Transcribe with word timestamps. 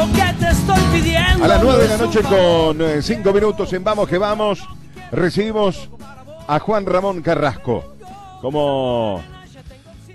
lo 0.00 0.06
que 0.12 0.44
te 0.44 0.50
estoy 0.50 0.80
pidiendo. 1.00 1.44
A 1.44 1.48
las 1.48 1.62
9 1.62 1.82
de 1.82 1.88
la 1.88 1.96
noche 1.98 2.20
con 2.22 3.02
5 3.02 3.32
minutos 3.32 3.72
en 3.72 3.84
Vamos 3.84 4.08
que 4.08 4.18
Vamos, 4.18 4.66
recibimos 5.12 5.90
a 6.48 6.58
Juan 6.58 6.86
Ramón 6.86 7.20
Carrasco 7.22 7.84
como 8.40 9.22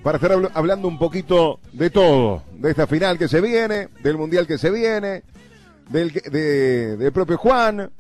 para 0.03 0.17
estar 0.17 0.31
habl- 0.31 0.49
hablando 0.53 0.87
un 0.87 0.97
poquito 0.97 1.59
de 1.73 1.89
todo, 1.89 2.41
de 2.53 2.71
esta 2.71 2.87
final 2.87 3.17
que 3.17 3.27
se 3.27 3.41
viene, 3.41 3.89
del 4.01 4.17
mundial 4.17 4.47
que 4.47 4.57
se 4.57 4.69
viene, 4.71 5.23
del, 5.89 6.11
que- 6.11 6.29
de- 6.29 6.97
del 6.97 7.11
propio 7.11 7.37
Juan, 7.37 7.91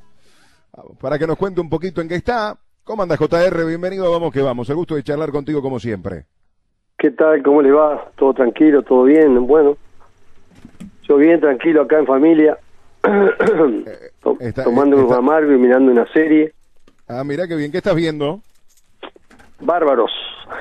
para 0.99 1.17
que 1.19 1.27
nos 1.27 1.37
cuente 1.37 1.61
un 1.61 1.69
poquito 1.69 2.01
en 2.01 2.07
qué 2.09 2.15
está. 2.15 2.57
¿Cómo 2.83 3.01
anda 3.03 3.17
JR? 3.17 3.65
Bienvenido, 3.65 4.05
a 4.07 4.09
vamos 4.09 4.31
que 4.33 4.41
vamos. 4.41 4.69
El 4.69 4.75
gusto 4.75 4.95
de 4.95 5.03
charlar 5.03 5.31
contigo 5.31 5.61
como 5.61 5.79
siempre. 5.79 6.25
¿Qué 6.97 7.11
tal? 7.11 7.41
¿Cómo 7.43 7.61
le 7.61 7.71
va? 7.71 8.11
¿Todo 8.17 8.33
tranquilo? 8.33 8.83
¿Todo 8.83 9.03
bien? 9.03 9.45
Bueno, 9.47 9.77
yo 11.07 11.17
bien 11.17 11.39
tranquilo 11.39 11.81
acá 11.83 11.99
en 11.99 12.05
familia, 12.05 12.57
está- 14.39 14.63
tomando 14.63 15.05
un 15.05 15.13
amargo 15.13 15.51
y 15.53 15.57
mirando 15.57 15.91
una 15.91 16.05
serie. 16.11 16.53
Ah, 17.07 17.23
mira 17.23 17.47
qué 17.47 17.55
bien, 17.55 17.71
¿qué 17.71 17.77
estás 17.77 17.95
viendo? 17.95 18.41
Bárbaros. 19.59 20.11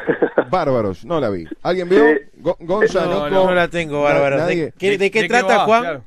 Bárbaros, 0.50 1.05
no 1.05 1.20
la 1.20 1.30
vi. 1.30 1.46
¿Alguien 1.62 1.88
vio? 1.88 2.05
Sí. 2.06 2.19
Go- 2.36 2.56
Gonza, 2.60 3.05
No, 3.06 3.12
Noco? 3.14 3.30
no, 3.30 3.45
no 3.46 3.55
la 3.55 3.69
tengo, 3.69 3.98
Na- 3.98 4.10
Bárbaro. 4.12 4.36
nadie. 4.38 4.66
¿De, 4.66 4.72
qué, 4.78 4.98
de 4.98 5.10
qué 5.10 5.22
¿De 5.22 5.28
trata, 5.28 5.59
va? 5.59 5.64
Juan? 5.64 5.83
Claro. 5.83 6.02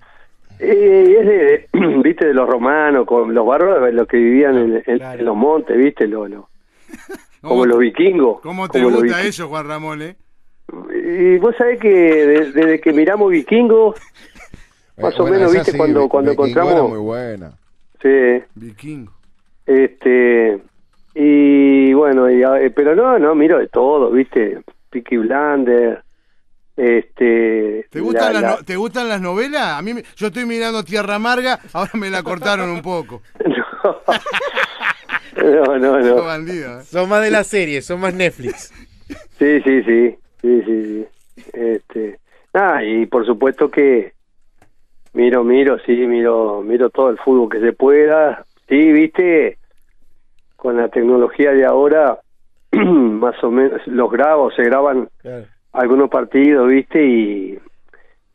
Eh, 0.59 1.17
es 1.19 1.25
de, 1.25 1.67
viste, 2.03 2.27
de 2.27 2.33
los 2.33 2.47
romanos, 2.49 3.05
con 3.05 3.33
los 3.33 3.45
bárbaros, 3.45 3.93
los 3.93 4.07
que 4.07 4.17
vivían 4.17 4.57
en, 4.57 4.83
en- 4.85 4.97
Claro. 4.97 5.19
en 5.19 5.25
los 5.25 5.35
montes, 5.35 5.77
viste, 5.77 6.07
lo, 6.07 6.27
lo- 6.27 6.49
como 7.41 7.49
¿Cómo, 7.53 7.65
los 7.65 7.79
vikingos. 7.79 8.41
cómo 8.41 8.67
te 8.69 8.81
como 8.81 8.97
gusta 8.97 9.21
eso, 9.21 9.47
Juan 9.47 9.67
Ramón, 9.67 10.01
eh? 10.01 10.15
Y 10.93 11.37
vos 11.37 11.55
sabés 11.57 11.79
que 11.79 11.89
de- 11.89 12.51
desde 12.51 12.79
que 12.81 12.91
miramos 12.93 13.31
vikingos, 13.31 13.95
más 14.97 15.13
Eh, 15.13 15.21
o 15.21 15.25
menos, 15.27 15.51
viste, 15.53 15.71
sí, 15.71 15.77
cuando, 15.77 16.07
cuando 16.09 16.31
Vikingo 16.31 16.47
encontramos... 16.49 16.73
era 16.73 16.83
muy 16.83 16.99
buena. 16.99 17.51
Sí, 18.01 18.43
Vikingo. 18.55 19.11
Este, 19.65 20.59
y 21.15 21.93
bueno, 21.93 22.29
y, 22.29 22.43
a- 22.43 22.61
eh, 22.61 22.69
pero 22.71 22.95
no, 22.95 23.17
no, 23.19 23.35
miro 23.35 23.57
de 23.59 23.67
todo, 23.67 24.11
¿viste? 24.11 24.61
Peaky 24.89 25.17
Blander, 25.17 26.03
este... 26.75 27.87
¿Te 27.89 27.99
gustan, 27.99 28.33
la- 28.33 28.41
las, 28.41 28.41
la- 28.41 28.57
no- 28.57 28.63
¿Te 28.63 28.75
gustan 28.75 29.09
las 29.09 29.19
novelas? 29.21 29.77
A 29.77 29.81
mí, 29.81 29.93
me- 29.93 30.03
yo 30.15 30.27
estoy 30.27 30.45
mirando 30.45 30.83
Tierra 30.83 31.15
Amarga, 31.15 31.59
ahora 31.73 31.91
me 31.95 32.09
la 32.09 32.23
cortaron 32.23 32.69
un 32.69 32.81
poco. 32.81 33.21
no, 35.37 35.77
no, 35.77 35.99
no. 35.99 36.23
bandido, 36.23 36.79
eh. 36.79 36.83
Son 36.83 37.07
más 37.09 37.21
de 37.21 37.31
la 37.31 37.43
serie, 37.43 37.81
son 37.81 37.99
más 37.99 38.13
Netflix. 38.13 38.71
Sí, 39.39 39.61
sí, 39.63 39.83
sí, 39.83 40.15
sí, 40.41 40.61
sí, 40.65 40.83
sí. 40.85 41.05
Este, 41.53 42.19
ah, 42.53 42.83
y 42.83 43.05
por 43.05 43.25
supuesto 43.25 43.69
que 43.69 44.13
miro, 45.17 45.43
miro, 45.43 45.79
sí, 45.79 45.93
miro, 46.05 46.61
miro 46.61 46.91
todo 46.91 47.09
el 47.09 47.17
fútbol 47.17 47.49
que 47.49 47.59
se 47.59 47.73
pueda. 47.73 48.45
Sí, 48.69 48.91
viste, 48.91 49.57
con 50.55 50.77
la 50.77 50.89
tecnología 50.89 51.51
de 51.53 51.65
ahora, 51.65 52.19
más 52.71 53.43
o 53.43 53.49
menos, 53.49 53.85
los 53.87 54.11
grabo, 54.11 54.51
se 54.51 54.63
graban 54.63 55.09
Claro. 55.17 55.45
algunos 55.73 56.09
partidos, 56.09 56.67
¿viste? 56.67 57.03
Y, 57.03 57.59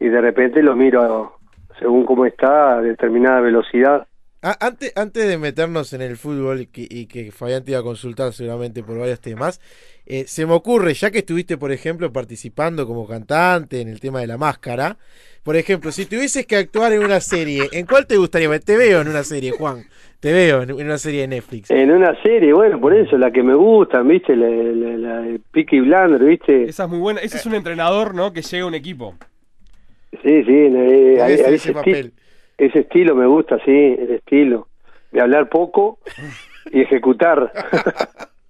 y 0.00 0.08
de 0.08 0.20
repente 0.20 0.60
los 0.62 0.76
miro 0.76 1.36
según 1.78 2.04
cómo 2.04 2.26
está, 2.26 2.74
a 2.78 2.80
determinada 2.82 3.40
velocidad. 3.40 4.06
Ah, 4.44 4.56
antes, 4.60 4.92
antes 4.96 5.28
de 5.28 5.38
meternos 5.38 5.92
en 5.92 6.02
el 6.02 6.16
fútbol 6.16 6.62
y 6.62 6.66
que, 6.66 6.86
y 6.90 7.06
que 7.06 7.30
Fabián 7.30 7.64
te 7.64 7.70
iba 7.70 7.80
a 7.80 7.84
consultar 7.84 8.32
seguramente 8.32 8.82
por 8.82 8.98
varios 8.98 9.20
temas, 9.20 9.60
eh, 10.04 10.24
se 10.26 10.46
me 10.46 10.52
ocurre, 10.52 10.94
ya 10.94 11.12
que 11.12 11.18
estuviste, 11.18 11.56
por 11.56 11.70
ejemplo, 11.70 12.12
participando 12.12 12.84
como 12.84 13.06
cantante 13.06 13.80
en 13.80 13.88
el 13.88 14.00
tema 14.00 14.20
de 14.20 14.26
la 14.26 14.38
máscara, 14.38 14.96
por 15.44 15.54
ejemplo, 15.56 15.92
si 15.92 16.06
tuvieses 16.06 16.44
que 16.44 16.56
actuar 16.56 16.92
en 16.92 17.04
una 17.04 17.20
serie, 17.20 17.68
¿en 17.72 17.86
cuál 17.86 18.06
te 18.08 18.16
gustaría? 18.16 18.58
Te 18.58 18.76
veo 18.76 19.00
en 19.02 19.08
una 19.08 19.22
serie, 19.22 19.52
Juan. 19.52 19.84
Te 20.18 20.32
veo 20.32 20.62
en, 20.62 20.72
una 20.72 20.98
serie 20.98 21.20
de 21.22 21.28
Netflix. 21.28 21.70
En 21.70 21.90
una 21.92 22.20
serie, 22.22 22.52
bueno, 22.52 22.80
por 22.80 22.94
eso, 22.94 23.16
la 23.18 23.30
que 23.32 23.42
me 23.44 23.54
gustan, 23.54 24.06
¿viste? 24.08 24.34
La, 24.36 24.48
la, 24.48 24.96
la 24.96 25.20
de 25.22 25.40
Peaky 25.52 25.80
Blander, 25.80 26.22
¿viste? 26.22 26.64
Esa 26.64 26.84
es 26.84 26.88
muy 26.88 26.98
buena. 26.98 27.20
Ese 27.20 27.36
es 27.38 27.46
un 27.46 27.54
entrenador, 27.54 28.14
¿no? 28.14 28.32
Que 28.32 28.42
llega 28.42 28.64
a 28.64 28.66
un 28.68 28.74
equipo. 28.74 29.14
Sí, 30.22 30.44
sí, 30.44 30.52
eh, 30.52 31.18
a- 31.20 31.24
a 31.24 31.28
Ese- 31.30 31.72
papel. 31.72 32.12
Ese 32.66 32.80
estilo 32.80 33.14
me 33.14 33.26
gusta, 33.26 33.58
sí, 33.64 33.70
el 33.98 34.10
estilo. 34.12 34.68
De 35.10 35.20
hablar 35.20 35.48
poco 35.48 35.98
y 36.70 36.80
ejecutar. 36.82 37.52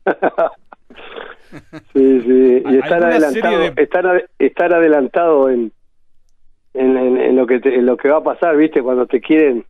sí, 1.93 2.21
sí, 2.23 2.63
y 2.65 2.77
estar 2.77 3.03
¿Alguna 3.05 3.09
adelantado, 3.09 3.59
de- 3.59 3.73
estar, 3.83 4.31
estar 4.39 4.75
adelantado 4.75 5.51
en, 5.51 5.73
en, 6.75 6.97
en- 6.97 7.17
en 7.19 7.37
lo 7.37 7.47
que 7.47 7.61
te- 7.61 7.75
en 7.75 7.87
lo 7.87 7.97
que 7.97 8.09
va 8.09 8.19
a 8.19 8.23
pasar, 8.25 8.57
¿viste? 8.57 8.83
Cuando 8.83 9.07
te 9.07 9.21
quieren, 9.21 9.65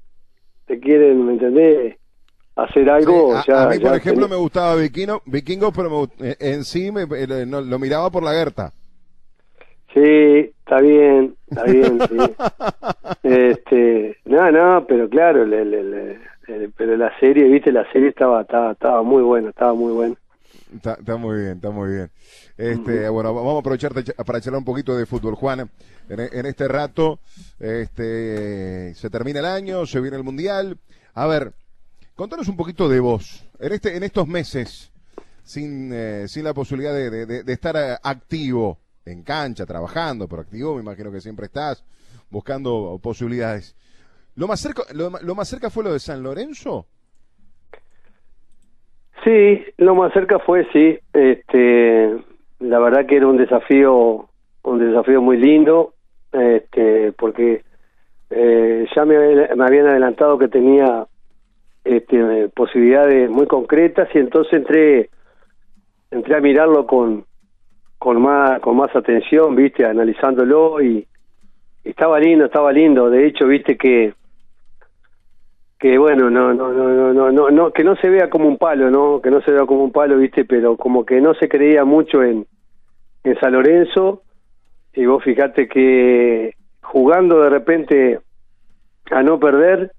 te 0.66 0.78
quieren, 0.78 1.24
¿me 1.26 1.32
entendés? 1.32 1.96
Hacer 2.54 2.90
algo, 2.90 3.32
Sí, 3.32 3.38
a, 3.38 3.44
ya, 3.54 3.62
a 3.64 3.68
mí, 3.70 3.78
por 3.78 3.94
ejemplo, 3.96 4.26
tenés- 4.26 4.30
me 4.30 4.36
gustaba 4.36 4.74
Vikingo, 4.76 5.22
Vikingo 5.24 5.72
pero 5.72 5.88
me 5.90 5.96
gust- 5.96 6.20
eh, 6.22 6.36
en 6.40 6.64
sí 6.64 6.92
me- 6.92 7.02
eh, 7.02 7.46
no, 7.46 7.60
lo 7.62 7.78
miraba 7.78 8.10
por 8.10 8.22
la 8.22 8.32
Gerta. 8.32 8.72
Sí, 9.94 10.52
está 10.72 10.80
bien, 10.80 11.36
está 11.50 11.64
bien, 11.64 11.98
sí. 12.08 12.16
Este, 13.22 14.16
no, 14.24 14.50
no, 14.50 14.84
pero 14.86 15.08
claro, 15.08 15.44
le- 15.44 15.64
le- 15.64 15.84
le- 15.84 16.18
le- 16.48 16.68
pero 16.76 16.96
la 16.96 17.16
serie, 17.20 17.44
viste, 17.44 17.70
la 17.70 17.90
serie 17.92 18.08
estaba, 18.08 18.42
estaba, 18.42 18.72
estaba 18.72 19.02
muy 19.02 19.22
buena, 19.22 19.50
estaba 19.50 19.74
muy 19.74 19.92
buena. 19.92 20.16
Está, 20.74 20.94
está 20.94 21.16
muy 21.16 21.38
bien, 21.40 21.52
está 21.52 21.70
muy 21.70 21.90
bien. 21.92 22.10
Este, 22.56 23.08
Bueno, 23.08 23.32
vamos 23.34 23.56
a 23.56 23.60
aprovechar 23.60 23.92
para 23.92 24.40
charlar 24.40 24.58
un 24.58 24.64
poquito 24.64 24.96
de 24.96 25.06
fútbol, 25.06 25.34
Juan. 25.34 25.70
En, 26.08 26.20
en 26.20 26.46
este 26.46 26.66
rato 26.66 27.20
este, 27.60 28.94
se 28.94 29.10
termina 29.10 29.40
el 29.40 29.46
año, 29.46 29.86
se 29.86 30.00
viene 30.00 30.16
el 30.16 30.24
Mundial. 30.24 30.78
A 31.14 31.26
ver, 31.26 31.52
contanos 32.16 32.48
un 32.48 32.56
poquito 32.56 32.88
de 32.88 33.00
vos. 33.00 33.44
En, 33.60 33.72
este, 33.72 33.96
en 33.96 34.02
estos 34.02 34.26
meses, 34.26 34.90
sin, 35.44 35.90
eh, 35.92 36.24
sin 36.26 36.44
la 36.44 36.54
posibilidad 36.54 36.92
de, 36.94 37.10
de- 37.10 37.26
de- 37.26 37.42
de 37.44 37.52
estar 37.52 37.76
eh, 37.76 37.96
activo 38.02 38.78
en 39.04 39.22
cancha, 39.22 39.66
trabajando, 39.66 40.28
pero 40.28 40.42
activo, 40.42 40.74
me 40.74 40.82
imagino 40.82 41.10
que 41.10 41.20
siempre 41.20 41.46
estás 41.46 41.84
buscando 42.30 42.98
posibilidades. 43.02 43.76
¿Lo 44.34 44.48
más 44.48 44.60
cerca, 44.60 44.82
lo, 44.94 45.34
más 45.34 45.48
cerca 45.48 45.70
fue 45.70 45.84
lo 45.84 45.92
de 45.92 45.98
San 45.98 46.22
Lorenzo? 46.22 46.86
Sí, 49.24 49.62
lo 49.76 49.94
más 49.94 50.12
cerca 50.12 50.38
fue, 50.38 50.66
sí, 50.72 50.98
este, 51.12 52.16
la 52.60 52.78
verdad 52.78 53.06
que 53.06 53.16
era 53.16 53.26
un 53.26 53.36
desafío, 53.36 54.28
un 54.62 54.78
desafío 54.78 55.20
muy 55.20 55.36
lindo, 55.36 55.94
este, 56.32 57.12
porque 57.12 57.62
eh, 58.30 58.86
ya 58.96 59.04
me, 59.04 59.16
me 59.54 59.64
habían 59.64 59.86
adelantado 59.86 60.38
que 60.38 60.48
tenía 60.48 61.06
este, 61.84 62.48
posibilidades 62.48 63.30
muy 63.30 63.46
concretas 63.46 64.08
y 64.14 64.18
entonces 64.18 64.54
entré, 64.54 65.10
entré 66.10 66.36
a 66.36 66.40
mirarlo 66.40 66.86
con, 66.86 67.26
con 68.02 68.20
más 68.20 68.58
con 68.58 68.76
más 68.76 68.94
atención, 68.96 69.54
viste, 69.54 69.86
analizándolo 69.86 70.82
y 70.82 71.06
estaba 71.84 72.18
lindo, 72.18 72.46
estaba 72.46 72.72
lindo. 72.72 73.08
De 73.08 73.28
hecho, 73.28 73.46
viste 73.46 73.76
que 73.76 74.12
que 75.78 75.98
bueno, 75.98 76.28
no 76.28 76.52
no 76.52 76.72
no 76.72 77.12
no 77.12 77.30
no 77.30 77.50
no 77.52 77.70
que 77.70 77.84
no 77.84 77.94
se 77.94 78.08
vea 78.10 78.28
como 78.28 78.48
un 78.48 78.58
palo, 78.58 78.90
no, 78.90 79.20
que 79.22 79.30
no 79.30 79.40
se 79.42 79.52
vea 79.52 79.66
como 79.66 79.84
un 79.84 79.92
palo, 79.92 80.18
viste, 80.18 80.44
pero 80.44 80.76
como 80.76 81.06
que 81.06 81.20
no 81.20 81.32
se 81.34 81.48
creía 81.48 81.84
mucho 81.84 82.24
en 82.24 82.44
en 83.22 83.38
San 83.38 83.52
Lorenzo 83.52 84.22
y 84.94 85.06
vos 85.06 85.22
fijate 85.22 85.68
que 85.68 86.54
jugando 86.82 87.40
de 87.40 87.50
repente 87.50 88.18
a 89.12 89.22
no 89.22 89.38
perder 89.38 89.92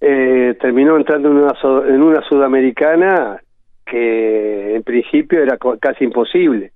eh, 0.00 0.56
terminó 0.58 0.96
entrando 0.96 1.28
en 1.28 1.36
una 1.36 1.54
en 1.86 2.02
una 2.02 2.22
sudamericana 2.22 3.42
que 3.84 4.76
en 4.76 4.82
principio 4.84 5.42
era 5.42 5.58
casi 5.78 6.04
imposible 6.04 6.72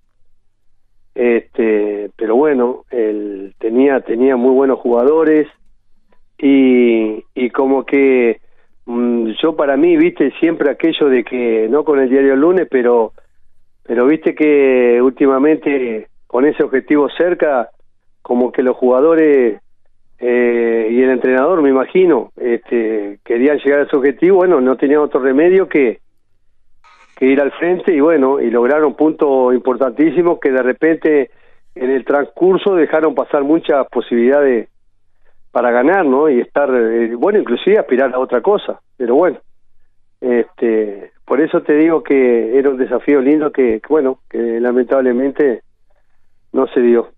este 1.19 2.11
pero 2.17 2.37
bueno 2.37 2.85
él 2.93 3.53
tenía 3.59 4.01
tenía 4.03 4.37
muy 4.37 4.53
buenos 4.53 4.79
jugadores 4.79 5.49
y, 6.39 7.25
y 7.35 7.51
como 7.51 7.85
que 7.85 8.41
mm, 8.87 9.31
yo 9.43 9.57
para 9.57 9.77
mí 9.77 9.97
viste 9.97 10.31
siempre 10.39 10.71
aquello 10.71 11.09
de 11.09 11.25
que 11.25 11.67
no 11.69 11.85
con 11.85 11.99
el 11.99 12.09
diario 12.09 12.35
el 12.35 12.41
lunes 12.41 12.69
pero 12.71 13.15
pero 13.83 14.07
viste 14.07 14.37
que 14.37 15.03
últimamente 15.03 16.07
con 16.29 16.47
ese 16.47 16.63
objetivo 16.63 17.09
cerca 17.11 17.69
como 18.23 18.53
que 18.53 18.63
los 18.63 18.77
jugadores 18.77 19.61
eh, 20.21 20.89
y 20.89 21.03
el 21.03 21.11
entrenador 21.11 21.63
me 21.63 21.71
imagino 21.71 22.31
este 22.37 23.19
querían 23.25 23.59
llegar 23.59 23.81
a 23.81 23.83
ese 23.83 23.97
objetivo 23.97 24.37
bueno 24.37 24.61
no 24.61 24.77
tenían 24.77 25.01
otro 25.01 25.19
remedio 25.19 25.69
que 25.69 25.99
que 27.19 27.27
ir 27.27 27.41
al 27.41 27.51
frente 27.53 27.93
y 27.93 28.01
bueno 28.01 28.41
y 28.41 28.49
lograron 28.49 28.95
puntos 28.95 29.53
importantísimos 29.53 30.39
que 30.39 30.53
de 30.53 30.63
repente 30.63 31.31
en 31.75 31.91
el 31.91 32.05
transcurso 32.05 32.75
dejaron 32.75 33.15
pasar 33.15 33.43
muchas 33.43 33.87
posibilidades 33.89 34.69
para 35.51 35.71
ganar, 35.71 36.05
¿no? 36.05 36.29
Y 36.29 36.41
estar, 36.41 36.71
eh, 36.73 37.15
bueno, 37.17 37.41
inclusive 37.41 37.79
aspirar 37.79 38.15
a 38.15 38.19
otra 38.19 38.41
cosa, 38.41 38.81
pero 38.97 39.17
bueno, 39.17 39.39
este, 40.21 41.13
por 41.25 41.41
eso 41.41 41.63
te 41.63 41.75
digo 41.75 42.03
que 42.03 42.59
era 42.59 42.71
un 42.71 42.79
desafío 42.79 43.21
lindo 43.21 43.51
que, 43.51 43.81
bueno, 43.89 44.21
que 44.29 44.61
lamentablemente 44.61 45.63
no 46.53 46.67
se 46.69 46.81
dio. 46.81 47.11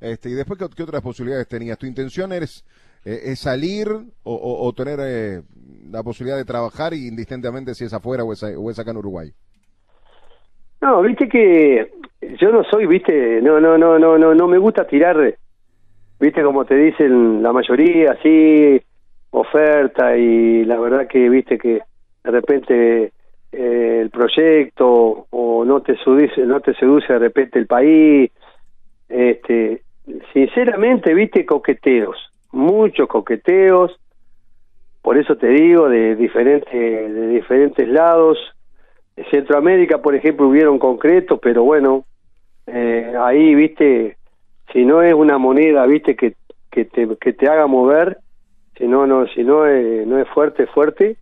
Este, 0.00 0.30
y 0.30 0.32
después, 0.34 0.58
¿qué, 0.76 0.82
otras 0.82 1.02
posibilidades 1.02 1.48
tenías? 1.48 1.78
¿Tu 1.78 1.86
intención 1.86 2.32
es, 2.32 2.64
eh, 3.04 3.20
es 3.24 3.40
salir 3.40 3.88
o, 3.88 4.66
o- 4.66 4.72
tener 4.72 4.98
eh, 5.02 5.42
la 5.90 6.02
posibilidad 6.02 6.36
de 6.36 6.44
trabajar 6.44 6.94
indistintamente 6.94 7.74
si 7.74 7.84
es 7.84 7.92
afuera 7.92 8.24
o 8.24 8.32
es, 8.32 8.42
o 8.42 8.70
es 8.70 8.78
acá 8.78 8.90
en 8.90 8.96
Uruguay? 8.98 9.32
No, 10.80 11.02
viste 11.02 11.28
que 11.28 11.90
yo 12.40 12.50
no 12.50 12.62
soy, 12.64 12.86
viste, 12.86 13.40
no, 13.40 13.60
no, 13.60 13.78
no, 13.78 13.98
no, 13.98 14.18
no, 14.18 14.34
no 14.34 14.48
me 14.48 14.58
gusta 14.58 14.86
tirar, 14.86 15.34
viste 16.20 16.42
como 16.42 16.64
te 16.64 16.74
dicen 16.76 17.42
la 17.42 17.52
mayoría, 17.52 18.12
así, 18.12 18.80
oferta 19.30 20.16
y 20.16 20.64
la 20.64 20.78
verdad 20.78 21.06
que 21.08 21.28
viste 21.28 21.58
que 21.58 21.80
de 22.24 22.30
repente 22.30 23.12
eh, 23.52 23.98
el 24.02 24.10
proyecto 24.10 25.26
o 25.30 25.64
no 25.64 25.80
te 25.82 25.96
seduce, 26.04 26.44
no 26.46 26.60
te 26.60 26.74
seduce 26.74 27.12
de 27.12 27.18
repente 27.18 27.58
el 27.58 27.66
país, 27.66 28.30
este, 29.08 29.82
sinceramente, 30.32 31.14
viste 31.14 31.46
coqueteos, 31.46 32.16
muchos 32.54 33.08
coqueteos, 33.08 33.98
por 35.02 35.18
eso 35.18 35.36
te 35.36 35.48
digo 35.48 35.88
de 35.88 36.16
diferentes, 36.16 36.72
de 36.72 37.28
diferentes 37.28 37.86
lados. 37.88 38.38
En 39.16 39.24
Centroamérica, 39.30 39.98
por 40.00 40.14
ejemplo, 40.14 40.48
hubieron 40.48 40.78
concretos, 40.78 41.38
pero 41.42 41.62
bueno, 41.62 42.04
eh, 42.66 43.14
ahí, 43.20 43.54
viste, 43.54 44.16
si 44.72 44.84
no 44.84 45.02
es 45.02 45.14
una 45.14 45.38
moneda, 45.38 45.84
viste, 45.86 46.16
que, 46.16 46.34
que, 46.70 46.86
te, 46.86 47.06
que 47.18 47.32
te 47.32 47.48
haga 47.48 47.66
mover, 47.66 48.18
si 48.76 48.88
no, 48.88 49.06
no, 49.06 49.26
si 49.28 49.44
no, 49.44 49.66
es- 49.66 50.06
no 50.06 50.18
es 50.18 50.28
fuerte, 50.30 50.66
fuerte, 50.66 51.16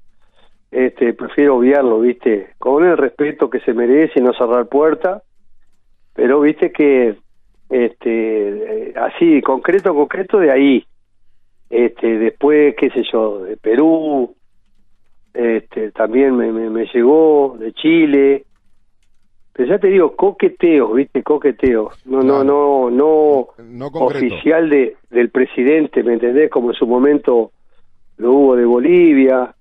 este, 0.71 1.13
prefiero 1.13 1.57
obviarlo, 1.57 2.01
viste, 2.01 2.55
con 2.59 2.85
el 2.85 2.97
respeto 2.97 3.51
que 3.51 3.61
se 3.61 3.75
merece 3.75 4.21
no 4.21 4.33
cerrar 4.33 4.69
puerta, 4.69 5.23
pero 6.15 6.41
viste 6.41 6.73
que, 6.73 7.17
este, 7.69 8.89
eh, 8.89 8.95
así, 8.97 9.43
concreto, 9.43 9.95
concreto 9.95 10.39
de 10.39 10.51
ahí, 10.51 10.87
este, 11.73 12.19
después, 12.19 12.75
qué 12.77 12.91
sé 12.91 13.03
yo, 13.11 13.45
de 13.45 13.57
Perú, 13.57 14.35
este, 15.33 15.91
también 15.93 16.37
me, 16.37 16.53
me, 16.53 16.69
me 16.69 16.85
llegó 16.93 17.57
de 17.59 17.73
Chile, 17.73 18.45
pero 19.55 19.69
ya 19.71 19.79
te 19.79 19.87
digo, 19.89 20.15
coqueteos, 20.15 20.93
viste, 20.95 21.23
coqueteos, 21.23 21.95
no, 22.05 22.21
Claro. 22.21 22.45
no, 22.45 22.91
no, 22.91 23.49
no, 23.57 23.65
No 23.65 23.87
oficial 23.87 24.69
de, 24.69 24.97
del 25.09 25.31
presidente, 25.31 26.03
¿me 26.03 26.13
entendés? 26.13 26.51
Como 26.51 26.73
en 26.73 26.75
su 26.77 26.87
momento 26.87 27.53
lo 28.19 28.33
hubo 28.33 28.57
de 28.57 28.67
Bolivia, 28.67 29.55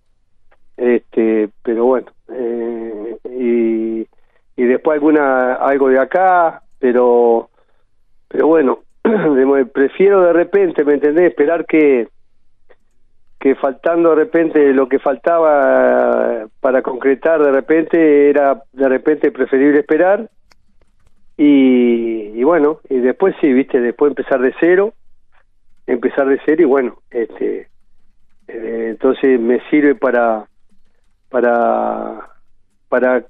este, 0.76 1.48
pero 1.64 1.86
bueno, 1.86 2.08
eh, 2.34 3.18
y, 3.40 4.62
y 4.62 4.66
después 4.66 4.96
alguna, 4.96 5.54
algo 5.54 5.88
de 5.88 6.00
acá, 6.00 6.62
pero, 6.78 7.50
pero 8.28 8.48
bueno, 8.48 8.80
prefiero 9.74 10.22
de 10.22 10.34
repente, 10.34 10.84
¿me 10.84 10.94
entendés? 10.94 11.30
Esperar 11.32 11.66
que, 11.66 12.08
que 13.40 13.56
faltando 13.56 14.10
de 14.12 14.16
repente 14.16 14.74
lo 14.74 14.88
que 14.88 15.00
faltaba 15.00 16.48
para 16.60 16.82
concretar 16.82 17.42
de 17.44 17.52
repente 17.52 18.30
era 18.30 18.62
de 18.72 18.90
repente 18.90 19.32
preferible 19.32 19.80
esperar. 19.80 20.30
Y, 21.38 22.32
y 22.36 22.44
bueno 22.44 22.82
y 22.90 23.00
después 23.00 23.36
sí 23.42 23.52
viste 23.52 23.80
después 23.80 24.12
empezar 24.12 24.42
de 24.42 24.54
cero 24.60 24.94
empezar 25.88 26.28
de 26.28 26.40
cero 26.46 26.62
y 26.62 26.66
bueno 26.66 26.98
este 27.10 27.68
eh, 28.48 28.88
entonces 28.90 29.40
me 29.40 29.60
sirve 29.70 29.96
para 29.96 30.46
para 31.30 32.30
para 32.90 33.24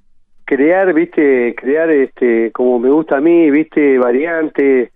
crear 0.46 0.94
viste 0.94 1.56
crear 1.56 1.90
este 1.90 2.52
como 2.52 2.80
me 2.80 2.90
gusta 2.90 3.18
a 3.18 3.22
mí 3.22 3.50
viste 3.52 3.98
variantes 3.98 4.91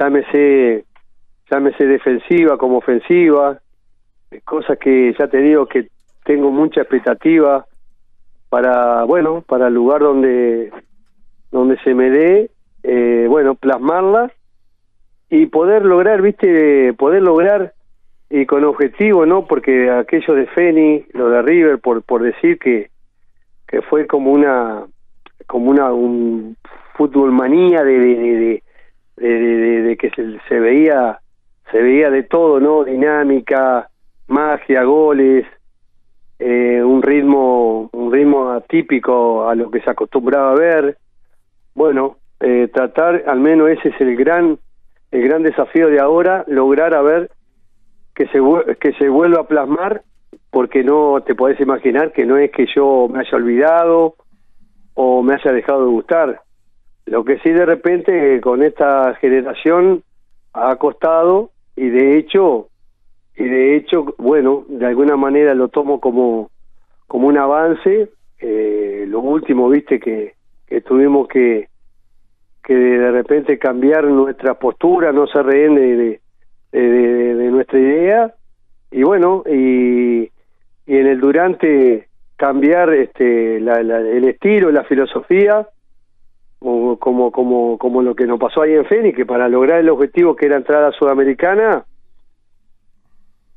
llámese 0.00 0.84
llámese 1.50 1.86
defensiva 1.86 2.56
como 2.56 2.78
ofensiva 2.78 3.60
cosas 4.44 4.78
que 4.78 5.14
ya 5.18 5.28
te 5.28 5.38
digo 5.38 5.66
que 5.66 5.88
tengo 6.24 6.50
mucha 6.50 6.80
expectativa 6.80 7.66
para 8.48 9.04
bueno 9.04 9.42
para 9.46 9.68
el 9.68 9.74
lugar 9.74 10.00
donde 10.00 10.72
donde 11.50 11.76
se 11.84 11.94
me 11.94 12.10
dé 12.10 12.50
eh, 12.82 13.26
bueno 13.28 13.54
plasmarlas 13.54 14.32
y 15.28 15.46
poder 15.46 15.84
lograr 15.84 16.22
viste 16.22 16.94
poder 16.94 17.22
lograr 17.22 17.74
y 18.30 18.46
con 18.46 18.64
objetivo 18.64 19.26
no 19.26 19.46
porque 19.46 19.90
aquello 19.90 20.34
de 20.34 20.46
Feni 20.46 21.04
lo 21.12 21.28
de 21.28 21.42
River 21.42 21.78
por 21.78 22.02
por 22.02 22.22
decir 22.22 22.58
que 22.58 22.90
que 23.68 23.82
fue 23.82 24.06
como 24.06 24.32
una 24.32 24.86
como 25.46 25.70
una 25.70 25.92
un 25.92 26.56
fútbol 26.96 27.32
manía 27.32 27.82
de, 27.82 28.62
de- 29.28 29.38
de- 29.38 29.82
de- 29.82 29.96
que 29.96 30.10
se, 30.48 30.60
veía 30.60 31.18
se 31.70 31.80
veía 31.80 32.10
de 32.10 32.22
todo 32.24 32.58
no 32.60 32.84
dinámica 32.84 33.88
magia 34.28 34.82
goles 34.84 35.46
eh, 36.38 36.82
un 36.82 37.02
ritmo 37.02 37.90
un 37.92 38.12
ritmo 38.12 38.50
atípico 38.52 39.48
a 39.48 39.54
lo 39.54 39.70
que 39.70 39.80
se 39.82 39.90
acostumbraba 39.90 40.52
a 40.52 40.54
ver. 40.54 40.96
Bueno 41.74 42.16
eh, 42.40 42.68
tratar 42.72 43.24
al 43.26 43.40
menos 43.40 43.68
ese 43.70 43.90
es 43.90 44.00
el 44.00 44.16
gran 44.16 44.58
el 45.10 45.22
gran 45.28 45.42
desafío 45.42 45.88
de 45.88 46.00
ahora 46.00 46.44
lograr 46.48 46.94
a 46.94 47.02
ver 47.02 47.30
que 48.14 48.26
se 48.28 48.38
que 48.80 48.92
se 48.94 49.08
vuelva 49.08 49.40
a 49.42 49.46
plasmar 49.46 50.02
porque 50.50 50.82
no 50.82 51.20
te 51.26 51.34
podés 51.34 51.60
imaginar 51.60 52.12
que 52.12 52.24
no 52.24 52.36
es 52.36 52.50
que 52.50 52.66
yo 52.74 53.08
me 53.08 53.20
haya 53.20 53.36
olvidado 53.36 54.14
o 54.94 55.22
me 55.22 55.34
haya 55.34 55.52
dejado 55.52 55.84
de 55.84 55.90
gustar 55.90 56.40
lo 57.10 57.24
que 57.24 57.38
sí 57.40 57.50
de 57.50 57.66
repente 57.66 58.40
con 58.40 58.62
esta 58.62 59.14
generación 59.16 60.02
ha 60.54 60.76
costado 60.76 61.50
y 61.76 61.88
de 61.90 62.16
hecho 62.18 62.68
y 63.36 63.44
de 63.44 63.76
hecho 63.76 64.14
bueno 64.18 64.64
de 64.68 64.86
alguna 64.86 65.16
manera 65.16 65.54
lo 65.54 65.68
tomo 65.68 66.00
como 66.00 66.50
como 67.08 67.26
un 67.28 67.36
avance. 67.36 68.10
Eh, 68.42 69.04
lo 69.08 69.20
último 69.20 69.68
viste 69.68 69.98
que, 69.98 70.34
que 70.68 70.80
tuvimos 70.82 71.26
que 71.28 71.68
que 72.62 72.74
de 72.74 73.10
repente 73.10 73.58
cambiar 73.58 74.04
nuestra 74.04 74.54
postura 74.54 75.12
no 75.12 75.26
se 75.26 75.42
rehén 75.42 75.74
de, 75.74 75.96
de- 75.96 76.20
de- 76.72 77.34
de 77.34 77.50
nuestra 77.50 77.78
idea. 77.80 78.34
Y 78.92 79.02
bueno 79.02 79.42
y, 79.50 80.30
y 80.86 80.96
en 80.96 81.06
el 81.08 81.18
durante 81.20 82.06
cambiar 82.36 82.94
este 82.94 83.58
la- 83.60 83.82
la- 83.82 83.98
el 84.00 84.24
estilo 84.28 84.70
la 84.70 84.84
filosofía 84.84 85.66
o 86.60 86.96
como 86.98 87.30
como 87.32 87.78
como 87.78 88.02
lo 88.02 88.14
que 88.14 88.26
nos 88.26 88.38
pasó 88.38 88.62
ahí 88.62 88.72
en 88.74 88.84
Fénix 88.84 89.16
que 89.16 89.26
para 89.26 89.48
lograr 89.48 89.80
el 89.80 89.88
objetivo 89.88 90.36
que 90.36 90.46
era 90.46 90.56
entrar 90.56 90.84
a 90.84 90.92
Sudamericana 90.92 91.84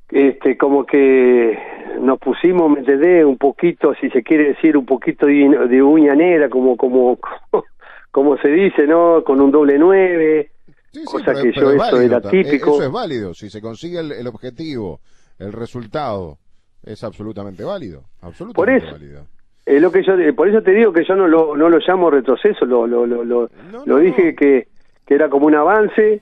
este 0.09 0.57
como 0.57 0.85
que 0.85 1.57
nos 1.99 2.19
pusimos 2.19 2.69
me 2.71 2.79
entendés 2.79 3.25
un 3.25 3.37
poquito 3.37 3.93
si 3.99 4.09
se 4.09 4.23
quiere 4.23 4.49
decir 4.49 4.77
un 4.77 4.85
poquito 4.85 5.25
de, 5.25 5.67
de 5.69 5.81
uña 5.81 6.15
negra 6.15 6.49
como 6.49 6.77
como 6.77 7.17
como 8.11 8.37
se 8.37 8.49
dice 8.49 8.85
no 8.87 9.23
con 9.23 9.41
un 9.41 9.51
doble 9.51 9.77
nueve 9.77 10.49
Sí, 10.91 10.99
sí, 10.99 11.05
cosa 11.05 11.25
pero- 11.33 11.41
que 11.41 11.51
pero 11.53 11.71
yo 11.71 11.71
es 11.83 11.87
eso 11.87 12.01
era 12.01 12.21
ta- 12.21 12.29
típico 12.29 12.75
Eso 12.75 12.83
es 12.83 12.91
válido. 12.91 13.33
Si 13.33 13.49
se 13.49 13.59
consigue 13.61 13.99
el, 13.99 14.11
el 14.11 14.27
objetivo, 14.27 14.99
el 15.39 15.51
resultado, 15.51 16.37
es 16.83 17.03
absolutamente 17.03 17.63
válido. 17.63 18.03
Absolutamente 18.21 18.85
eso. 18.85 18.91
válido. 18.93 19.25
Es 19.65 19.81
lo 19.81 19.91
que 19.91 20.03
yo, 20.03 20.13
por 20.35 20.47
eso 20.49 20.61
te 20.61 20.71
digo 20.71 20.91
que 20.91 21.05
yo 21.05 21.15
no 21.15 21.27
lo, 21.27 21.55
no 21.55 21.69
lo 21.69 21.79
llamo 21.79 22.09
retroceso, 22.09 22.65
lo, 22.65 22.85
lo, 22.85 23.05
lo, 23.05 23.23
lo, 23.23 23.49
No, 23.71 23.85
lo 23.85 23.95
no, 23.95 23.97
dije. 23.99 24.35
Que, 24.35 24.67
que 25.05 25.13
era 25.15 25.29
como 25.29 25.47
un 25.47 25.55
avance, 25.55 26.21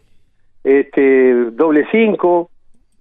este 0.63 1.33
doble 1.51 1.86
cinco. 1.91 2.50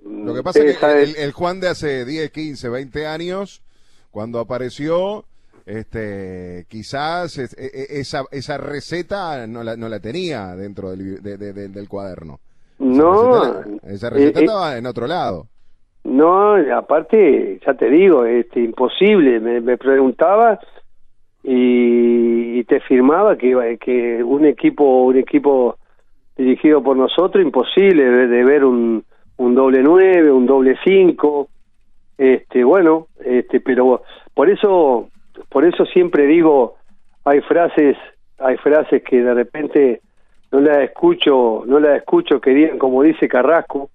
Lo 0.04 0.32
que 0.34 0.42
pasa 0.42 0.60
es 0.64 0.78
que 0.78 1.02
el, 1.02 1.16
el 1.16 1.32
Juan 1.32 1.60
de 1.60 1.68
hace 1.68 2.04
10, 2.06 2.30
15, 2.30 2.68
20 2.70 3.06
años, 3.06 3.62
cuando 4.10 4.38
apareció, 4.40 5.26
este, 5.66 6.64
quizás 6.68 7.36
es- 7.36 7.52
e- 7.58 7.66
e- 7.66 8.00
esa, 8.00 8.24
esa 8.30 8.56
receta 8.56 9.46
no 9.46 9.62
la, 9.62 9.76
no 9.76 9.88
la 9.90 10.00
tenía 10.00 10.56
dentro 10.56 10.90
del, 10.90 11.22
de- 11.22 11.36
de- 11.36 11.52
de- 11.52 11.68
del 11.68 11.88
cuaderno. 11.88 12.40
Esa 12.78 12.86
No, 12.88 13.42
receta, 13.62 13.86
esa 13.92 14.10
receta 14.10 14.38
eh, 14.38 14.42
eh, 14.42 14.44
estaba 14.46 14.78
en 14.78 14.86
otro 14.86 15.06
lado. 15.06 15.48
No, 16.04 16.54
aparte, 16.74 17.60
ya 17.64 17.74
te 17.74 17.90
digo, 17.90 18.24
este, 18.24 18.60
imposible. 18.60 19.40
Me, 19.40 19.60
me 19.60 19.76
preguntaba 19.76 20.58
y, 21.42 22.62
te 22.64 22.80
firmaba 22.80 23.36
que, 23.36 23.78
que 23.80 24.22
un 24.22 24.44
equipo, 24.44 25.02
un 25.04 25.16
equipo 25.16 25.76
dirigido 26.36 26.82
por 26.82 26.96
nosotros, 26.96 27.44
imposible 27.44 28.04
de, 28.04 28.26
de 28.28 28.44
ver 28.44 28.64
un, 28.64 29.02
un 29.38 29.54
doble 29.54 29.82
nueve, 29.82 30.30
un 30.30 30.46
doble 30.46 30.76
cinco. 30.84 31.48
Este, 32.16 32.62
bueno, 32.62 33.06
este, 33.24 33.60
pero 33.60 34.02
por 34.34 34.50
eso, 34.50 35.08
por 35.48 35.64
eso 35.64 35.86
siempre 35.86 36.26
digo, 36.26 36.76
hay 37.24 37.40
frases, 37.40 37.96
hay 38.38 38.56
frases 38.58 39.02
que 39.02 39.22
de 39.22 39.34
repente 39.34 40.00
no 40.52 40.60
las 40.60 40.78
escucho, 40.78 41.64
no 41.66 41.80
las 41.80 41.96
escucho 41.96 42.40
que 42.40 42.50
digan 42.50 42.78
como 42.78 43.02
dice 43.02 43.26
Carrasco, 43.26 43.88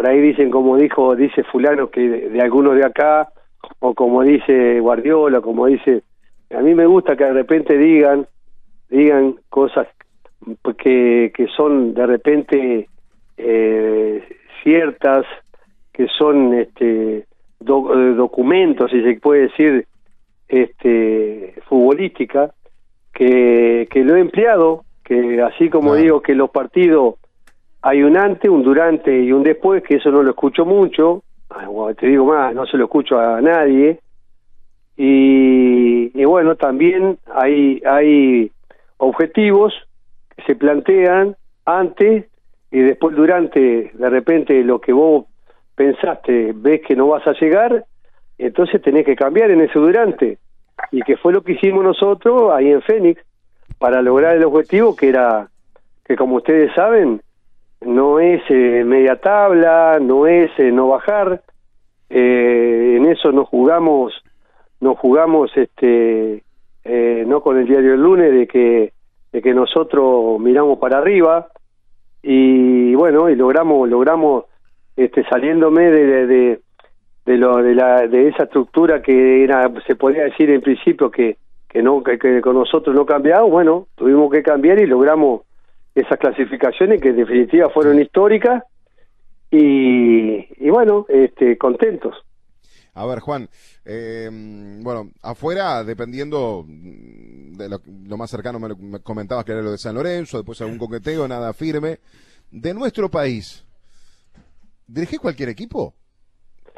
por 0.00 0.08
ahí 0.08 0.18
dicen 0.22 0.50
como 0.50 0.78
dijo 0.78 1.14
dice 1.14 1.44
fulano 1.44 1.90
que 1.90 2.00
de, 2.00 2.28
de 2.30 2.40
algunos 2.40 2.74
de 2.74 2.86
acá 2.86 3.28
o 3.80 3.92
como 3.92 4.22
dice 4.22 4.80
Guardiola 4.80 5.42
como 5.42 5.66
dice 5.66 6.02
a 6.56 6.60
mí 6.62 6.74
me 6.74 6.86
gusta 6.86 7.16
que 7.16 7.24
de 7.24 7.34
repente 7.34 7.76
digan 7.76 8.26
digan 8.88 9.34
cosas 9.50 9.86
que, 10.78 11.30
que 11.34 11.46
son 11.48 11.92
de 11.92 12.06
repente 12.06 12.88
eh, 13.36 14.24
ciertas 14.62 15.26
que 15.92 16.06
son 16.18 16.54
este, 16.54 17.26
do- 17.58 17.92
eh, 17.92 18.14
documentos, 18.14 18.90
si 18.90 19.02
se 19.02 19.20
puede 19.20 19.48
decir, 19.48 19.86
este, 20.48 21.54
futbolística, 21.68 22.54
que, 23.12 23.86
que 23.90 24.02
lo 24.02 24.16
he 24.16 24.20
empleado, 24.20 24.84
que 25.04 25.42
así 25.42 25.68
como 25.68 25.90
Claro. 25.90 26.02
digo 26.02 26.20
que 26.22 26.34
los 26.34 26.48
partidos 26.50 27.16
hay 27.82 28.02
un 28.02 28.16
antes, 28.16 28.50
un 28.50 28.62
durante 28.62 29.16
y 29.16 29.32
un 29.32 29.42
después, 29.42 29.82
que 29.82 29.96
eso 29.96 30.10
no 30.10 30.22
lo 30.22 30.30
escucho 30.30 30.64
mucho, 30.64 31.22
te 31.96 32.06
digo 32.06 32.26
más, 32.26 32.54
no 32.54 32.66
se 32.66 32.76
lo 32.76 32.84
escucho 32.84 33.18
a 33.18 33.40
nadie, 33.40 34.00
y, 34.96 36.10
y 36.14 36.24
bueno, 36.24 36.56
también 36.56 37.18
hay, 37.34 37.82
hay 37.86 38.52
objetivos 38.98 39.72
que 40.36 40.42
se 40.42 40.54
plantean 40.54 41.36
antes 41.64 42.26
y 42.70 42.80
después 42.80 43.16
durante, 43.16 43.90
de 43.94 44.10
repente 44.10 44.62
lo 44.62 44.80
que 44.80 44.92
vos 44.92 45.24
pensaste, 45.74 46.52
ves 46.54 46.82
que 46.86 46.94
no 46.94 47.08
vas 47.08 47.26
a 47.26 47.32
llegar, 47.32 47.84
entonces 48.38 48.82
tenés 48.82 49.06
que 49.06 49.16
cambiar 49.16 49.50
en 49.50 49.62
ese 49.62 49.78
durante. 49.78 50.38
Y 50.92 51.02
que 51.02 51.16
fue 51.16 51.32
lo 51.32 51.42
que 51.42 51.52
hicimos 51.52 51.82
nosotros 51.82 52.52
ahí 52.52 52.70
en 52.70 52.82
Fénix 52.82 53.22
para 53.78 54.02
lograr 54.02 54.36
el 54.36 54.44
objetivo 54.44 54.94
que 54.94 55.08
era, 55.08 55.48
que 56.04 56.16
como 56.16 56.36
ustedes 56.36 56.72
saben, 56.74 57.20
no 57.80 58.20
es 58.20 58.42
eh, 58.50 58.84
media 58.84 59.16
tabla, 59.16 59.98
no 60.00 60.26
es 60.26 60.50
eh, 60.58 60.70
no 60.70 60.88
bajar, 60.88 61.42
eh, 62.10 62.96
en 62.96 63.06
eso 63.06 63.32
nos 63.32 63.48
jugamos, 63.48 64.12
nos 64.80 64.98
jugamos 64.98 65.50
este, 65.56 66.42
eh, 66.84 67.24
no 67.26 67.40
con 67.40 67.58
el 67.58 67.66
diario 67.66 67.92
del 67.92 68.02
lunes 68.02 68.32
de 68.32 68.46
que, 68.46 68.92
de 69.32 69.42
que 69.42 69.54
nosotros 69.54 70.40
miramos 70.40 70.78
para 70.78 70.98
arriba 70.98 71.48
y 72.22 72.94
bueno, 72.96 73.30
y 73.30 73.36
logramos, 73.36 73.88
logramos 73.88 74.44
este, 74.96 75.24
saliéndome 75.28 75.90
de, 75.90 76.26
de, 76.26 76.60
de, 77.24 77.36
lo, 77.38 77.62
de, 77.62 77.74
la, 77.74 78.06
de 78.06 78.28
esa 78.28 78.42
estructura 78.42 79.00
que 79.00 79.44
era, 79.44 79.70
se 79.86 79.94
podría 79.94 80.24
decir 80.24 80.50
en 80.50 80.60
principio 80.60 81.10
que, 81.10 81.38
que 81.68 81.82
no 81.82 82.02
que, 82.02 82.18
que 82.18 82.40
con 82.40 82.56
nosotros 82.56 82.94
no 82.94 83.06
cambiaba, 83.06 83.44
bueno, 83.44 83.86
tuvimos 83.94 84.30
que 84.32 84.42
cambiar 84.42 84.80
y 84.80 84.86
logramos 84.86 85.42
esas 85.94 86.18
clasificaciones 86.18 87.00
que 87.00 87.08
en 87.10 87.16
definitiva 87.16 87.68
fueron 87.70 88.00
históricas 88.00 88.62
y, 89.50 90.64
y 90.64 90.70
bueno, 90.70 91.06
este, 91.08 91.56
contentos. 91.58 92.14
A 92.94 93.06
ver, 93.06 93.20
Juan, 93.20 93.48
eh, 93.84 94.28
bueno, 94.82 95.10
afuera, 95.22 95.84
dependiendo 95.84 96.64
de 96.66 97.68
lo, 97.68 97.80
lo 98.06 98.16
más 98.16 98.30
cercano, 98.30 98.58
me, 98.58 98.68
lo- 98.68 98.76
me 98.76 99.00
comentabas 99.00 99.44
que 99.44 99.52
era 99.52 99.62
lo 99.62 99.70
de 99.72 99.78
San 99.78 99.94
Lorenzo, 99.94 100.38
después 100.38 100.60
algún 100.60 100.78
coqueteo, 100.78 101.26
nada 101.28 101.52
firme. 101.52 101.98
De 102.50 102.74
nuestro 102.74 103.08
país, 103.08 103.64
¿dirigís 104.86 105.20
cualquier 105.20 105.48
equipo? 105.50 105.94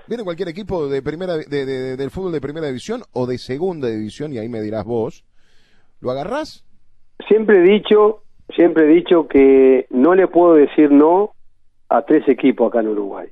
¿Viene 0.07 0.25
cualquier 0.25 0.49
equipo 0.49 0.89
de 0.89 1.01
primera 1.01 1.37
de, 1.37 1.45
de- 1.47 1.65
de- 1.67 1.97
del 1.97 2.11
fútbol 2.11 2.33
de 2.33 2.41
primera 2.41 2.67
división 2.67 3.03
o 3.13 3.27
de 3.27 3.39
segunda 3.39 3.89
división? 3.89 4.33
Y 4.33 4.39
ahí 4.39 4.49
me 4.49 4.61
dirás 4.61 4.85
vos. 4.85 5.25
¿Lo 6.01 6.11
agarrás? 6.11 6.65
Siempre 7.29 7.59
he 7.61 7.63
dicho, 7.63 8.23
siempre 8.55 8.85
he 8.85 8.89
dicho 8.89 9.29
que 9.29 9.87
no 9.91 10.15
le 10.15 10.29
puedo 10.29 10.55
decir 10.55 10.91
no 10.91 11.33
a 11.89 12.03
tres 12.03 12.29
equipos 12.29 12.69
acá 12.69 12.81
en 12.81 12.89
Uruguay. 12.89 13.29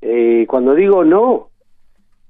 Eh, 0.00 0.46
cuando 0.48 0.74
digo 0.74 1.04
no, 1.04 1.48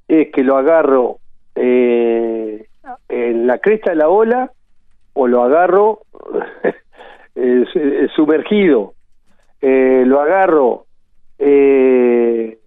es 0.09 0.31
que 0.31 0.43
lo 0.45 0.57
agarro 0.57 1.19
eh, 1.55 2.67
en 3.09 3.47
la 3.47 3.59
cresta 3.59 3.91
de 3.91 3.97
la 3.97 4.09
ola 4.09 4.51
o 5.15 5.27
lo 5.27 5.43
agarro 5.43 6.01
eh, 7.35 7.65
eh, 7.75 8.09
sumergido. 8.15 8.95
Eh, 9.61 10.05
lo 10.07 10.21
agarro 10.21 10.85
en 11.39 12.59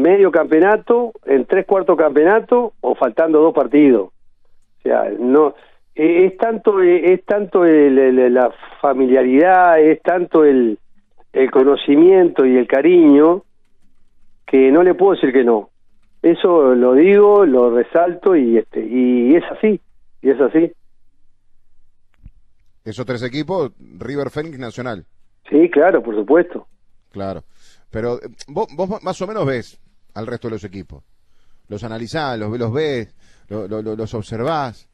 medio 0.00 0.30
campeonato, 0.30 1.12
en 1.24 1.44
tres 1.46 1.66
cuartos 1.66 1.96
campeonato 1.96 2.72
o 2.80 2.94
faltando 2.94 3.40
dos 3.40 3.54
partidos. 3.54 4.08
O 4.08 4.82
sea, 4.82 5.10
no 5.18 5.54
eh, 5.94 6.26
es 6.26 6.36
tanto 6.38 6.80
eh, 6.82 7.12
es 7.14 7.24
tanto 7.24 7.64
el- 7.64 7.98
el- 7.98 8.34
la 8.34 8.52
familiaridad, 8.80 9.80
es 9.80 10.00
tanto 10.02 10.44
el, 10.44 10.78
el 11.32 11.50
conocimiento 11.50 12.44
y 12.46 12.56
el 12.56 12.66
cariño 12.66 13.44
que 14.46 14.70
no 14.70 14.82
le 14.82 14.94
puedo 14.94 15.12
decir 15.14 15.32
que 15.32 15.44
no. 15.44 15.70
Eso 16.22 16.74
lo 16.74 16.94
digo, 16.94 17.44
lo 17.46 17.74
resalto 17.74 18.36
y 18.36 18.58
este 18.58 18.80
y 18.84 19.34
es 19.34 19.44
así, 19.50 19.80
y 20.22 20.30
es 20.30 20.40
así. 20.40 20.72
Esos 22.84 23.06
tres 23.06 23.22
equipos, 23.22 23.72
River 23.98 24.30
Phoenix 24.30 24.58
Nacional. 24.58 25.04
Sí, 25.48 25.68
claro, 25.70 26.02
por 26.02 26.14
supuesto. 26.16 26.66
Claro. 27.12 27.44
Pero 27.90 28.14
eh, 28.16 28.28
vos, 28.48 28.66
vos 28.74 29.02
más 29.02 29.20
o 29.22 29.26
menos 29.26 29.46
ves 29.46 29.80
al 30.14 30.26
resto 30.26 30.48
de 30.48 30.52
los 30.54 30.64
equipos. 30.64 31.04
Los 31.68 31.84
analizás, 31.84 32.38
los, 32.38 32.58
los 32.58 32.72
ves, 32.72 33.14
lo- 33.48 33.68
lo- 33.68 33.82
lo- 33.82 33.96
los 33.96 34.14
observás. 34.14 34.88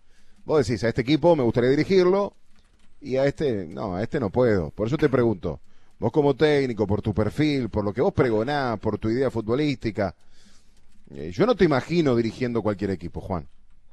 Vos 0.49 0.67
decís, 0.67 0.83
a 0.83 0.89
este 0.89 1.03
equipo 1.03 1.37
me 1.37 1.43
gustaría 1.43 1.69
dirigirlo 1.69 2.33
y 3.03 3.17
a 3.17 3.27
este, 3.27 3.67
no, 3.67 3.97
a 3.97 4.03
este 4.03 4.19
no 4.19 4.31
puedo. 4.31 4.71
Por 4.71 4.87
eso 4.87 4.97
te 4.97 5.11
pregunto, 5.11 5.61
vos 5.99 6.11
como 6.11 6.35
técnico, 6.35 6.87
por 6.87 7.03
tu 7.03 7.13
perfil, 7.13 7.69
por 7.69 7.85
lo 7.85 7.93
que 7.93 8.01
vos 8.01 8.15
pregonás, 8.15 8.79
por 8.81 8.97
tu 8.97 9.11
idea 9.11 9.31
futbolística, 9.31 10.15
eh, 11.15 11.31
yo 11.35 11.45
no 11.45 11.55
te 11.55 11.67
imagino 11.67 12.17
dirigiendo 12.17 12.63
cualquier 12.63 12.93
equipo, 12.93 13.21
Juan. 13.21 13.45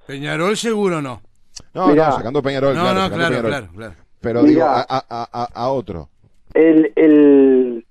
Peñarol 0.07 0.55
seguro 0.55 1.01
no. 1.01 1.21
No, 1.73 1.87
Mirá. 1.89 2.11
no, 2.11 2.15
sacando 2.15 2.41
Peñarol, 2.41 2.73
No, 2.73 2.81
claro, 2.83 2.99
no, 3.01 3.07
claro, 3.09 3.27
Peñarol. 3.29 3.51
claro, 3.51 3.67
claro. 3.75 3.93
Pero 4.21 4.43
digo, 4.43 4.63
a, 4.63 4.79
a- 4.87 5.05
a- 5.09 5.49
a 5.53 5.69
otro. 5.69 6.07
el, 6.53 6.93
el, 6.95 7.85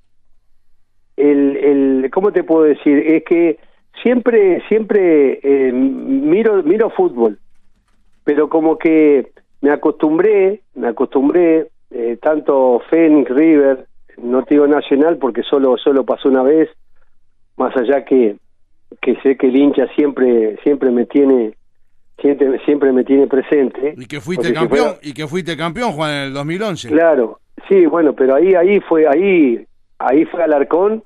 el, 1.19 1.57
el, 1.59 2.11
¿cómo 2.11 2.33
te 2.33 2.45
puedo 2.45 2.63
decir? 2.65 2.97
Es 2.99 3.25
que 3.25 3.59
siempre, 4.03 4.63
siempre 4.69 5.39
eh, 5.43 5.71
miro, 5.73 6.63
miro 6.63 6.89
fútbol, 6.91 7.39
pero 8.25 8.49
como 8.49 8.79
que 8.79 9.31
me 9.61 9.71
acostumbré, 9.71 10.63
me 10.75 10.89
acostumbré, 10.89 11.69
eh, 11.91 12.19
tanto 12.21 12.81
Fénix, 12.91 13.31
River, 13.31 13.87
no 14.19 14.43
te 14.45 14.55
digo 14.55 14.67
Nacional 14.67 15.19
porque 15.19 15.43
solo, 15.43 15.77
solo 15.79 16.05
pasó 16.05 16.29
una 16.29 16.43
vez, 16.43 16.69
más 17.57 17.77
allá 17.77 18.05
que, 18.05 18.37
que 19.01 19.17
sé 19.23 19.37
que 19.37 19.47
el 19.49 19.57
hincha 19.57 19.87
siempre, 19.95 20.57
siempre 20.63 20.91
me 20.91 21.07
tiene, 21.07 21.55
siempre, 22.21 22.59
siempre 22.65 22.93
me 22.93 23.05
tiene 23.05 23.27
presente. 23.27 23.95
Y 23.97 24.07
que 24.07 24.21
fuiste 24.21 24.53
campeón, 24.53 24.87
fuera- 24.87 24.99
y 25.03 25.13
que 25.15 25.27
fuiste 25.27 25.57
campeón, 25.57 25.93
Juan, 25.93 26.11
en 26.11 26.23
el 26.29 26.33
2011. 26.35 26.89
Claro, 26.89 27.41
sí, 27.69 27.87
bueno, 27.87 28.13
pero 28.15 28.35
ahí, 28.35 28.55
ahí 28.55 28.81
fue, 28.81 29.07
ahí, 29.07 29.65
ahí 29.99 30.25
fue 30.27 30.43
Alarcón 30.43 31.03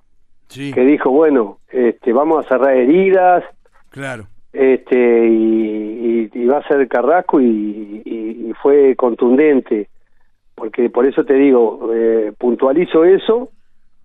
Sí, 0.49 0.73
que 0.73 0.81
dijo, 0.81 1.11
bueno, 1.11 1.59
este, 1.71 2.13
vamos 2.15 2.45
a 2.45 2.49
cerrar 2.49 2.75
heridas, 2.75 3.45
claro. 3.91 4.27
Este, 4.59 5.29
y, 5.29 6.31
y- 6.35 6.39
y 6.43 6.47
va 6.47 6.59
a 6.59 6.69
ser 6.69 6.87
Carrasco 6.89 7.41
y, 7.41 8.03
y- 8.05 8.53
fue 8.63 8.97
contundente, 8.97 9.89
porque 10.57 10.91
por 10.91 11.07
eso 11.07 11.25
te 11.25 11.35
digo, 11.35 11.91
eh, 11.95 12.33
puntualizo 12.37 13.05
eso 13.05 13.51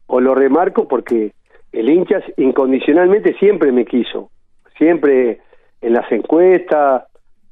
o 0.06 0.22
lo 0.22 0.36
remarco 0.36 0.88
porque 0.88 1.32
el 1.72 1.90
hincha 1.90 2.22
incondicionalmente 2.38 3.34
siempre 3.40 3.72
me 3.72 3.84
quiso, 3.86 4.30
siempre 4.78 5.40
en 5.82 5.94
las 5.94 6.12
encuestas, 6.12 7.04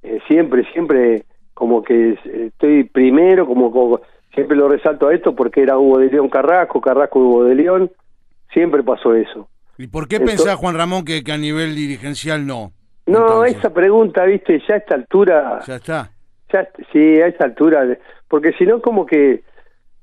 eh, 0.03 0.19
siempre, 0.27 0.63
siempre 0.73 1.23
como 1.55 1.81
que 1.81 2.19
estoy 2.23 2.83
primero, 2.83 3.47
como, 3.47 3.71
como- 3.71 4.01
siempre 4.35 4.55
lo 4.55 4.69
resalto 4.69 5.07
a 5.07 5.15
esto 5.15 5.35
porque 5.35 5.63
era 5.63 5.77
Hugo 5.79 5.97
de 5.97 6.09
León 6.11 6.29
Carrasco, 6.29 6.79
Carrasco 6.81 7.19
Hugo 7.19 7.45
de 7.45 7.55
León, 7.55 7.91
siempre 8.53 8.83
pasó 8.83 9.15
eso. 9.15 9.47
¿Y 9.79 9.87
por 9.87 10.07
qué 10.07 10.17
Entonces- 10.17 10.41
pensás, 10.43 10.59
Juan 10.59 10.75
Ramón, 10.77 11.03
que, 11.03 11.23
que 11.23 11.31
a 11.31 11.37
nivel 11.37 11.73
dirigencial 11.75 12.45
no? 12.45 12.71
No, 13.07 13.17
Entonces, 13.19 13.57
esa 13.57 13.73
pregunta, 13.73 14.25
viste, 14.25 14.61
ya 14.67 14.75
a 14.75 14.77
esta 14.77 14.95
altura, 14.95 15.59
Ya 15.67 15.75
está. 15.75 16.09
ya, 16.53 16.67
sí, 16.93 16.99
a 17.21 17.27
esta 17.27 17.45
altura, 17.45 17.97
porque 18.27 18.53
si 18.53 18.65
no 18.65 18.81
como 18.81 19.05
que 19.05 19.41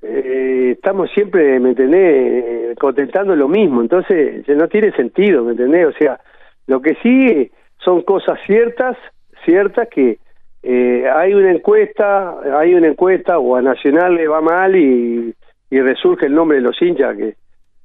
eh, 0.02 0.71
estamos 0.73 1.11
siempre, 1.12 1.59
¿me 1.61 1.71
entendés?, 1.71 2.76
contestando 2.78 3.35
lo 3.35 3.49
mismo, 3.49 3.81
entonces 3.83 4.47
no 4.49 4.69
tiene 4.69 4.93
sentido, 4.93 5.43
¿me 5.45 5.52
entendés? 5.52 5.87
O 5.87 5.93
sea, 5.93 6.21
lo 6.67 6.81
que 6.81 6.95
sí 7.02 7.50
son 7.85 8.02
cosas 8.02 8.38
ciertas, 8.47 8.97
ciertas 9.45 9.88
que 9.88 10.19
eh, 10.62 11.05
hay 11.12 11.35
una 11.35 11.50
encuesta, 11.52 12.37
hay 12.59 12.75
una 12.75 12.88
encuesta 12.88 13.38
o 13.38 13.57
a 13.57 13.62
Nacional 13.62 14.14
le 14.17 14.28
va 14.28 14.40
mal 14.40 14.76
y, 14.76 15.35
y 15.71 15.81
resurge 15.81 16.26
el 16.26 16.35
nombre 16.35 16.59
de 16.59 16.62
los 16.64 16.81
hinchas 16.83 17.17
que, 17.17 17.35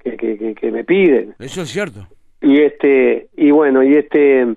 que, 0.00 0.16
que, 0.16 0.36
que- 0.38 0.54
que 0.54 0.70
me 0.70 0.84
piden 0.84 1.34
Eso 1.38 1.62
es 1.62 1.68
cierto. 1.70 2.00
y 2.40 2.60
este 2.60 3.28
y 3.36 3.50
bueno 3.52 3.82
y 3.82 3.94
este 3.94 4.54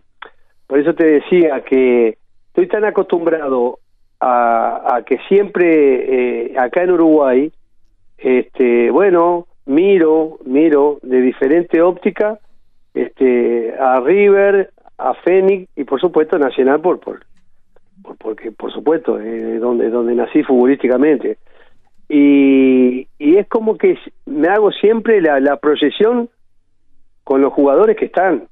por 0.67 0.79
eso 0.79 0.93
te 0.93 1.05
decía 1.05 1.61
que 1.63 2.17
estoy 2.47 2.67
tan 2.67 2.85
acostumbrado 2.85 3.79
a, 4.19 4.95
a 4.97 5.01
que 5.03 5.17
siempre 5.27 6.47
eh, 6.51 6.53
acá 6.57 6.83
en 6.83 6.91
Uruguay 6.91 7.51
este 8.17 8.89
bueno 8.91 9.47
miro 9.65 10.39
miro 10.45 10.99
de 11.03 11.21
diferente 11.21 11.81
óptica 11.81 12.39
este 12.93 13.73
a 13.79 13.99
River 14.01 14.71
a 14.97 15.13
Fénix 15.13 15.69
y 15.75 15.83
por 15.83 15.99
supuesto 16.01 16.37
Nacional 16.39 16.81
por 16.81 16.99
por, 16.99 17.19
por- 18.03 18.17
porque 18.17 18.51
por 18.51 18.71
supuesto 18.73 19.19
eh, 19.19 19.59
donde 19.59 19.89
donde 19.89 20.15
nací 20.15 20.41
futbolísticamente 20.43 21.37
y, 22.09 23.07
y 23.19 23.35
es 23.37 23.47
como 23.49 23.77
que 23.77 23.97
me 24.25 24.47
hago 24.47 24.71
siempre 24.71 25.21
la, 25.21 25.39
la 25.41 25.57
proyección 25.57 26.29
con 27.25 27.41
los 27.41 27.51
jugadores 27.51 27.97
que 27.97 28.05
están. 28.05 28.47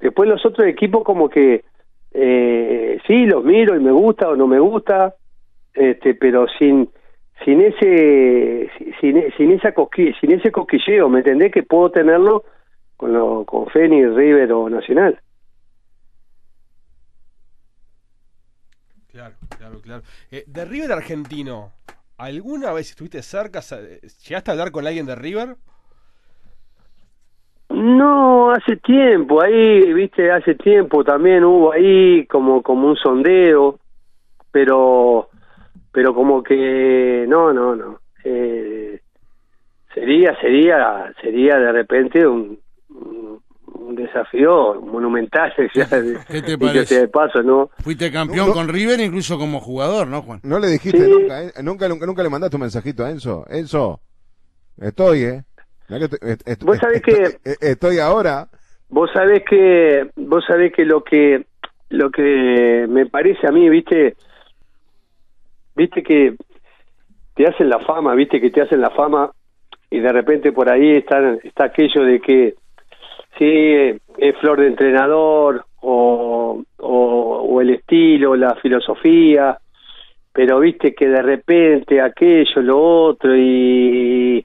Después 0.00 0.28
los 0.28 0.44
otros 0.46 0.66
equipos 0.66 1.02
como 1.04 1.28
que 1.28 1.64
eh, 2.12 3.00
sí 3.06 3.26
los 3.26 3.44
miro 3.44 3.76
y 3.76 3.80
me 3.80 3.92
gusta 3.92 4.28
o 4.28 4.36
no 4.36 4.46
me 4.46 4.60
gusta, 4.60 5.14
este, 5.74 6.14
pero 6.14 6.46
sin 6.58 6.88
sin 7.44 7.60
ese 7.60 8.70
sin, 9.00 9.22
sin 9.36 9.52
esa 9.52 9.72
sin 10.20 10.32
ese 10.32 10.50
cosquilleo, 10.50 11.08
¿me 11.08 11.18
entendés? 11.18 11.52
Que 11.52 11.62
puedo 11.62 11.90
tenerlo 11.90 12.44
con 12.96 13.12
lo, 13.12 13.44
con 13.44 13.68
Fénix, 13.68 14.14
River 14.14 14.52
o 14.52 14.68
Nacional. 14.68 15.20
Claro, 19.10 19.34
claro, 19.56 19.80
claro. 19.80 20.02
Eh, 20.30 20.44
de 20.46 20.64
River 20.64 20.92
argentino, 20.92 21.72
¿alguna 22.16 22.72
vez 22.72 22.90
estuviste 22.90 23.22
cerca? 23.22 23.60
¿Llegaste 24.26 24.50
a 24.50 24.52
hablar 24.52 24.70
con 24.70 24.86
alguien 24.86 25.06
de 25.06 25.14
River? 25.14 25.56
No, 27.80 28.50
hace 28.50 28.76
tiempo, 28.76 29.42
ahí, 29.42 29.92
viste, 29.92 30.30
hace 30.30 30.54
tiempo 30.56 31.04
también 31.04 31.44
hubo 31.44 31.72
ahí 31.72 32.26
como 32.26 32.62
como 32.62 32.88
un 32.88 32.96
sondeo, 32.96 33.78
pero 34.50 35.28
pero 35.92 36.14
como 36.14 36.42
que 36.42 37.24
no, 37.28 37.52
no, 37.52 37.76
no. 37.76 38.00
Eh, 38.24 39.00
sería 39.94 40.36
sería 40.40 41.12
sería 41.22 41.56
de 41.58 41.72
repente 41.72 42.26
un 42.26 42.58
un, 42.90 43.40
un 43.74 43.94
desafío 43.94 44.80
monumental, 44.80 45.52
ya, 45.74 45.88
¿Qué 46.28 46.42
te 46.42 46.58
parece? 46.58 47.00
de 47.02 47.08
paso, 47.08 47.42
¿no? 47.42 47.70
Fuiste 47.82 48.10
campeón 48.10 48.38
No, 48.38 48.46
no. 48.48 48.52
con 48.54 48.68
River 48.68 48.98
incluso 49.00 49.38
como 49.38 49.60
jugador, 49.60 50.08
¿no, 50.08 50.22
Juan? 50.22 50.40
No 50.42 50.58
le 50.58 50.66
dijiste 50.68 51.04
Sí. 51.04 51.10
nunca, 51.10 51.42
¿eh? 51.44 51.52
nunca, 51.62 51.88
nunca, 51.88 52.06
nunca 52.06 52.22
le 52.24 52.28
mandaste 52.30 52.56
un 52.56 52.62
mensajito 52.62 53.04
a 53.04 53.10
Enzo. 53.10 53.44
Enzo, 53.48 54.00
estoy, 54.78 55.22
¿eh? 55.24 55.44
Vos 56.60 56.78
sabés 56.78 57.02
que- 57.02 57.50
eh, 57.50 57.56
estoy 57.60 57.98
ahora. 57.98 58.48
Vos 58.90 59.10
sabés 59.12 59.42
que 59.44 60.08
vos 60.16 60.44
sabés 60.46 60.72
que 60.72 60.84
lo 60.84 61.02
que 61.02 61.44
lo 61.90 62.10
que 62.10 62.86
me 62.88 63.06
parece 63.06 63.46
a 63.46 63.50
mí, 63.50 63.68
viste, 63.68 64.14
viste 65.74 66.02
que 66.02 66.34
te 67.34 67.46
hacen 67.46 67.68
la 67.68 67.78
fama, 67.80 68.14
viste 68.14 68.40
que 68.40 68.50
te 68.50 68.60
hacen 68.62 68.80
la 68.80 68.90
fama 68.90 69.30
y 69.90 70.00
de 70.00 70.12
repente 70.12 70.52
por 70.52 70.70
ahí 70.70 70.96
está 70.96 71.34
está 71.42 71.64
aquello 71.64 72.02
de 72.04 72.20
que 72.20 72.54
sí 73.38 73.98
es 74.18 74.36
flor 74.40 74.60
de 74.60 74.66
entrenador 74.66 75.64
o, 75.80 76.62
o, 76.78 76.90
o 77.48 77.60
el 77.60 77.70
estilo, 77.70 78.34
la 78.36 78.54
filosofía, 78.56 79.56
pero 80.32 80.60
viste 80.60 80.94
que 80.94 81.08
de 81.08 81.22
repente 81.22 82.00
aquello, 82.00 82.60
lo 82.62 82.78
otro 82.80 83.34
y 83.36 84.38
y 84.38 84.44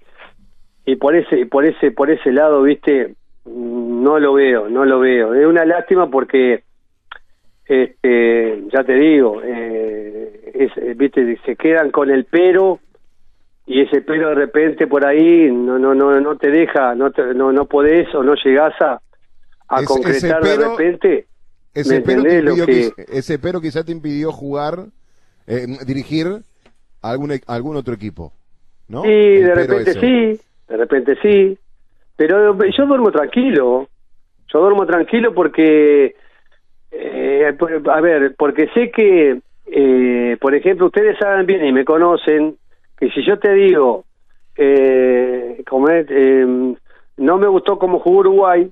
por 0.99 1.15
ese 1.15 1.45
por 1.45 1.65
ese 1.65 1.91
por 1.91 2.09
ese 2.11 2.31
lado, 2.31 2.61
viste, 2.63 3.15
no 3.45 4.19
lo 4.19 4.33
veo, 4.33 4.69
no 4.69 4.85
lo 4.85 4.99
veo. 4.99 5.33
Es 5.33 5.45
una 5.45 5.65
lástima 5.65 6.09
porque 6.09 6.63
este 7.65 8.63
ya 8.73 8.83
te 8.83 8.93
digo, 8.93 9.41
eh, 9.43 10.51
es, 10.53 10.97
viste 10.97 11.39
se 11.45 11.55
quedan 11.55 11.91
con 11.91 12.09
el 12.09 12.25
pero 12.25 12.79
y 13.65 13.81
ese 13.81 14.01
pero 14.01 14.29
de 14.29 14.35
repente 14.35 14.87
por 14.87 15.05
ahí 15.05 15.49
no 15.51 15.79
no 15.79 15.95
no 15.95 16.19
no 16.19 16.37
te 16.37 16.49
deja, 16.51 16.95
no 16.95 17.11
te, 17.11 17.33
no 17.33 17.51
no 17.53 17.65
podés 17.65 18.13
o 18.13 18.23
no 18.23 18.35
llegás 18.35 18.73
a 18.81 18.99
a 19.69 19.83
concretar 19.85 20.43
de 20.43 20.55
repente. 20.57 21.27
Ese 21.73 21.95
¿Me 21.95 22.01
pero, 22.01 22.21
impidió, 22.21 22.65
que- 22.67 22.93
ese 23.07 23.39
pero 23.39 23.59
quizá 23.59 23.83
te 23.83 23.91
impidió 23.91 24.31
jugar, 24.31 24.85
eh, 25.47 25.65
dirigir 25.87 26.27
a 27.01 27.09
algún, 27.09 27.31
e- 27.31 27.41
algún 27.47 27.75
otro 27.77 27.95
equipo. 27.95 28.31
¿no? 28.87 29.01
Sí, 29.01 29.07
El 29.09 29.45
de 29.47 29.55
repente 29.55 29.91
ese. 29.91 29.99
sí, 30.01 30.41
de 30.73 30.77
repente 30.77 31.15
sí. 31.21 31.55
Pero 32.15 32.57
yo 32.57 32.85
duermo 32.87 33.11
tranquilo. 33.11 33.87
Yo 34.51 34.59
duermo 34.59 34.85
tranquilo 34.87 35.31
porque, 35.33 36.15
eh, 36.91 37.57
a 37.91 38.01
ver, 38.01 38.35
porque 38.35 38.67
sé 38.73 38.89
que, 38.91 39.39
eh, 39.67 40.37
por 40.41 40.55
ejemplo, 40.55 40.87
ustedes 40.87 41.17
saben 41.19 41.45
bien 41.45 41.63
y 41.65 41.71
me 41.71 41.85
conocen, 41.85 42.57
que 42.97 43.09
si 43.11 43.23
yo 43.23 43.37
te 43.37 43.53
digo, 43.53 44.05
eh, 44.57 45.63
como 45.67 45.89
es, 45.89 46.07
eh, 46.09 46.75
no 47.17 47.37
me 47.37 47.47
gustó 47.47 47.77
cómo 47.77 47.99
jugó 47.99 48.19
Uruguay, 48.19 48.71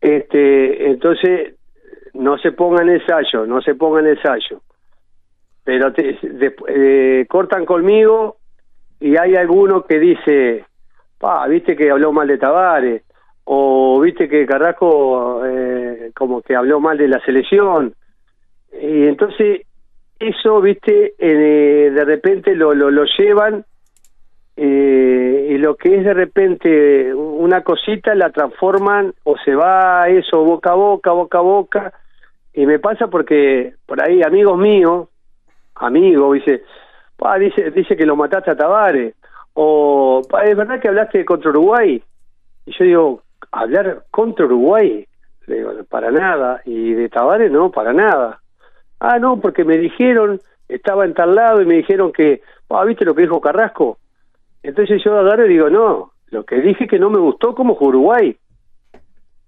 este, 0.00 0.86
entonces 0.90 1.54
no 2.14 2.38
se 2.38 2.52
pongan 2.52 2.88
ensayo, 2.88 3.44
no 3.46 3.60
se 3.60 3.74
pongan 3.74 4.06
ensayo. 4.06 4.62
Pero 5.64 5.92
te- 5.92 6.18
de- 6.22 6.54
eh, 6.68 7.26
cortan 7.28 7.66
conmigo 7.66 8.38
y 8.98 9.16
hay 9.16 9.36
alguno 9.36 9.84
que 9.84 9.98
dice, 9.98 10.64
pa, 11.20 11.46
viste 11.46 11.76
que 11.76 11.90
habló 11.90 12.12
mal 12.12 12.26
de 12.26 12.38
Tavares, 12.38 13.02
o 13.44 14.00
viste 14.00 14.28
que 14.28 14.46
Carrasco 14.46 15.44
eh, 15.44 16.10
como 16.16 16.40
que 16.40 16.56
habló 16.56 16.80
mal 16.80 16.96
de 16.96 17.08
la 17.08 17.20
selección. 17.20 17.94
Y 18.72 19.06
entonces 19.06 19.66
eso, 20.18 20.60
viste, 20.60 21.14
eh, 21.18 21.90
de 21.90 22.04
repente 22.04 22.54
lo, 22.54 22.74
lo, 22.74 22.90
lo 22.90 23.04
llevan 23.18 23.64
eh, 24.56 25.48
y 25.50 25.58
lo 25.58 25.76
que 25.76 25.96
es 25.96 26.04
de 26.04 26.14
repente 26.14 27.14
una 27.14 27.62
cosita 27.62 28.14
la 28.14 28.30
transforman 28.30 29.12
o 29.24 29.36
se 29.38 29.54
va 29.54 30.08
eso 30.08 30.44
boca 30.44 30.72
a 30.72 30.74
boca, 30.74 31.12
boca 31.12 31.38
a 31.38 31.42
boca. 31.42 31.92
Y 32.54 32.66
me 32.66 32.78
pasa 32.78 33.08
porque 33.08 33.74
por 33.86 34.02
ahí 34.02 34.22
amigos 34.22 34.58
míos, 34.58 35.08
amigos, 35.74 36.34
dice, 36.34 36.62
dice, 37.38 37.70
dice 37.70 37.96
que 37.96 38.06
lo 38.06 38.16
mataste 38.16 38.50
a 38.50 38.56
Tavares. 38.56 39.14
O, 39.62 40.22
es 40.42 40.56
verdad 40.56 40.80
que 40.80 40.88
hablaste 40.88 41.22
contra 41.26 41.50
Uruguay. 41.50 42.02
Y 42.64 42.72
yo 42.78 42.84
digo, 42.84 43.22
hablar 43.52 44.04
contra 44.10 44.46
Uruguay, 44.46 45.06
le 45.46 45.54
digo, 45.54 45.72
para 45.86 46.10
nada. 46.10 46.62
Y 46.64 46.94
de 46.94 47.10
Tavares, 47.10 47.52
no, 47.52 47.70
para 47.70 47.92
nada. 47.92 48.40
Ah, 49.00 49.18
no, 49.18 49.38
porque 49.38 49.64
me 49.64 49.76
dijeron, 49.76 50.40
estaba 50.66 51.04
en 51.04 51.12
tal 51.12 51.34
lado 51.34 51.60
y 51.60 51.66
me 51.66 51.74
dijeron 51.74 52.10
que, 52.10 52.40
ah, 52.70 52.84
¿viste 52.86 53.04
lo 53.04 53.14
que 53.14 53.22
dijo 53.22 53.38
Carrasco? 53.42 53.98
Entonces 54.62 55.02
yo 55.04 55.18
agarro 55.18 55.44
y 55.44 55.50
digo, 55.50 55.68
no, 55.68 56.12
lo 56.30 56.44
que 56.44 56.62
dije 56.62 56.86
que 56.86 56.98
no 56.98 57.10
me 57.10 57.18
gustó 57.18 57.54
como 57.54 57.76
Uruguay. 57.78 58.34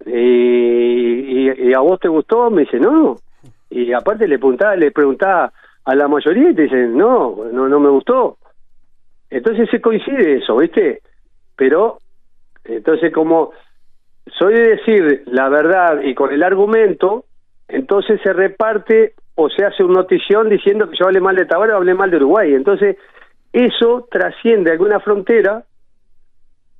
Y, 0.04 0.10
y, 0.12 1.70
y 1.70 1.72
a 1.72 1.78
vos 1.78 1.98
te 2.00 2.08
gustó, 2.08 2.50
me 2.50 2.62
dice, 2.62 2.78
no. 2.78 3.16
Y 3.70 3.94
aparte 3.94 4.28
le 4.28 4.38
preguntaba, 4.38 4.76
le 4.76 4.90
preguntaba 4.90 5.50
a 5.86 5.94
la 5.94 6.06
mayoría 6.06 6.50
y 6.50 6.54
te 6.54 6.62
dicen, 6.64 6.98
no, 6.98 7.34
no, 7.50 7.66
no 7.66 7.80
me 7.80 7.88
gustó. 7.88 8.36
Entonces 9.32 9.68
se 9.70 9.80
coincide 9.80 10.36
eso, 10.38 10.56
¿viste? 10.56 11.00
Pero, 11.56 11.98
entonces 12.64 13.12
como 13.12 13.52
soy 14.38 14.54
de 14.54 14.68
decir 14.76 15.22
la 15.26 15.48
verdad 15.48 16.00
y 16.02 16.14
con 16.14 16.32
el 16.32 16.42
argumento, 16.42 17.24
entonces 17.68 18.20
se 18.22 18.32
reparte 18.32 19.14
o 19.34 19.48
se 19.48 19.64
hace 19.64 19.82
una 19.82 20.00
notición 20.00 20.48
diciendo 20.48 20.88
que 20.88 20.96
yo 20.96 21.06
hablé 21.06 21.20
mal 21.20 21.34
de 21.36 21.46
Tavares 21.46 21.74
o 21.74 21.78
hablé 21.78 21.94
mal 21.94 22.10
de 22.10 22.18
Uruguay. 22.18 22.54
Entonces, 22.54 22.96
eso 23.52 24.06
trasciende 24.10 24.70
alguna 24.70 25.00
frontera 25.00 25.64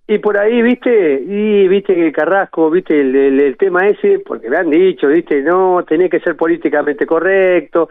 y 0.07 0.19
por 0.19 0.37
ahí, 0.37 0.61
viste, 0.61 1.23
y 1.27 1.69
viste 1.69 1.95
que 1.95 2.13
Carrasco, 2.13 2.71
viste 2.71 3.01
el, 3.01 3.15
el- 3.17 3.57
tema 3.57 3.89
ese, 3.89 4.19
porque 4.19 4.51
me 4.51 4.57
han 4.59 4.69
dicho, 4.69 5.07
viste, 5.09 5.41
no, 5.43 5.85
tenés 5.89 6.11
que 6.11 6.21
ser 6.21 6.37
políticamente 6.37 7.07
correcto, 7.07 7.89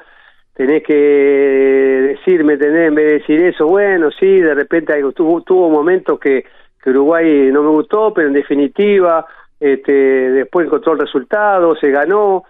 tenés 0.61 0.83
que 0.83 0.93
decirme, 0.93 2.55
tenés, 2.55 2.89
en 2.89 2.93
vez 2.93 3.05
de 3.05 3.13
decir 3.13 3.41
eso, 3.41 3.65
bueno, 3.65 4.11
sí, 4.11 4.27
de 4.27 4.53
repente 4.53 4.93
algo, 4.93 5.11
tuvo, 5.11 5.41
tuvo 5.41 5.71
momentos 5.71 6.19
que, 6.19 6.45
Uruguay 6.85 7.51
no 7.51 7.63
me 7.63 7.69
gustó, 7.69 8.13
pero 8.13 8.27
en 8.27 8.35
definitiva, 8.35 9.25
este, 9.59 9.91
después 9.91 10.67
encontró 10.67 10.93
el 10.93 10.99
resultado, 10.99 11.75
se 11.75 11.89
ganó, 11.89 12.43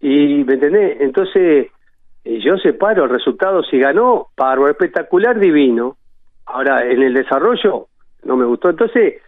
y 0.00 0.42
me 0.42 0.54
entendés, 0.54 1.00
entonces 1.00 1.68
eh, 2.24 2.40
yo 2.40 2.56
separo 2.56 3.04
el 3.04 3.10
resultado, 3.10 3.62
si 3.62 3.78
ganó, 3.78 4.28
paro 4.34 4.68
espectacular, 4.68 5.38
divino, 5.38 5.96
ahora 6.46 6.84
en 6.84 7.02
el 7.02 7.14
desarrollo 7.14 7.86
no 8.24 8.36
me 8.36 8.46
gustó, 8.46 8.70
entonces, 8.70 9.22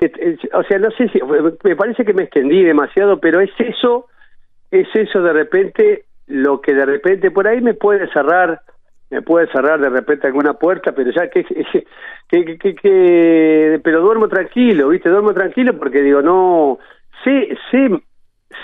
eh, 0.00 0.38
o 0.54 0.62
sea, 0.62 0.78
no 0.78 0.90
sé 0.92 1.10
si, 1.10 1.20
me 1.62 1.76
parece 1.76 2.06
que 2.06 2.14
me 2.14 2.22
extendí 2.22 2.62
demasiado, 2.62 3.20
pero 3.20 3.40
es 3.40 3.50
eso, 3.58 4.06
es 4.70 4.88
eso 4.94 5.20
de 5.20 5.32
repente, 5.34 6.04
lo 6.30 6.60
que 6.60 6.74
de 6.74 6.86
repente 6.86 7.30
por 7.30 7.46
ahí 7.46 7.60
me 7.60 7.74
puede 7.74 8.10
cerrar, 8.12 8.60
me 9.10 9.22
puede 9.22 9.46
cerrar 9.48 9.80
de 9.80 9.90
repente 9.90 10.26
alguna 10.26 10.54
puerta, 10.54 10.92
pero 10.92 11.10
ya 11.10 11.28
que, 11.28 11.44
que, 11.44 12.58
que, 12.58 12.74
que- 12.74 13.80
pero 13.82 14.00
duermo 14.00 14.28
tranquilo, 14.28 14.88
viste, 14.88 15.08
duermo 15.08 15.34
tranquilo 15.34 15.76
porque 15.76 16.02
digo, 16.02 16.22
no, 16.22 16.78
sé, 17.24 17.56
sé 17.70 17.90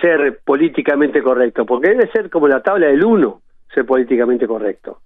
ser 0.01 0.41
políticamente 0.45 1.23
correcto, 1.23 1.65
porque 1.65 1.91
debe 1.91 2.11
ser 2.11 2.31
como 2.31 2.49
la 2.49 2.63
tabla 2.63 2.87
del 2.89 3.05
uno, 3.05 3.43
ser 3.73 3.85
políticamente 3.87 4.47
correcto. 4.47 5.01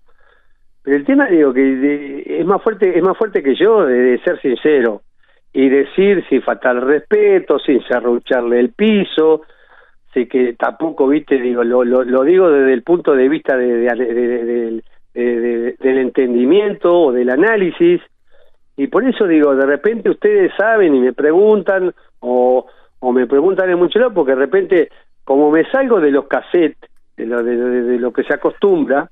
Pero 0.83 0.96
el 0.96 1.05
tema, 1.05 1.27
digo, 1.27 1.53
que 1.53 2.25
es 2.27 2.46
más 2.46 2.62
fuerte, 2.62 2.96
es 2.96 3.03
más 3.03 3.16
fuerte 3.16 3.42
que 3.42 3.55
yo 3.55 3.85
de, 3.85 4.18
ser 4.25 4.40
sincero 4.40 5.03
y 5.53 5.68
decir 5.68 6.25
sin 6.29 6.42
faltar 6.42 6.77
el 6.77 6.83
respeto, 6.83 7.59
sin 7.59 7.83
serrucharle 7.83 8.61
el 8.61 8.73
piso, 8.73 9.42
sí 10.12 10.27
que 10.27 10.55
tampoco, 10.55 11.07
viste, 11.09 11.38
digo, 11.40 11.62
lo, 11.64 11.85
lo, 11.85 12.25
digo 12.25 12.51
desde 12.51 12.73
el 12.73 12.83
punto 12.83 13.14
de 13.14 13.29
vista 13.29 13.57
de, 13.57 13.66
de- 13.66 13.94
de- 13.94 14.14
de- 14.14 14.44
del- 14.44 14.85
de- 15.14 15.40
de- 15.40 15.77
del 15.79 15.99
entendimiento 15.99 16.92
o 16.92 17.12
del 17.12 17.31
análisis. 17.31 18.01
Y 18.77 18.87
por 18.88 19.05
eso 19.05 19.27
digo, 19.27 19.55
de 19.55 19.66
repente 19.66 20.11
ustedes 20.11 20.53
saben 20.57 20.94
y 20.94 21.01
me 21.01 21.12
preguntan, 21.12 21.92
o, 22.20 22.66
o 22.99 23.12
me 23.12 23.27
preguntan 23.27 23.70
en 23.70 23.79
mucho 23.79 23.99
lado, 23.99 24.14
porque 24.14 24.33
de 24.33 24.38
repente, 24.38 24.88
como 25.25 25.51
me 25.51 25.64
salgo 25.70 26.01
de 26.01 26.11
los 26.11 26.27
cassettes, 26.27 26.90
de 27.16 27.27
lo, 27.27 27.42
de 27.42 27.99
lo 27.99 28.12
que 28.12 28.25
se 28.25 28.35
acostumbra, 28.35 29.11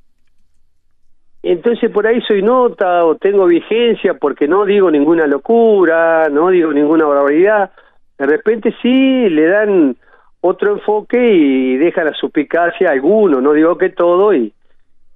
entonces 1.42 1.90
por 1.90 2.06
ahí 2.06 2.20
soy 2.22 2.42
nota 2.42 3.04
o 3.04 3.14
tengo 3.16 3.46
vigencia 3.46 4.14
porque 4.14 4.48
no 4.48 4.64
digo 4.64 4.90
ninguna 4.90 5.26
locura, 5.26 6.28
no 6.30 6.48
digo 6.48 6.72
ninguna 6.72 7.06
barbaridad. 7.06 7.70
De 8.18 8.26
repente 8.26 8.74
sí 8.82 9.28
le 9.28 9.46
dan 9.46 9.96
otro 10.40 10.74
enfoque 10.74 11.18
y 11.34 11.76
deja 11.76 12.04
la 12.04 12.12
suspicacia 12.12 12.90
alguno, 12.90 13.40
no 13.40 13.52
digo 13.52 13.76
que 13.76 13.90
todo, 13.90 14.34
y, 14.34 14.52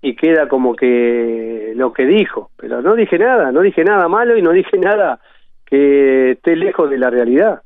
y 0.01 0.17
queda 0.17 0.49
como 0.49 0.75
que 0.75 1.73
lo 1.77 1.93
que 1.93 2.07
dijo. 2.07 2.51
Pero 2.57 2.83
no 2.83 2.95
dije 2.95 3.19
nada, 3.19 3.53
no 3.53 3.61
dije 3.61 3.85
nada 3.85 4.09
malo 4.09 4.37
y 4.37 4.43
no 4.43 4.51
dije 4.53 4.79
nada 4.79 5.21
que 5.65 6.33
esté 6.33 6.57
lejos 6.57 6.91
de 6.91 6.99
la 6.99 7.11
realidad. 7.11 7.63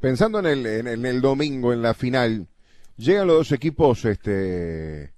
Pensando 0.00 0.38
en 0.40 0.46
el, 0.46 0.66
en, 0.66 0.86
en 0.86 1.06
el 1.06 1.20
domingo, 1.20 1.72
en 1.72 1.82
la 1.82 1.94
final, 1.94 2.46
¿llegan 2.96 3.26
los 3.26 3.38
dos 3.38 3.52
equipos 3.52 4.04
este, 4.04 5.10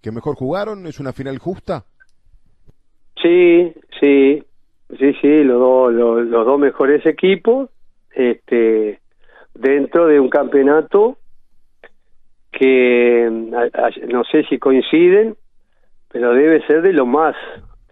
que 0.00 0.12
mejor 0.12 0.36
jugaron? 0.36 0.86
¿Es 0.86 1.00
una 1.00 1.12
final 1.12 1.38
justa? 1.38 1.84
Sí, 3.20 3.72
sí, 3.98 4.42
sí, 4.98 5.12
sí, 5.20 5.44
los 5.44 5.58
dos, 5.58 5.92
los, 5.92 6.26
los 6.26 6.46
dos 6.46 6.58
mejores 6.58 7.04
equipos, 7.06 7.70
este, 8.14 9.00
dentro 9.54 10.06
de 10.06 10.18
un 10.20 10.28
campeonato 10.28 11.18
que 12.52 13.50
a- 13.54 13.86
a- 13.86 13.90
no 14.08 14.24
sé 14.24 14.44
si 14.44 14.58
coinciden, 14.58 15.36
pero 16.12 16.34
debe 16.34 16.64
ser 16.66 16.82
de 16.82 16.92
lo 16.92 17.06
más, 17.06 17.36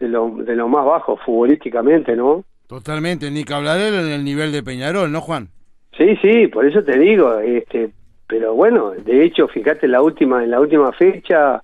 de 0.01 0.09
lo, 0.09 0.31
de 0.31 0.57
lo 0.57 0.68
más 0.68 0.85
bajo 0.85 1.16
futbolísticamente, 1.18 2.16
¿no? 2.16 2.44
Totalmente, 2.66 3.31
ni 3.31 3.44
que 3.44 3.55
hablar 3.55 3.79
del 3.79 4.09
del 4.09 4.25
nivel 4.25 4.53
de 4.53 4.62
Peñarol, 4.62 5.11
¿no, 5.11 5.21
Juan? 5.21 5.49
Sí, 5.97 6.16
sí, 6.21 6.49
por 6.49 6.66
eso 6.66 6.83
te 6.85 6.99
digo, 6.99 7.38
este, 7.40 7.90
pero 8.27 8.55
bueno, 8.55 8.90
de 8.90 9.25
hecho, 9.25 9.49
fíjate 9.49 9.87
en 9.87 9.92
la 9.92 10.03
última, 10.03 10.44
en 10.44 10.51
la 10.51 10.61
última 10.61 10.92
fecha, 10.92 11.62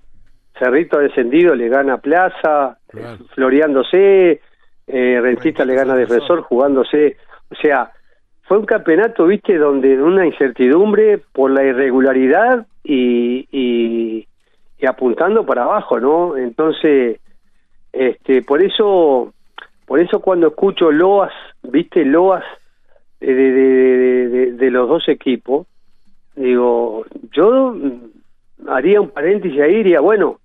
Cerrito 0.57 0.99
descendido 0.99 1.53
le 1.53 1.67
gana 1.69 1.97
Plaza, 1.97 2.77
Claro. 2.87 3.25
floreándose, 3.35 4.41
eh, 4.87 5.19
Rentista 5.21 5.65
le 5.65 5.75
gana 5.75 5.95
Defensor 5.95 6.41
jugándose, 6.41 7.17
o 7.51 7.55
sea, 7.55 7.91
fue 8.47 8.57
un 8.59 8.65
campeonato, 8.65 9.25
viste, 9.25 9.57
donde 9.57 10.01
una 10.01 10.25
incertidumbre 10.25 11.19
por 11.33 11.51
la 11.51 11.63
irregularidad 11.63 12.65
y, 12.83 13.47
y, 13.51 14.27
apuntando 14.87 15.45
para 15.47 15.63
abajo, 15.63 15.99
¿no? 15.99 16.37
Entonces, 16.37 17.19
este, 17.91 18.43
por 18.43 18.61
eso, 18.63 19.33
por 19.87 19.99
eso 19.99 20.19
cuando 20.19 20.47
escucho 20.49 20.91
loas, 20.91 21.31
viste, 21.63 22.05
loas 22.05 22.43
de, 23.19 23.33
de, 23.33 23.51
de- 23.51 24.29
de- 24.29 24.51
de 24.51 24.71
los 24.71 24.87
dos 24.87 25.09
equipos, 25.09 25.65
digo, 26.35 27.05
yo 27.31 27.75
haría 28.67 29.01
un 29.01 29.09
paréntesis 29.09 29.59
ahí 29.59 29.77
diría, 29.77 30.01
bueno, 30.01 30.39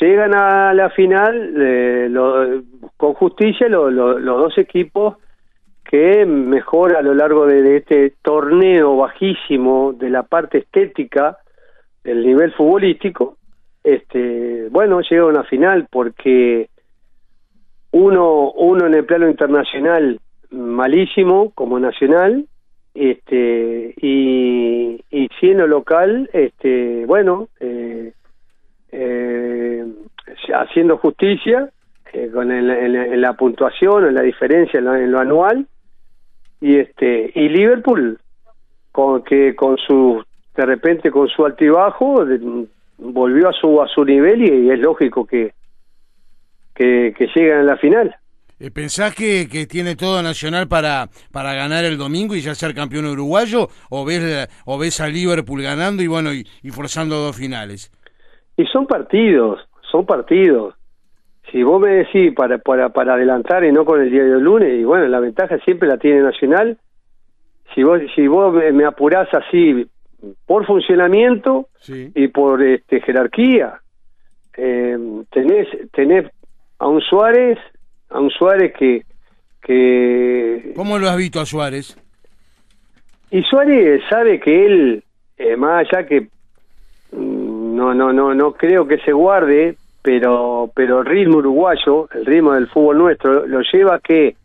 llegan 0.00 0.34
a 0.34 0.74
la 0.74 0.90
final 0.90 1.54
eh, 1.56 2.08
lo- 2.10 2.62
con 2.98 3.14
justicia 3.14 3.68
lo- 3.70 3.90
los 3.90 4.38
dos 4.38 4.58
equipos 4.58 5.16
que 5.92 6.24
mejor 6.24 6.96
a 6.96 7.02
lo 7.02 7.12
largo 7.12 7.44
de, 7.46 7.76
este 7.76 8.14
torneo 8.22 8.96
bajísimo 8.96 9.92
de 9.92 10.08
la 10.08 10.22
parte 10.22 10.56
estética 10.58 11.36
del 12.02 12.24
nivel 12.26 12.50
futbolístico, 12.54 13.36
este, 13.84 14.68
bueno, 14.70 15.02
llega 15.02 15.24
a 15.24 15.26
una 15.26 15.44
final 15.44 15.86
porque 15.90 16.70
uno, 17.90 18.52
uno 18.52 18.86
en 18.86 18.94
el 18.94 19.04
plano 19.04 19.28
internacional 19.28 20.18
malísimo 20.50 21.50
como 21.54 21.78
nacional, 21.78 22.46
este, 22.94 23.92
y, 24.00 24.98
y 25.10 25.28
si 25.38 25.52
local, 25.52 26.30
este, 26.32 27.04
bueno, 27.04 27.48
eh, 27.60 28.14
eh, 28.92 29.84
haciendo 30.54 30.96
justicia 30.96 31.68
eh, 32.14 32.30
con 32.32 32.50
el- 32.50 32.70
en, 32.70 32.92
la- 32.94 33.06
en 33.06 33.20
la 33.20 33.34
puntuación, 33.34 34.06
en 34.06 34.14
la 34.14 34.22
diferencia 34.22 34.78
en 34.78 34.84
lo, 34.86 34.94
en 34.94 35.10
lo 35.12 35.18
anual, 35.18 35.66
y 36.62 36.76
este, 36.78 37.30
y 37.34 37.48
Liverpool 37.50 38.18
con 38.92 39.22
que 39.24 39.54
con 39.54 39.76
su 39.76 40.24
de 40.56 40.64
repente 40.66 41.10
con 41.10 41.28
su 41.28 41.44
altibajo 41.44 42.24
de- 42.24 42.66
volvió 42.98 43.48
a 43.48 43.52
su 43.52 43.82
a 43.82 43.88
su 43.88 44.04
nivel 44.04 44.42
y, 44.42 44.66
y 44.66 44.70
es 44.70 44.78
lógico 44.78 45.26
que 45.26 45.52
que, 46.74 47.12
que 47.18 47.26
lleguen 47.34 47.58
a 47.58 47.62
la 47.64 47.76
final. 47.76 48.14
Eh, 48.58 48.70
¿Pensás 48.70 49.14
que, 49.14 49.48
que 49.48 49.66
tiene 49.66 49.96
todo 49.96 50.22
Nacional 50.22 50.68
para, 50.68 51.08
para 51.32 51.52
ganar 51.54 51.84
el 51.84 51.98
domingo 51.98 52.34
y 52.36 52.40
ya 52.40 52.54
ser 52.54 52.74
campeón 52.74 53.06
uruguayo? 53.06 53.68
¿O 53.90 54.04
ves, 54.04 54.48
o 54.64 54.78
ves 54.78 55.00
a 55.00 55.08
Liverpool 55.08 55.62
ganando 55.62 56.02
y 56.02 56.06
bueno 56.06 56.32
y, 56.32 56.46
y 56.62 56.70
forzando 56.70 57.16
dos 57.16 57.36
finales? 57.36 57.90
Y 58.56 58.64
son 58.66 58.86
partidos, 58.86 59.60
son 59.90 60.06
partidos. 60.06 60.74
Si 61.52 61.62
vos 61.62 61.80
me 61.80 61.90
decís 61.90 62.32
para, 62.34 62.56
para, 62.58 62.88
para 62.88 63.14
adelantar 63.14 63.62
y 63.64 63.72
no 63.72 63.84
con 63.84 64.00
el 64.00 64.10
día 64.10 64.24
del 64.24 64.40
lunes, 64.40 64.72
y 64.80 64.84
bueno, 64.84 65.06
la 65.06 65.20
ventaja 65.20 65.58
siempre 65.58 65.86
la 65.86 65.98
tiene 65.98 66.22
Nacional. 66.22 66.78
Si 67.74 67.82
vos, 67.82 68.00
si 68.14 68.26
vos 68.26 68.54
me, 68.72 68.84
apurás 68.86 69.28
así 69.34 69.86
por 70.46 70.66
funcionamiento 70.66 71.68
Sí. 71.78 72.10
y 72.14 72.28
por 72.28 72.62
este, 72.62 73.00
jerarquía, 73.02 73.80
eh, 74.56 74.96
tenés, 75.30 75.68
tenés 75.92 76.30
a 76.78 76.88
un 76.88 77.00
Suárez, 77.02 77.58
a 78.08 78.18
un 78.20 78.30
Suárez 78.30 78.72
que, 78.78 79.02
que 79.62 80.72
¿Cómo 80.74 80.98
lo 80.98 81.08
has 81.08 81.16
visto 81.16 81.40
a 81.40 81.46
Suárez? 81.46 81.96
y 83.30 83.42
Suárez 83.42 84.02
sabe 84.08 84.38
que 84.40 84.66
él, 84.66 85.04
eh, 85.38 85.56
más 85.56 85.86
allá 85.86 86.06
que 86.06 86.28
mm, 87.12 87.76
no, 87.76 87.94
no, 87.94 88.12
no, 88.12 88.34
no 88.34 88.52
creo 88.52 88.86
que 88.86 88.98
se 88.98 89.12
guarde, 89.12 89.76
pero, 90.02 90.70
pero 90.74 91.00
el 91.00 91.06
ritmo 91.06 91.38
uruguayo, 91.38 92.08
el 92.12 92.26
ritmo 92.26 92.52
del 92.52 92.68
fútbol 92.68 92.98
nuestro, 92.98 93.46
lo 93.46 93.60
lleva 93.72 93.96
a 93.96 94.00
que 94.00 94.36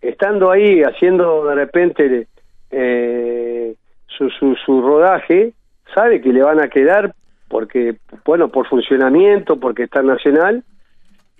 estando 0.00 0.50
ahí 0.50 0.82
haciendo 0.82 1.46
de 1.46 1.54
repente 1.54 2.26
eh, 2.70 3.74
su, 4.06 4.28
su, 4.30 4.54
su 4.56 4.82
rodaje, 4.82 5.52
sabe 5.94 6.20
que 6.20 6.32
le 6.32 6.42
van 6.42 6.60
a 6.60 6.68
quedar 6.68 7.14
porque, 7.48 7.96
bueno, 8.24 8.48
por 8.48 8.68
funcionamiento, 8.68 9.58
porque 9.58 9.84
está 9.84 10.02
nacional, 10.02 10.62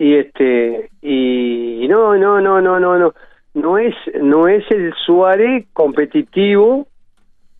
y 0.00 0.16
este 0.16 0.88
y, 1.02 1.84
y 1.84 1.88
no 1.88 2.16
no 2.16 2.40
no 2.40 2.60
no 2.62 2.80
no 2.80 2.98
no 2.98 3.14
no 3.52 3.78
es 3.78 3.94
no 4.20 4.48
es 4.48 4.64
el 4.70 4.94
Suárez 5.04 5.66
competitivo 5.74 6.86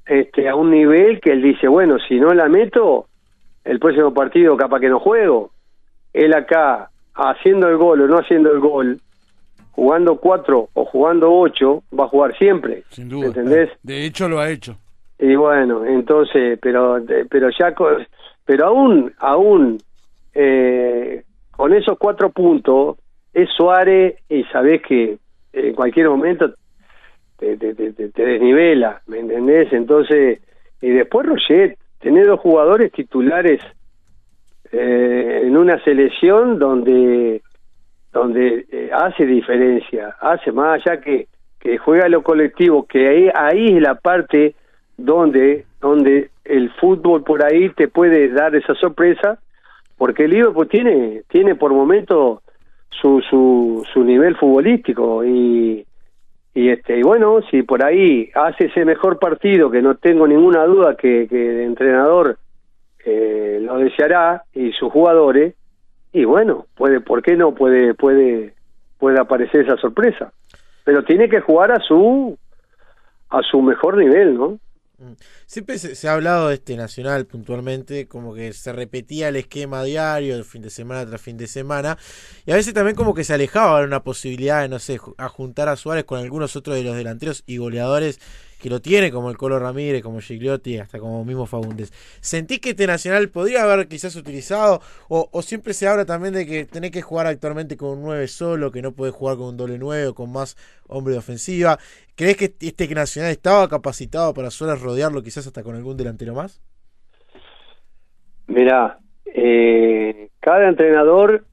este 0.07 0.49
a 0.49 0.57
un 0.57 0.71
nivel 0.71 1.21
que 1.21 1.33
él 1.33 1.43
dice 1.43 1.69
bueno 1.69 1.99
si 2.09 2.19
no 2.19 2.33
la 2.33 2.49
meto 2.49 3.07
el 3.63 3.79
próximo 3.79 4.15
partido 4.15 4.57
capaz 4.57 4.81
que 4.81 4.89
no 4.89 4.99
juego 5.01 5.51
él 6.13 6.35
acá 6.35 6.91
haciendo 7.15 7.69
el 7.69 7.77
gol 7.77 8.01
o 8.03 8.07
no 8.07 8.17
haciendo 8.19 8.53
el 8.53 8.61
gol 8.61 9.01
jugando 9.73 10.17
cuatro 10.17 10.69
o 10.75 10.85
jugando 10.85 11.33
ocho 11.33 11.83
va 11.99 12.05
a 12.05 12.09
jugar 12.09 12.37
siempre 12.37 12.83
Sin 12.91 13.09
duda. 13.09 13.27
¿entendés? 13.29 13.71
De 13.83 14.05
hecho 14.05 14.29
lo 14.29 14.41
ha 14.41 14.51
hecho. 14.51 14.77
Y 15.19 15.35
bueno, 15.37 15.85
entonces, 15.85 16.59
pero 16.63 16.99
pero 17.29 17.51
ya 17.51 17.75
pero 18.45 18.67
aún 18.67 19.13
aún 19.19 19.79
eh, 20.35 21.23
con 21.51 21.75
esos 21.75 21.99
cuatro 21.99 22.31
puntos 22.31 22.97
es 23.35 23.49
Suárez 23.57 24.17
y 24.29 24.45
sabés 24.45 24.83
que 24.83 25.19
en 25.53 25.75
cualquier 25.75 26.09
momento 26.09 26.53
te, 27.39 27.57
te, 27.57 27.75
te- 27.75 27.93
te- 27.93 28.09
te 28.11 28.23
desnivela, 28.25 29.03
¿me 29.07 29.19
entendés? 29.21 29.73
Entonces, 29.73 30.41
y 30.81 30.91
después 30.91 31.27
Roget, 31.27 31.79
tener 32.01 32.27
dos 32.27 32.41
jugadores 32.41 32.91
titulares 32.93 33.61
eh, 34.73 35.43
en 35.45 35.57
una 35.57 35.83
selección 35.85 36.59
donde 36.59 37.43
donde 38.13 38.67
eh, 38.71 38.91
hace 38.93 39.25
diferencia, 39.25 40.17
hace 40.21 40.51
más 40.53 40.81
allá 40.81 41.01
que, 41.01 41.29
que 41.61 41.79
juega 41.79 42.09
lo 42.09 42.23
colectivo, 42.23 42.87
que 42.87 43.09
ahí, 43.09 43.31
ahí 43.35 43.77
es 43.77 43.83
la 43.83 43.95
parte 43.95 44.55
donde, 44.97 45.65
donde 45.81 46.31
el 46.45 46.71
fútbol 46.73 47.23
por 47.23 47.45
ahí 47.45 47.71
te 47.71 47.89
puede 47.89 48.29
dar 48.29 48.55
esa 48.57 48.75
sorpresa, 48.75 49.39
porque 49.97 50.25
el 50.25 50.33
Liverpool 50.33 50.69
tiene, 50.69 51.23
tiene 51.29 51.55
por 51.55 51.73
momento 51.73 52.43
su, 52.91 53.21
su, 53.21 53.87
su 53.93 54.03
nivel 54.03 54.37
futbolístico 54.37 55.25
y, 55.25 55.87
y 56.55 56.69
este 56.71 56.99
y 56.99 57.03
bueno, 57.03 57.41
si 57.51 57.63
por 57.63 57.85
ahí 57.85 58.31
hace 58.35 58.67
ese 58.67 58.85
mejor 58.85 59.19
partido, 59.19 59.71
que 59.71 59.83
no 59.83 59.95
tengo 59.95 60.27
ninguna 60.27 60.65
duda 60.65 60.97
que, 60.97 61.29
que 61.29 61.51
el 61.51 61.61
entrenador 61.61 62.39
eh, 63.05 63.59
lo 63.61 63.79
deseará 63.79 64.45
y 64.53 64.73
sus 64.73 64.93
jugadores, 64.93 65.55
y 66.13 66.25
bueno, 66.25 66.67
puede, 66.75 67.01
¿por 67.01 67.23
qué 67.23 67.37
no 67.37 67.55
puede, 67.55 67.95
puede, 67.95 68.55
puede 68.99 69.21
aparecer 69.21 69.63
esa 69.63 69.77
sorpresa? 69.77 70.33
Pero 70.85 71.05
tiene 71.05 71.29
que 71.29 71.41
jugar 71.41 71.71
a 71.73 71.81
su, 71.81 72.37
a 73.29 73.43
su 73.43 73.63
mejor 73.63 73.97
nivel, 73.97 74.35
¿no? 74.35 74.59
Mm. 74.99 75.13
Siempre 75.47 75.79
se, 75.79 75.95
se, 75.95 76.09
ha 76.09 76.13
hablado 76.13 76.49
de 76.49 76.55
este 76.55 76.77
Nacional 76.77 77.27
puntualmente, 77.27 78.07
como 78.07 78.35
que 78.35 78.53
se 78.53 78.73
repetía 78.73 79.29
el 79.29 79.37
esquema 79.37 79.83
diario, 79.83 80.37
de 80.37 80.45
fin 80.45 80.63
de 80.63 80.71
semana 80.71 81.07
tras 81.07 81.23
fin 81.23 81.39
de 81.39 81.47
semana, 81.47 81.97
y 82.45 82.53
a 82.53 82.57
veces 82.57 82.75
también 82.75 82.97
como 82.97 83.15
que 83.15 83.25
se 83.25 83.33
alejaba 83.33 83.81
de 83.81 83.87
una 83.87 84.03
posibilidad 84.03 84.61
de, 84.61 84.69
no 84.69 84.79
sé, 84.79 84.99
a 85.17 85.29
juntar 85.29 85.69
a 85.69 85.77
Suárez 85.77 86.05
con 86.05 86.21
algunos 86.21 86.55
otros 86.57 86.77
de 86.77 86.85
los 86.85 86.97
delanteros 86.97 87.45
y 87.47 87.57
goleadores 87.57 88.21
que 88.61 88.71
lo 88.71 88.81
tiene, 88.81 89.11
como 89.11 89.31
el 89.31 89.37
Colo 89.37 89.59
Ramírez, 89.59 90.03
como 90.03 90.21
Gigliotti, 90.21 90.79
hasta 90.79 90.99
como 90.99 91.25
mismo 91.25 91.47
Fagundes. 91.47 91.91
¿Sentís 92.21 92.61
que 92.61 92.71
este 92.71 92.87
Nacional 92.87 93.29
podría 93.31 93.63
haber 93.63 93.89
quizás 93.89 94.15
utilizado, 94.17 94.81
o, 95.09 95.29
o, 95.33 95.43
siempre 95.43 95.73
se 95.73 95.89
habla 95.89 96.05
también 96.05 96.35
de 96.35 96.47
que 96.47 96.67
tenés 96.67 96.91
que 96.91 97.03
jugar 97.03 97.27
actualmente 97.27 97.77
con 97.77 97.91
un 97.91 98.03
9 98.03 98.29
solo, 98.29 98.71
que 98.71 98.83
no 98.83 98.93
podés 98.93 99.15
jugar 99.15 99.37
con 99.37 99.47
un 99.47 99.57
doble 99.57 99.79
9 99.79 100.09
o 100.09 100.15
con 100.15 100.31
más 100.31 100.57
hombre 100.87 101.15
de 101.15 101.19
ofensiva? 101.19 101.79
¿Crees 102.15 102.37
que 102.37 102.55
este 102.61 102.87
Nacional 102.95 103.31
estaba 103.31 103.67
capacitado 103.69 104.35
para 104.35 104.51
solo 104.51 104.77
rodearlo 104.77 105.23
quizás 105.23 105.47
hasta 105.47 105.63
con 105.63 105.75
algún 105.75 105.97
delantero 105.97 106.35
más? 106.35 106.61
Mira, 108.47 108.99
eh, 109.25 110.29
cada 110.41 110.69
entrenador, 110.69 111.45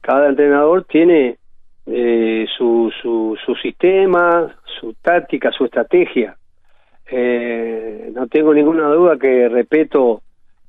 cada 0.00 0.28
entrenador 0.28 0.84
tiene 0.86 1.38
eh, 1.86 2.46
su, 2.56 2.90
su, 3.00 3.36
su 3.44 3.54
sistema, 3.56 4.56
su 4.80 4.94
táctica, 4.94 5.52
su 5.52 5.64
estrategia. 5.64 6.36
Eh, 7.10 8.10
no 8.14 8.26
tengo 8.26 8.52
ninguna 8.52 8.88
duda 8.88 9.16
que 9.18 9.48
Repeto 9.48 10.22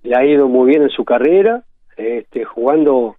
le 0.04 0.15
ha 0.15 0.25
ido 0.25 0.47
muy 0.47 0.69
bien 0.69 0.84
en 0.84 0.89
su 0.89 1.04
carrera, 1.04 1.63
este, 1.97 2.45
jugando 2.45 3.15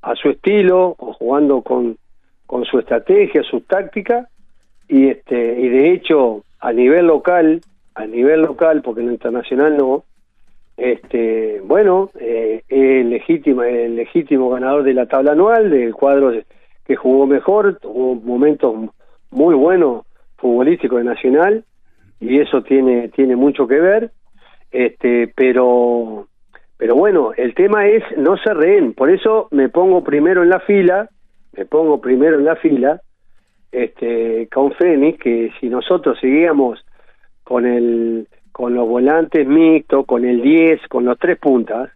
a 0.00 0.14
su 0.16 0.30
estilo 0.30 0.94
o 0.98 1.12
jugando 1.12 1.62
con, 1.62 1.96
con 2.46 2.64
su 2.64 2.78
estrategia, 2.78 3.42
su 3.42 3.60
táctica, 3.60 4.28
y 4.88 5.08
este 5.08 5.60
y 5.60 5.68
de 5.68 5.92
hecho 5.92 6.44
a 6.60 6.72
nivel 6.72 7.06
local, 7.06 7.60
a 7.94 8.06
nivel 8.06 8.42
local, 8.42 8.82
porque 8.82 9.00
en 9.00 9.08
lo 9.08 9.12
internacional 9.12 9.76
no, 9.76 10.04
este 10.76 11.60
bueno, 11.64 12.10
eh, 12.18 12.62
el 12.68 13.10
legítimo, 13.10 13.62
el 13.62 13.96
legítimo 13.96 14.50
ganador 14.50 14.82
de 14.82 14.94
la 14.94 15.06
tabla 15.06 15.32
anual, 15.32 15.70
del 15.70 15.94
cuadro 15.94 16.32
que 16.84 16.96
jugó 16.96 17.26
mejor, 17.26 17.78
tuvo 17.78 18.14
momentos 18.16 18.90
muy 19.30 19.54
buenos 19.54 20.04
futbolísticos 20.36 20.98
de 20.98 21.04
Nacional, 21.04 21.64
y 22.22 22.38
eso 22.38 22.62
tiene 22.62 23.08
tiene 23.08 23.34
mucho 23.34 23.66
que 23.66 23.80
ver 23.80 24.12
este 24.70 25.30
pero 25.34 26.28
pero 26.78 26.94
bueno 26.94 27.32
el 27.36 27.52
tema 27.54 27.86
es 27.88 28.04
no 28.16 28.36
se 28.36 28.54
rehén. 28.54 28.94
Por 28.94 29.10
eso 29.10 29.48
me 29.50 29.68
pongo 29.68 30.04
primero 30.04 30.42
en 30.42 30.48
la 30.48 30.60
fila 30.60 31.08
me 31.56 31.66
pongo 31.66 32.00
primero 32.00 32.38
en 32.38 32.44
la 32.44 32.56
fila 32.56 33.00
este 33.72 34.48
con 34.54 34.72
Fénix 34.72 35.18
que 35.18 35.50
si 35.58 35.68
nosotros 35.68 36.16
seguíamos 36.20 36.84
con 37.42 37.66
el 37.66 38.28
con 38.52 38.74
los 38.74 38.86
volantes 38.86 39.44
mixtos 39.46 40.06
con 40.06 40.24
el 40.24 40.42
10 40.42 40.86
con 40.88 41.04
los 41.04 41.18
tres 41.18 41.38
puntas 41.38 41.90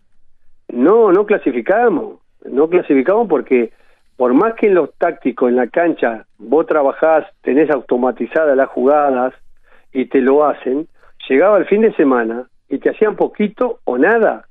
no 0.69 1.13
no 1.13 1.25
clasificamos. 1.25 2.19
No 2.45 2.69
clasificamos 2.69 3.29
porque 3.29 3.71
por 4.17 4.35
más 4.35 4.55
que 4.55 4.67
en 4.67 4.75
los 4.75 4.93
tácticos 4.99 5.51
en 5.51 5.57
la 5.57 5.69
cancha 5.69 6.27
vos 6.39 6.67
trabajás 6.67 7.27
tenés 7.43 7.71
automatizadas 7.71 8.57
las 8.57 8.69
jugadas 8.71 9.33
y 10.01 10.07
te 10.07 10.21
lo 10.21 10.45
hacen, 10.47 10.87
llegaba 11.29 11.59
el 11.59 11.67
fin 11.67 11.81
de 11.81 11.95
semana 11.95 12.49
y 12.69 12.79
te 12.79 12.91
hacían 12.91 13.17
poquito 13.17 13.81
o 13.85 13.97
nada. 13.99 14.47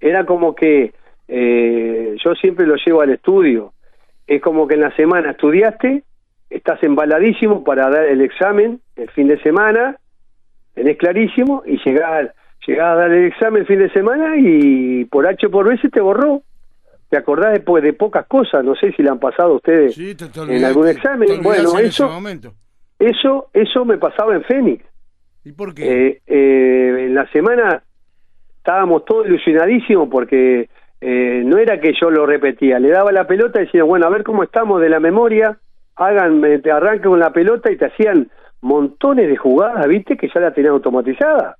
Era 0.00 0.26
como 0.26 0.54
que 0.54 0.92
eh, 1.28 2.16
yo 2.22 2.34
siempre 2.34 2.66
lo 2.66 2.74
llevo 2.76 3.00
al 3.00 3.10
estudio. 3.10 3.72
Es 4.26 4.42
como 4.42 4.66
que 4.68 4.74
en 4.74 4.82
la 4.82 4.94
semana 4.96 5.30
estudiaste, 5.30 6.02
estás 6.50 6.82
embaladísimo 6.82 7.64
para 7.64 7.88
dar 7.88 8.04
el 8.04 8.20
examen 8.20 8.80
el 8.96 9.08
fin 9.10 9.28
de 9.28 9.40
semana, 9.42 9.96
tenés 10.74 10.96
clarísimo, 10.98 11.62
y 11.66 11.78
llegás, 11.84 12.30
llegás 12.66 12.88
a 12.92 12.94
dar 12.96 13.10
el 13.12 13.24
examen 13.26 13.62
el 13.62 13.66
fin 13.66 13.78
de 13.78 13.90
semana 13.90 14.34
y 14.36 15.04
por 15.06 15.26
H 15.26 15.48
por 15.48 15.68
B 15.68 15.78
se 15.78 15.88
te 15.88 16.00
borró. 16.00 16.42
¿Te 17.08 17.16
acordás 17.18 17.52
después 17.52 17.82
de 17.82 17.92
pocas 17.92 18.26
cosas? 18.26 18.64
No 18.64 18.74
sé 18.74 18.92
si 18.92 19.02
le 19.02 19.10
han 19.10 19.18
pasado 19.18 19.52
a 19.52 19.56
ustedes 19.56 19.94
Sí, 19.94 20.14
te- 20.14 20.28
te 20.28 20.40
en 20.42 20.64
algún 20.64 20.88
examen. 20.88 21.28
te 21.28 21.36
Bueno, 21.40 21.78
en 21.78 21.86
eso, 21.86 22.04
ese 22.04 22.12
momento. 22.12 22.54
Eso, 23.10 23.48
eso 23.52 23.84
me 23.84 23.98
pasaba 23.98 24.34
en 24.34 24.42
Fénix. 24.44 24.84
¿Y 25.44 25.52
por 25.52 25.74
qué? 25.74 25.82
Eh, 26.08 26.20
eh, 26.26 27.04
en 27.06 27.14
la 27.14 27.26
semana 27.32 27.82
estábamos 28.58 29.04
todos 29.04 29.26
ilusionadísimos 29.26 30.08
porque 30.08 30.68
eh, 31.00 31.42
no 31.44 31.58
era 31.58 31.80
que 31.80 31.92
yo 32.00 32.10
lo 32.10 32.26
repetía, 32.26 32.78
le 32.78 32.90
daba 32.90 33.10
la 33.10 33.26
pelota 33.26 33.60
y 33.60 33.64
decía, 33.64 33.82
bueno, 33.82 34.06
a 34.06 34.10
ver 34.10 34.22
cómo 34.22 34.44
estamos 34.44 34.80
de 34.80 34.88
la 34.88 35.00
memoria, 35.00 35.58
hagan, 35.96 36.40
te 36.62 36.70
arranque 36.70 37.08
con 37.08 37.18
la 37.18 37.32
pelota 37.32 37.72
y 37.72 37.76
te 37.76 37.86
hacían 37.86 38.30
montones 38.60 39.28
de 39.28 39.36
jugadas, 39.36 39.86
viste, 39.88 40.16
que 40.16 40.28
ya 40.32 40.40
la 40.40 40.54
tenían 40.54 40.74
automatizada. 40.74 41.56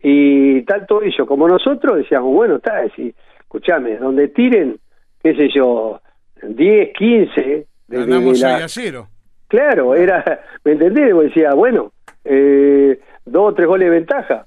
Y 0.00 0.62
tanto 0.62 1.02
ellos 1.02 1.26
como 1.26 1.48
nosotros 1.48 1.96
decíamos, 1.96 2.32
bueno, 2.32 2.56
está, 2.56 2.84
si, 2.94 3.12
escuchame, 3.40 3.96
donde 3.96 4.28
tiren, 4.28 4.78
qué 5.22 5.34
sé 5.34 5.48
yo, 5.54 6.00
10, 6.42 6.92
15, 6.96 7.40
de- 7.40 7.46
de- 7.46 7.66
de 7.88 7.96
Ganamos 7.98 8.40
la- 8.40 8.58
6 8.58 8.64
a 8.64 8.68
0. 8.68 9.08
Claro, 9.52 9.94
era, 9.94 10.40
¿me 10.64 10.72
entendés? 10.72 11.12
Vos 11.12 11.24
decía, 11.24 11.52
bueno, 11.52 11.92
eh, 12.24 12.98
dos 13.26 13.50
o 13.50 13.54
tres 13.54 13.68
goles 13.68 13.90
de 13.90 13.96
ventaja. 13.96 14.46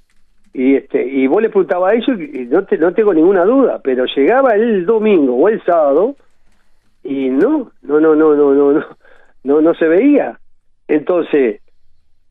Y 0.52 0.78
este 0.78 1.06
y 1.06 1.28
vos 1.28 1.44
le 1.44 1.50
preguntabas 1.50 1.91
a 1.91 1.96
ellos 1.96 2.20
y 2.20 2.46
no, 2.46 2.65
te, 2.65 2.80
no 2.80 2.91
tengo 2.91 3.13
ninguna 3.13 3.46
duda, 3.46 3.80
pero 3.84 4.06
llegaba 4.06 4.56
el 4.56 4.84
domingo 4.88 5.36
o 5.36 5.48
el 5.48 5.62
sábado 5.63 6.15
y 7.04 7.30
no, 7.30 7.72
no, 7.84 8.00
no, 8.00 8.15
no, 8.15 8.34
no, 8.34 8.56
no, 8.56 8.72
no, 8.72 8.86
no, 9.44 9.62
no 9.62 9.74
se 9.76 9.88
veía. 9.88 10.39
Entonces, 10.88 11.62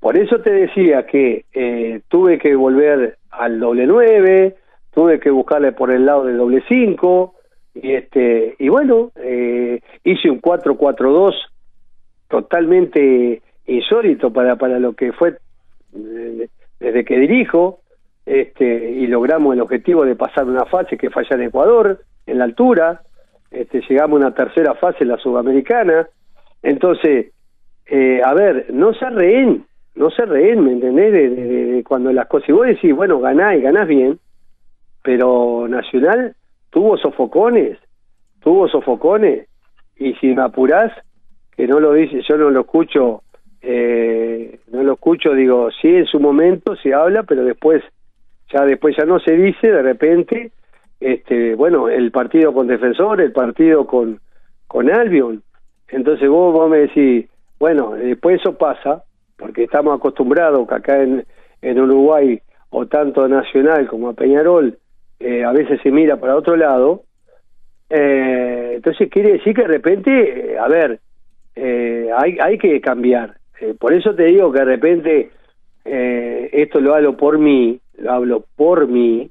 por 0.00 0.16
eso 0.16 0.40
te 0.40 0.50
decía 0.50 1.06
que 1.06 1.44
eh, 1.52 2.00
tuve 2.08 2.40
que 2.40 2.56
volver 2.56 3.18
al 3.30 3.60
doble 3.60 3.86
nueve, 3.86 4.56
tuve 4.92 5.20
que 5.20 5.30
buscarle 5.30 5.70
por 5.70 5.92
el 5.92 6.06
lado 6.06 6.24
del 6.24 6.38
doble 6.38 6.64
cinco, 6.66 7.36
y 7.72 7.92
este, 7.92 8.56
y 8.58 8.68
bueno, 8.68 9.12
eh, 9.14 9.80
hice 10.02 10.28
un 10.28 10.40
4-4-2 10.40 11.34
totalmente 12.34 13.42
insólito 13.64 14.32
para, 14.32 14.56
para 14.56 14.80
lo 14.80 14.94
que 14.94 15.12
fue 15.12 15.36
eh, 15.94 16.48
desde 16.80 17.04
que 17.04 17.16
dirijo, 17.16 17.78
este, 18.26 18.90
y 18.90 19.06
logramos 19.06 19.54
el 19.54 19.60
objetivo 19.60 20.04
de 20.04 20.16
pasar 20.16 20.44
una 20.46 20.64
fase 20.64 20.96
que 20.96 21.10
falla 21.10 21.36
en 21.36 21.42
Ecuador, 21.42 22.00
en 22.26 22.38
la 22.38 22.44
altura, 22.44 23.02
este, 23.52 23.82
llegamos 23.88 24.20
a 24.20 24.26
una 24.26 24.34
tercera 24.34 24.74
fase 24.74 25.04
en 25.04 25.10
la 25.10 25.18
Sudamericana, 25.18 26.08
entonces, 26.60 27.30
eh, 27.86 28.20
a 28.24 28.34
ver, 28.34 28.66
no 28.72 28.92
se 28.94 29.08
rehén, 29.10 29.64
no 29.94 30.10
se 30.10 30.26
rehén, 30.26 30.64
¿me 30.64 30.72
entendés? 30.72 31.12
De, 31.12 31.84
cuando 31.86 32.12
las 32.12 32.26
cosas, 32.26 32.48
y 32.48 32.52
vos 32.52 32.66
decís, 32.66 32.92
bueno, 32.96 33.20
ganás 33.20 33.56
y 33.56 33.60
ganás 33.60 33.86
bien, 33.86 34.18
pero 35.04 35.68
Nacional 35.68 36.34
tuvo 36.70 36.96
sofocones, 36.96 37.78
tuvo 38.40 38.66
sofocones, 38.66 39.46
y 39.96 40.14
si 40.14 40.34
me 40.34 40.42
apurás, 40.42 40.90
que 41.56 41.66
no 41.66 41.80
lo 41.80 41.92
dice, 41.92 42.22
yo 42.28 42.36
no 42.36 42.50
lo 42.50 42.60
escucho, 42.60 43.22
eh, 43.62 44.58
no 44.72 44.82
lo 44.82 44.94
escucho, 44.94 45.32
digo, 45.34 45.70
sí 45.80 45.88
en 45.88 46.06
su 46.06 46.20
momento 46.20 46.76
se 46.76 46.92
habla, 46.92 47.22
pero 47.22 47.44
después, 47.44 47.82
ya 48.52 48.64
después 48.64 48.96
ya 48.96 49.04
no 49.04 49.20
se 49.20 49.32
dice, 49.32 49.70
de 49.70 49.82
repente, 49.82 50.52
este, 51.00 51.54
bueno, 51.54 51.88
el 51.88 52.10
partido 52.10 52.52
con 52.52 52.66
Defensor, 52.66 53.20
el 53.20 53.32
partido 53.32 53.86
con, 53.86 54.20
con 54.66 54.90
Albion, 54.90 55.42
entonces 55.88 56.28
vos, 56.28 56.52
vos 56.52 56.68
me 56.68 56.78
decís, 56.78 57.26
bueno, 57.58 57.92
después 57.92 58.40
eso 58.40 58.56
pasa, 58.56 59.04
porque 59.36 59.64
estamos 59.64 59.96
acostumbrados 59.96 60.66
que 60.68 60.74
acá 60.74 61.02
en, 61.02 61.24
en 61.62 61.80
Uruguay, 61.80 62.40
o 62.70 62.86
tanto 62.86 63.22
a 63.22 63.28
Nacional 63.28 63.86
como 63.86 64.08
a 64.08 64.14
Peñarol, 64.14 64.78
eh, 65.20 65.44
a 65.44 65.52
veces 65.52 65.80
se 65.82 65.90
mira 65.90 66.16
para 66.16 66.36
otro 66.36 66.56
lado, 66.56 67.04
eh, 67.88 68.72
entonces 68.74 69.08
quiere 69.10 69.32
decir 69.34 69.54
que 69.54 69.62
de 69.62 69.68
repente, 69.68 70.52
eh, 70.52 70.58
a 70.58 70.66
ver, 70.68 71.00
eh, 71.56 72.10
hay, 72.16 72.38
hay 72.40 72.58
que 72.58 72.80
cambiar. 72.80 73.36
Eh, 73.60 73.74
por 73.78 73.92
eso 73.92 74.14
te 74.14 74.24
digo 74.24 74.52
que 74.52 74.60
de 74.60 74.64
repente 74.64 75.30
eh, 75.84 76.50
esto 76.52 76.80
lo 76.80 76.94
hablo 76.94 77.16
por 77.16 77.38
mí, 77.38 77.80
lo 77.98 78.12
hablo 78.12 78.44
por 78.56 78.88
mí, 78.88 79.30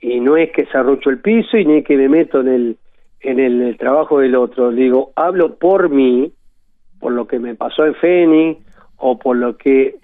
y 0.00 0.20
no 0.20 0.36
es 0.36 0.50
que 0.52 0.66
zarrucho 0.66 1.10
el 1.10 1.20
piso 1.20 1.56
y 1.56 1.64
ni 1.64 1.82
que 1.82 1.96
me 1.96 2.08
meto 2.08 2.40
en 2.40 2.48
el, 2.48 2.76
en 3.20 3.38
el, 3.38 3.76
trabajo 3.76 4.20
del 4.20 4.34
otro. 4.34 4.70
Digo, 4.70 5.12
hablo 5.16 5.56
por 5.56 5.90
mí, 5.90 6.32
por 6.98 7.12
lo 7.12 7.26
que 7.26 7.38
me 7.38 7.54
pasó 7.54 7.84
en 7.84 7.94
Fénix, 7.94 8.60
o 8.96 9.18
por 9.18 9.36
lo 9.36 9.56
que 9.56 9.96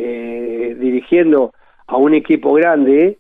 dirigiendo 0.78 1.52
a 1.86 1.96
un 1.96 2.14
equipo 2.14 2.54
grande, 2.54 3.18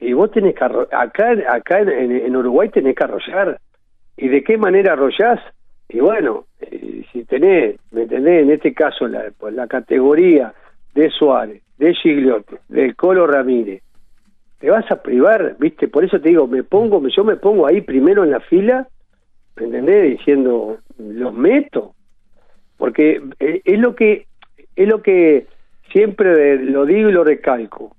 y 0.00 0.12
vos 0.12 0.30
tenés 0.32 0.54
que 0.54 0.64
acá 0.64 1.34
acá 1.48 1.80
en, 1.80 2.10
en 2.12 2.36
Uruguay 2.36 2.68
tenés 2.68 2.96
que 2.96 3.04
arrollar 3.04 3.58
y 4.16 4.28
de 4.28 4.42
qué 4.42 4.56
manera 4.58 4.92
arrollás 4.92 5.40
y 5.88 6.00
bueno 6.00 6.46
eh, 6.60 7.04
si 7.12 7.24
tenés 7.24 7.76
me 7.92 8.02
entendés 8.02 8.42
en 8.42 8.50
este 8.50 8.72
caso 8.72 9.06
la, 9.06 9.24
pues, 9.38 9.54
la 9.54 9.66
categoría 9.66 10.54
de 10.94 11.10
Suárez 11.10 11.62
de 11.78 11.94
Gigliotti 11.94 12.56
del 12.68 12.96
Colo 12.96 13.26
Ramírez 13.26 13.82
te 14.58 14.70
vas 14.70 14.90
a 14.90 15.02
privar 15.02 15.56
viste 15.58 15.88
por 15.88 16.04
eso 16.04 16.20
te 16.20 16.28
digo 16.28 16.46
me 16.46 16.62
pongo 16.62 17.06
yo 17.08 17.24
me 17.24 17.36
pongo 17.36 17.66
ahí 17.66 17.80
primero 17.80 18.24
en 18.24 18.30
la 18.30 18.40
fila 18.40 18.88
¿me 19.56 19.66
entendés? 19.66 20.18
diciendo 20.18 20.78
los 20.98 21.34
meto. 21.34 21.94
Porque 22.76 23.22
eh, 23.38 23.60
es 23.64 23.78
lo 23.78 23.94
que 23.94 24.26
es 24.76 24.88
lo 24.88 25.02
que 25.02 25.46
siempre 25.92 26.58
lo 26.58 26.84
digo 26.86 27.08
y 27.08 27.12
lo 27.12 27.24
recalco. 27.24 27.96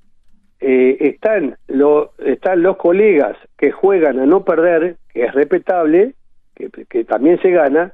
Eh, 0.60 0.98
están, 1.00 1.58
lo, 1.68 2.12
están 2.18 2.64
los 2.64 2.78
colegas 2.78 3.38
que 3.58 3.72
juegan 3.72 4.20
a 4.20 4.26
no 4.26 4.44
perder, 4.44 4.98
que 5.14 5.26
es 5.26 5.34
respetable, 5.34 6.16
que, 6.56 6.70
que 6.86 7.04
también 7.04 7.40
se 7.42 7.52
gana, 7.52 7.94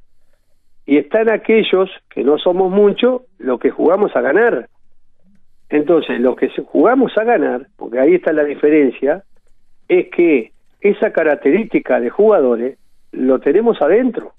y 0.86 0.98
están 0.98 1.30
aquellos 1.32 1.90
que 2.10 2.24
no 2.24 2.38
somos 2.38 2.72
muchos, 2.72 3.24
los 3.38 3.60
que 3.60 3.70
jugamos 3.70 4.16
a 4.16 4.22
ganar. 4.22 4.70
Entonces, 5.70 6.20
los 6.20 6.36
que 6.36 6.50
jugamos 6.66 7.18
a 7.18 7.24
ganar, 7.24 7.68
porque 7.78 8.00
ahí 8.00 8.16
está 8.16 8.34
la 8.34 8.44
diferencia, 8.44 9.24
es 9.88 10.08
que 10.10 10.52
esa 10.82 11.12
característica 11.12 12.00
de 12.00 12.10
jugadores 12.10 12.78
lo 13.12 13.40
tenemos 13.40 13.82
adentro. 13.82 14.34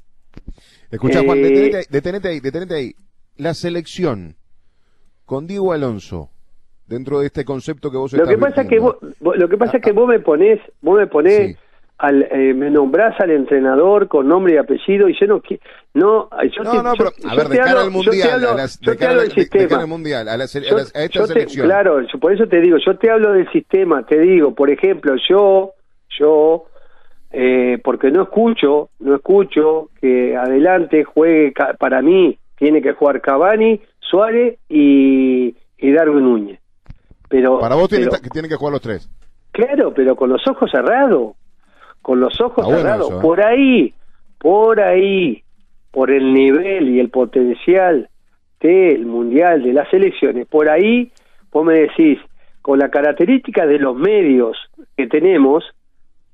Escuchá, 0.91 1.21
Eh, 1.21 1.27
Juan, 1.27 1.43
detenete 1.43 1.77
ahí, 1.79 1.85
detenete 1.89 2.29
ahí, 2.29 2.41
detenete 2.41 2.75
ahí. 2.75 2.93
La 3.37 3.55
selección 3.55 4.35
con 5.25 5.47
Diego 5.47 5.73
Alonso, 5.73 6.31
dentro 6.87 7.21
de 7.21 7.27
este 7.27 7.45
concepto 7.45 7.91
que 7.91 7.97
vos 7.97 8.13
Lo 8.13 8.25
estás 8.25 8.35
que 8.35 8.41
pasa 8.41 8.63
es 8.63 8.69
que 8.69 8.79
vos, 8.79 8.97
lo 9.21 9.49
que 9.49 9.57
pasa 9.57 9.77
es 9.79 9.83
que 9.83 9.93
vos 9.93 10.07
me 10.09 10.21
ponés, 10.21 10.61
vos 10.83 10.99
me 10.99 11.07
ponés 11.07 11.53
Sí. 11.53 11.57
Al 12.03 12.23
eh, 12.31 12.53
me 12.55 12.69
nombrás 12.71 13.19
al 13.21 13.31
entrenador 13.31 14.09
con 14.09 14.27
nombre 14.29 14.55
y 14.55 14.57
apellido 14.57 15.09
y 15.09 15.17
yo 15.19 15.27
no 15.29 15.41
no 15.95 16.29
yo 16.55 16.63
No, 16.65 16.71
te- 16.73 16.83
no, 16.83 16.95
yo- 16.95 16.99
pero, 16.99 17.11
a 17.29 17.31
yo 17.31 17.37
ver, 17.37 17.47
te 17.47 17.53
de 17.55 17.59
cara 17.61 17.81
al 17.83 17.91
mundial, 17.91 18.29
a 18.29 18.53
al- 19.83 19.89
mundial, 19.89 20.29
a, 20.29 20.33
a 20.33 20.37
a 20.95 21.05
esta 21.05 21.27
selección. 21.27 21.67
claro, 21.67 22.01
yo- 22.03 22.19
por 22.19 22.33
eso 22.33 22.47
te 22.49 22.61
digo, 22.61 22.77
yo 22.85 22.97
te 22.99 23.11
hablo 23.11 23.33
del 23.33 23.49
sistema, 23.53 24.05
te 24.05 24.19
digo, 24.19 24.55
por 24.55 24.71
ejemplo, 24.71 25.15
yo, 25.29 25.73
yo, 26.19 26.65
eh, 27.31 27.79
porque 27.85 28.11
no 28.11 28.23
escucho, 28.25 28.91
no 28.99 29.15
escucho 29.15 29.89
que 30.01 30.37
adelante 30.37 31.05
juegue, 31.05 31.53
para 31.79 32.03
mí, 32.03 32.37
tiene 32.57 32.83
que 32.83 32.93
jugar 32.93 33.21
Cavani, 33.21 33.81
Suárez 34.01 34.59
y, 34.69 35.55
y 35.79 35.93
Darwin 35.93 36.25
Núñez. 36.25 36.59
Pero, 37.29 37.61
Para 37.61 37.77
vos 37.77 37.89
pero- 37.89 38.11
que 38.21 38.29
tienen 38.29 38.51
que 38.51 38.57
jugar 38.57 38.73
los 38.73 38.83
tres. 38.83 39.09
Claro, 39.53 39.93
pero 39.95 40.17
con 40.17 40.31
los 40.31 40.47
ojos 40.49 40.71
cerrados, 40.71 41.33
con 42.03 42.21
los 42.21 42.41
ojos 42.41 42.67
cerrados. 42.77 43.11
¿eh? 43.11 43.19
Por 43.23 43.41
ahí, 43.45 43.95
por 44.39 44.81
ahí, 44.81 45.43
por 45.91 46.11
el 46.11 46.33
nivel 46.35 46.89
y 46.91 47.01
el 47.01 47.09
potencial 47.11 48.09
del 48.61 49.07
mundial, 49.07 49.63
de 49.63 49.73
las 49.73 49.93
elecciones, 49.93 50.47
por 50.47 50.69
ahí, 50.69 51.11
vos 51.51 51.65
me 51.65 51.75
decís, 51.75 52.19
con 52.61 52.79
la 52.79 52.91
característica 52.91 53.67
de 53.67 53.79
los 53.79 53.97
medios 53.97 54.57
que 54.97 55.07
tenemos, 55.07 55.65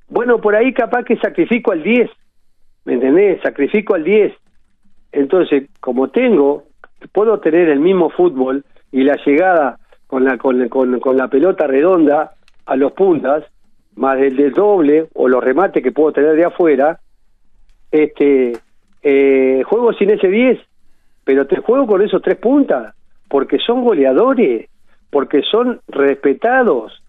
bueno, 0.08 0.38
por 0.40 0.54
ahí 0.56 0.72
capaz 0.72 1.04
que 1.04 1.16
sacrifico 1.16 1.72
al 1.72 1.82
10, 1.82 2.10
¿me 2.84 2.94
entendés? 2.94 3.40
Sacrifico 3.42 3.94
al 3.94 4.04
10. 4.04 4.32
Entonces, 5.12 5.68
como 5.80 6.08
tengo, 6.08 6.64
puedo 7.12 7.40
tener 7.40 7.68
el 7.68 7.80
mismo 7.80 8.10
fútbol 8.10 8.64
y 8.92 9.02
la 9.04 9.16
llegada 9.24 9.78
con 10.06 10.24
la, 10.24 10.36
con, 10.38 10.68
con- 10.68 11.00
con 11.00 11.16
la 11.16 11.28
pelota 11.28 11.66
redonda 11.66 12.32
a 12.66 12.76
los 12.76 12.92
puntas, 12.92 13.44
más 13.98 14.18
el 14.20 14.36
del 14.36 14.52
doble 14.52 15.08
o 15.14 15.28
los 15.28 15.42
remates 15.42 15.82
que 15.82 15.92
puedo 15.92 16.12
tener 16.12 16.36
de 16.36 16.44
afuera, 16.44 17.00
este 17.90 18.52
eh, 19.02 19.62
juego 19.66 19.92
sin 19.92 20.10
ese 20.10 20.28
10, 20.28 20.58
pero 21.24 21.46
te 21.46 21.60
juego 21.60 21.86
con 21.86 22.02
esos 22.02 22.22
tres 22.22 22.36
puntas, 22.36 22.94
porque 23.28 23.58
son 23.58 23.84
goleadores, 23.84 24.68
porque 25.10 25.42
son 25.42 25.80
respetados, 25.88 27.02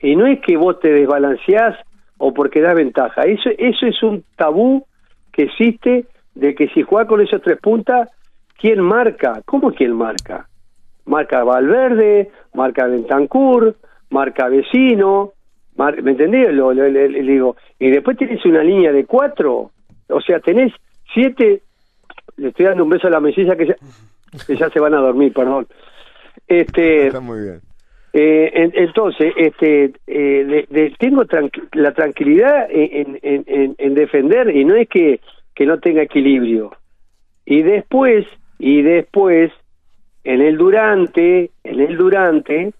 y 0.00 0.16
no 0.16 0.26
es 0.26 0.40
que 0.40 0.56
vos 0.56 0.80
te 0.80 0.92
desbalanceás 0.92 1.76
o 2.18 2.32
porque 2.32 2.60
das 2.60 2.74
ventaja, 2.74 3.22
eso, 3.22 3.50
eso 3.58 3.86
es 3.86 4.02
un 4.02 4.24
tabú 4.36 4.84
que 5.32 5.44
existe 5.44 6.06
de 6.34 6.54
que 6.54 6.68
si 6.68 6.82
juega 6.82 7.06
con 7.06 7.20
esos 7.20 7.42
tres 7.42 7.58
puntas, 7.60 8.08
¿quién 8.58 8.80
marca? 8.80 9.42
¿Cómo 9.44 9.72
quién 9.72 9.92
marca? 9.92 10.48
Marca 11.04 11.44
Valverde, 11.44 12.30
marca 12.54 12.86
Bentancur, 12.86 13.76
marca 14.10 14.48
Vecino, 14.48 15.32
¿me 15.76 16.10
entendés? 16.12 16.52
Lo, 16.52 16.72
lo- 16.72 16.88
le- 16.88 17.08
le 17.08 17.22
digo, 17.22 17.56
y 17.78 17.90
después 17.90 18.16
tenés 18.16 18.44
una 18.46 18.62
línea 18.62 18.92
de 18.92 19.04
cuatro, 19.06 19.70
o 20.08 20.20
sea, 20.20 20.40
tenés 20.40 20.72
siete, 21.14 21.62
le 22.36 22.48
estoy 22.48 22.66
dando 22.66 22.84
un 22.84 22.90
beso 22.90 23.06
a 23.06 23.10
la 23.10 23.20
mesilla 23.20 23.56
que 23.56 23.66
ya, 23.66 23.76
que 24.46 24.56
ya 24.56 24.68
se 24.70 24.80
van 24.80 24.94
a 24.94 24.98
dormir, 24.98 25.32
perdón. 25.32 25.66
Este, 26.46 27.06
Está 27.08 27.20
muy 27.20 27.40
bien. 27.42 27.60
eh, 28.12 28.50
en- 28.54 28.72
entonces, 28.74 29.32
este, 29.36 29.92
eh, 30.06 30.44
de- 30.44 30.66
de- 30.70 30.94
tengo 30.98 31.24
la 31.72 31.92
tranquilidad 31.92 32.66
en, 32.70 33.18
en- 33.22 33.44
en- 33.46 33.74
en 33.78 33.94
defender 33.94 34.54
y 34.54 34.64
no 34.64 34.74
es 34.76 34.88
que, 34.88 35.20
que 35.54 35.66
no 35.66 35.78
tenga 35.80 36.02
equilibrio. 36.02 36.72
Y 37.46 37.62
después, 37.62 38.26
y 38.58 38.82
después, 38.82 39.50
en 40.24 40.40
el 40.40 40.56
durante, 40.56 41.50
en 41.64 41.80
el 41.80 41.96
durante, 41.96 42.72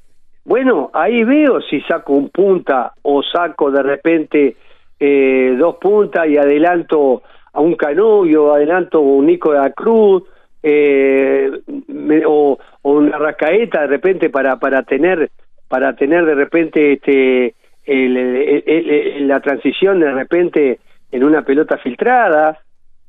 bueno, 0.44 0.90
ahí 0.92 1.24
veo 1.24 1.60
si 1.60 1.80
saco 1.82 2.12
un 2.14 2.30
punta 2.30 2.92
o 3.02 3.22
saco 3.22 3.70
de 3.70 3.82
repente 3.82 4.56
eh, 4.98 5.54
dos 5.58 5.76
puntas 5.76 6.28
y 6.28 6.36
adelanto 6.36 7.22
a 7.52 7.60
un 7.60 7.74
Canovio, 7.74 8.52
adelanto 8.54 8.98
a 8.98 9.02
un 9.02 9.26
Nico 9.26 9.52
de 9.52 9.58
la 9.58 9.70
Cruz, 9.70 10.24
eh, 10.62 11.50
o, 12.26 12.58
una 12.82 13.18
Rascaeta 13.18 13.82
de 13.82 13.86
repente 13.88 14.30
para 14.30 14.58
para 14.58 14.82
tener 14.82 15.30
para 15.68 15.94
tener 15.96 16.24
de 16.24 16.34
repente 16.34 16.92
este 16.94 17.54
el- 17.84 19.26
la 19.26 19.40
transición 19.40 20.00
de 20.00 20.12
repente 20.12 20.78
en 21.10 21.24
una 21.24 21.42
pelota 21.42 21.78
filtrada 21.78 22.58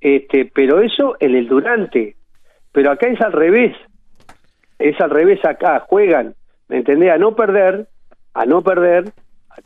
este 0.02 0.50
pero 0.54 0.82
eso 0.82 1.16
en 1.20 1.36
el 1.36 1.48
durante. 1.48 2.16
Pero 2.72 2.92
acá 2.92 3.08
es 3.08 3.22
al 3.22 3.32
revés. 3.34 3.76
Es 4.80 5.00
al 5.00 5.12
revés 5.12 5.40
acá 5.46 5.82
juegan 5.88 6.34
me 6.74 6.80
entendés 6.80 7.12
a 7.12 7.20
no 7.20 7.36
perder 7.36 7.88
a 8.34 8.46
no 8.48 8.64
perder 8.64 9.12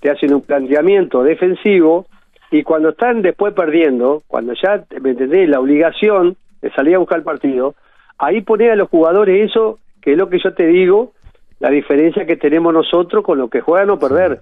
te 0.01 0.11
hacen 0.11 0.33
un 0.33 0.41
planteamiento 0.41 1.23
defensivo 1.23 2.05
y 2.51 2.63
cuando 2.63 2.89
están 2.89 3.21
después 3.21 3.53
perdiendo 3.53 4.23
cuando 4.27 4.53
ya 4.61 4.83
me 4.99 5.11
entendés 5.11 5.47
la 5.47 5.61
obligación 5.61 6.35
de 6.61 6.69
salir 6.71 6.95
a 6.95 6.99
buscar 6.99 7.19
el 7.19 7.23
partido 7.23 7.75
ahí 8.17 8.41
poner 8.41 8.71
a 8.71 8.75
los 8.75 8.89
jugadores 8.89 9.49
eso 9.49 9.79
que 10.01 10.11
es 10.11 10.17
lo 10.17 10.27
que 10.27 10.39
yo 10.43 10.53
te 10.53 10.67
digo 10.67 11.13
la 11.59 11.69
diferencia 11.69 12.25
que 12.25 12.35
tenemos 12.35 12.73
nosotros 12.73 13.23
con 13.23 13.37
lo 13.37 13.47
que 13.47 13.61
juegan 13.61 13.89
o 13.89 13.97
perder 13.97 14.41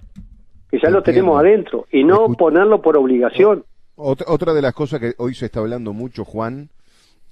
que 0.68 0.80
ya 0.82 0.90
lo 0.90 1.04
tenemos 1.04 1.38
adentro 1.38 1.86
y 1.92 2.02
no 2.02 2.26
ponerlo 2.32 2.82
por 2.82 2.96
obligación. 2.96 3.64
Otra, 3.94 4.26
otra 4.28 4.52
de 4.52 4.60
las 4.60 4.74
cosas 4.74 4.98
que 4.98 5.14
hoy 5.18 5.32
se 5.32 5.46
está 5.46 5.60
hablando 5.60 5.92
mucho, 5.92 6.24
Juan, 6.24 6.70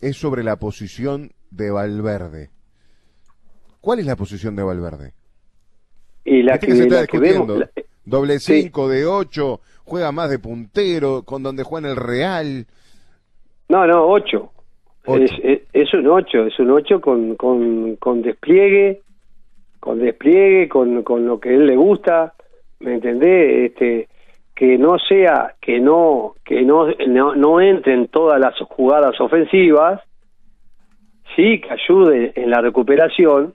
es 0.01 0.17
sobre 0.17 0.45
la 0.45 0.55
posición 0.55 1.33
de 1.51 1.73
Valverde. 1.73 2.51
¿Cuál 3.81 3.99
es 3.99 4.07
la 4.07 4.15
posición 4.15 4.55
de 4.55 4.63
Valverde? 4.63 5.15
Y 6.25 6.43
la 6.43 6.59
que 6.59 6.73
se 6.75 6.83
está 6.85 7.01
la 7.03 7.07
que 7.07 7.19
vemos 7.19 7.47
discutiendo. 7.49 7.59
la- 7.77 7.83
Doble 8.07 8.39
Sí. 8.39 8.63
cinco 8.63 8.89
de 8.89 9.07
ocho, 9.07 9.61
juega 9.85 10.13
más 10.13 10.29
de 10.31 10.39
puntero, 10.39 11.23
con 11.25 11.43
donde 11.43 11.63
juega 11.63 11.87
en 11.89 11.93
el 11.93 11.97
Real. 11.97 12.67
No, 13.69 13.87
no, 13.87 14.07
8. 14.07 14.51
Ocho. 15.07 15.23
Es, 15.25 15.33
es, 15.43 15.61
es 15.73 15.95
un 15.95 16.07
8, 16.07 16.47
es 16.47 16.59
un 16.59 16.71
8 16.71 17.01
con, 17.01 17.35
con, 17.37 17.97
con 17.97 18.23
despliegue, 18.23 19.01
con 19.81 19.99
despliegue, 20.01 20.69
con, 20.69 21.03
con 21.03 21.27
lo 21.27 21.41
que 21.41 21.55
él 21.55 21.67
le 21.67 21.77
gusta, 21.77 22.35
¿me 22.81 22.95
entendés? 22.95 23.71
Este, 23.71 24.09
que 24.55 24.77
no 24.79 24.99
sea, 24.99 25.55
que 25.61 25.81
no, 25.81 26.35
que 26.45 26.63
no, 26.63 26.87
no, 27.09 27.35
no 27.35 27.61
entren 27.61 28.09
todas 28.09 28.39
las 28.41 28.55
jugadas 28.69 29.19
ofensivas, 29.21 30.01
sí, 31.37 31.61
que 31.61 31.71
ayude 31.71 32.33
en 32.37 32.51
la 32.51 32.61
recuperación 32.61 33.55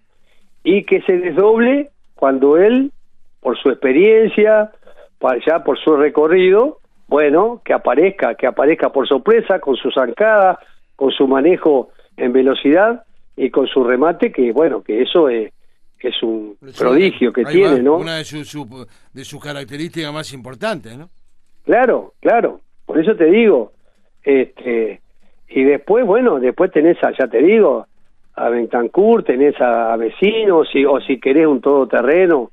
y 0.64 0.84
que 0.84 1.02
se 1.04 1.18
desdoble 1.18 1.90
cuando 2.20 2.58
él, 2.58 2.92
por 3.40 3.58
su 3.58 3.70
experiencia, 3.70 4.72
ya 5.48 5.64
por 5.64 5.80
su 5.80 5.96
recorrido, 5.96 6.80
bueno, 7.08 7.62
que 7.64 7.72
aparezca, 7.74 8.36
que 8.36 8.46
aparezca 8.46 8.90
por 8.92 9.08
sorpresa, 9.08 9.60
con 9.60 9.78
su 9.78 9.90
zancada, 9.92 10.60
con 10.98 11.12
su 11.12 11.28
manejo 11.28 11.90
en 12.18 12.34
velocidad 12.34 13.04
y 13.38 13.50
con 13.50 13.68
su 13.68 13.86
remate, 13.86 14.34
que 14.34 14.52
bueno, 14.52 14.84
que 14.84 15.02
eso 15.02 15.30
es, 15.30 15.54
es 16.00 16.22
un 16.22 16.58
prodigio 16.78 17.32
que 17.32 17.46
tiene, 17.46 17.76
va, 17.78 17.82
¿no? 17.82 17.98
Una 17.98 18.18
de 18.18 18.26
sus 18.26 18.50
su- 18.50 18.86
de 19.14 19.24
sus 19.24 19.42
características 19.42 20.14
más 20.14 20.34
importantes, 20.34 20.98
¿no? 20.98 21.10
Claro, 21.64 22.14
claro, 22.20 22.60
por 22.86 23.00
eso 23.00 23.16
te 23.16 23.26
digo, 23.26 23.72
este, 24.24 25.00
y 25.48 25.64
después, 25.64 26.06
bueno, 26.06 26.40
después 26.40 26.70
tenés 26.72 27.02
a, 27.04 27.12
ya 27.18 27.28
te 27.28 27.42
digo, 27.42 27.88
a 28.46 28.50
Bentancur, 28.50 29.24
tenés 29.24 29.60
a, 29.60 29.94
a 29.94 29.98
vecinos, 29.98 30.68
si, 30.72 30.86
o 30.86 31.00
si 31.02 31.20
querés 31.20 31.46
un 31.48 31.60
todoterreno, 31.62 32.52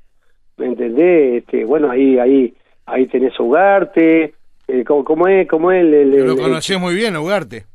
¿me 0.57 0.65
entendés? 0.67 1.43
Este, 1.43 1.63
bueno, 1.65 1.89
ahí, 1.89 2.19
ahí, 2.19 2.53
ahí 2.85 3.05
tenés 3.07 3.33
a 3.39 3.43
Ugarte, 3.43 4.33
eh, 4.67 4.83
¿cómo, 4.85 5.03
cómo 5.05 5.27
es, 5.27 5.47
cómo 5.47 5.71
es 5.71 5.81
el, 5.81 6.11
lo 6.25 6.33
el- 6.33 6.37
conocés 6.37 6.79
muy 6.79 6.93
bien, 6.95 7.15
Ugarte. 7.15 7.65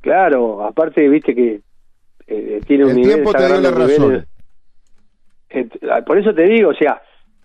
claro, 0.00 0.64
aparte, 0.64 1.08
viste 1.08 1.34
que 1.34 1.60
eh, 2.26 2.60
tiene 2.66 2.84
un 2.84 2.90
El 2.90 2.96
nivel, 2.96 3.14
tiempo 3.14 3.32
te 3.32 3.46
dio 3.46 3.60
la 3.60 3.70
razón. 3.70 4.26
Ent- 5.50 5.78
ah, 5.90 6.02
por 6.02 6.18
eso 6.18 6.34
te 6.34 6.42
digo, 6.44 6.70
o 6.70 6.74
sea, 6.74 7.00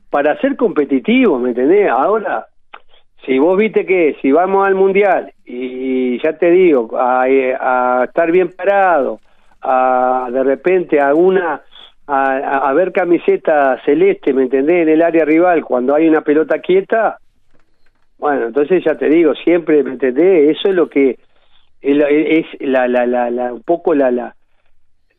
para 0.10 0.40
ser 0.40 0.56
competitivo, 0.56 1.38
¿me 1.40 1.50
entendés? 1.50 1.90
Ahora, 1.90 2.48
si 3.26 3.38
vos 3.38 3.58
viste 3.58 3.86
que 3.86 4.16
si 4.22 4.32
vamos 4.32 4.66
al 4.66 4.76
mundial 4.76 5.32
y 5.46 6.20
ya 6.24 6.38
te 6.38 6.50
digo, 6.50 6.90
a, 6.98 7.28
eh, 7.30 7.54
a 7.60 8.06
estar 8.08 8.32
bien 8.32 8.50
parado, 8.56 9.20
a 9.68 10.30
de 10.32 10.44
repente 10.44 11.00
a 11.00 11.14
una 11.14 11.62
a, 12.10 12.72
ver 12.74 12.94
camiseta 12.94 13.82
celeste, 13.84 14.32
¿me 14.34 14.44
entendés? 14.44 14.84
En 14.84 14.90
el 14.90 15.02
área 15.02 15.26
rival, 15.26 15.66
cuando 15.66 15.94
hay 15.94 16.08
una 16.08 16.22
pelota 16.22 16.60
quieta, 16.60 17.18
bueno, 18.18 18.48
entonces 18.48 18.82
ya 18.84 18.96
te 18.96 19.10
digo, 19.10 19.34
siempre, 19.36 19.84
¿me 19.84 19.92
entendés? 19.92 20.58
Eso 20.58 20.70
es 20.70 20.76
lo 20.76 20.90
que 20.90 21.18
es, 21.82 22.46
la- 22.62 22.88
la, 22.88 23.06
la, 23.06 23.30
la, 23.30 23.54
un 23.54 23.62
poco 23.62 23.94
la, 23.94 24.10
la, 24.10 24.34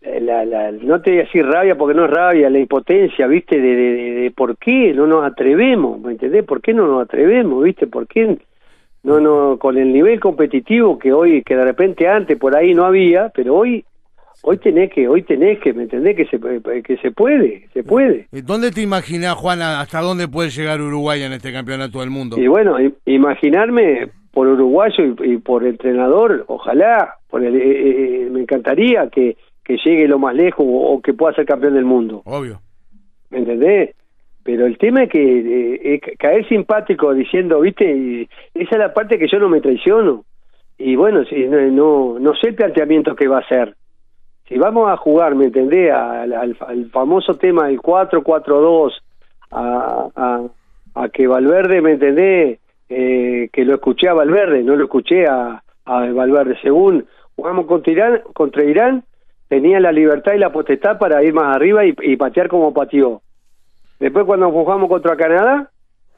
la, 0.03 0.45
la- 0.45 0.73
no 0.73 1.01
te 1.03 1.11
voy 1.11 1.21
a 1.21 1.23
decir 1.25 1.45
rabia 1.47 1.77
porque 1.77 1.95
no 1.95 2.07
es 2.07 2.11
rabia, 2.11 2.49
la 2.51 2.59
impotencia, 2.59 3.27
¿viste? 3.27 3.61
De, 3.61 3.77
de, 3.77 3.93
de- 3.93 4.13
de 4.23 4.31
por 4.31 4.57
qué 4.57 4.93
no 4.95 5.07
nos 5.07 5.25
atrevemos, 5.25 6.01
¿me 6.01 6.13
entendés? 6.13 6.45
¿Por 6.45 6.61
qué 6.63 6.73
no 6.73 6.87
nos 6.87 7.03
atrevemos, 7.05 7.63
¿viste? 7.63 7.87
¿Por 7.87 8.07
qué 8.09 8.39
no, 9.03 9.21
no, 9.21 9.59
con 9.59 9.77
el 9.79 9.93
nivel 9.93 10.19
competitivo 10.21 10.99
que 10.99 11.13
hoy, 11.13 11.43
que 11.43 11.55
de 11.55 11.65
repente 11.65 12.09
antes 12.09 12.37
por 12.39 12.57
ahí 12.57 12.75
no 12.75 12.85
había, 12.85 13.29
pero 13.29 13.55
hoy, 13.55 13.85
hoy 14.43 14.59
tenés 14.59 14.91
que, 14.93 15.09
hoy 15.09 15.23
tenés 15.23 15.59
que, 15.61 15.73
¿me 15.73 15.83
entendés? 15.85 16.17
Que 16.17 16.27
se, 16.27 16.39
que 16.83 16.97
se 16.99 17.11
puede, 17.11 17.69
se 17.73 17.83
puede. 17.83 18.27
Eh, 18.33 18.43
¿Dónde 18.43 18.71
te 18.71 18.81
imaginas, 18.83 19.35
Juana, 19.35 19.81
hasta 19.81 20.01
dónde 20.01 20.29
puede 20.29 20.51
llegar 20.51 20.81
Uruguay 20.81 21.23
en 21.23 21.33
este 21.33 21.53
campeonato 21.53 22.01
del 22.01 22.11
mundo? 22.11 22.39
Y 22.41 22.47
bueno, 22.47 22.77
imaginarme 23.07 24.09
por 24.33 24.47
uruguayo 24.47 25.05
y, 25.25 25.33
y 25.33 25.37
por 25.39 25.67
entrenador, 25.67 26.45
ojalá, 26.49 27.15
por 27.29 27.45
el- 27.45 27.57
eh, 27.57 28.25
eh, 28.27 28.29
me 28.31 28.41
encantaría 28.41 29.09
que, 29.09 29.37
que 29.65 29.77
llegue 29.85 30.07
lo 30.09 30.19
más 30.19 30.35
lejos 30.35 30.65
o, 30.67 30.93
o 30.95 31.01
que 31.03 31.13
pueda 31.15 31.35
ser 31.35 31.45
campeón 31.47 31.75
del 31.75 31.85
mundo, 31.85 32.23
Obvio. 32.25 32.61
¿me 33.31 33.39
entendés? 33.39 33.95
Pero 34.45 34.65
el 34.67 34.79
tema 34.79 35.03
es 35.05 35.11
que 35.11 35.95
eh, 35.95 36.01
caer 36.19 36.49
simpático 36.49 37.13
diciendo, 37.13 37.61
viste, 37.61 37.85
y 37.85 38.29
esa 38.55 38.71
es 38.77 38.79
la 38.79 38.95
parte 38.95 39.19
que 39.19 39.29
yo 39.31 39.39
no 39.39 39.49
me 39.51 39.61
traiciono. 39.61 40.25
Y 40.79 40.95
bueno, 40.97 41.25
si 41.25 41.45
no, 41.47 41.61
no, 41.71 42.19
no 42.19 42.35
sé 42.37 42.49
el 42.49 42.55
planteamiento 42.55 43.15
que 43.15 43.29
va 43.29 43.39
a 43.39 43.41
hacer. 43.41 43.75
Si 44.49 44.57
vamos 44.57 44.89
a 44.89 44.97
jugar, 44.97 45.35
¿me 45.35 45.47
entendés? 45.47 45.93
Al, 45.93 46.57
famoso 46.91 47.37
tema 47.37 47.67
del 47.67 47.81
4-4-2, 47.81 48.93
a, 49.51 50.49
a, 50.95 51.09
que 51.11 51.27
Valverde, 51.27 51.83
¿me 51.83 51.93
entendés? 51.93 52.59
Eh, 52.89 53.51
que 53.53 53.65
lo 53.67 53.75
escuché 53.75 54.09
a 54.09 54.15
Valverde, 54.15 54.63
no 54.63 54.75
lo 54.75 54.85
escuché 54.85 55.27
a, 55.27 55.63
Valverde. 55.85 56.57
Según 56.63 57.07
jugamos 57.37 57.67
contra 57.67 57.93
Irán, 57.93 58.21
contra 58.33 58.65
Irán, 58.65 59.05
tenía 59.49 59.81
la 59.81 59.93
libertad 59.93 60.33
y 60.33 60.39
la 60.39 60.53
potestad 60.53 60.99
para 60.99 61.23
ir 61.23 61.35
más 61.35 61.55
arriba 61.55 61.85
y, 61.85 61.95
y 62.01 62.17
patear 62.17 62.49
como 62.49 62.73
pateó. 62.73 63.21
Después 64.01 64.25
cuando 64.25 64.51
jugamos 64.51 64.89
contra 64.89 65.17
Canadá, 65.17 65.71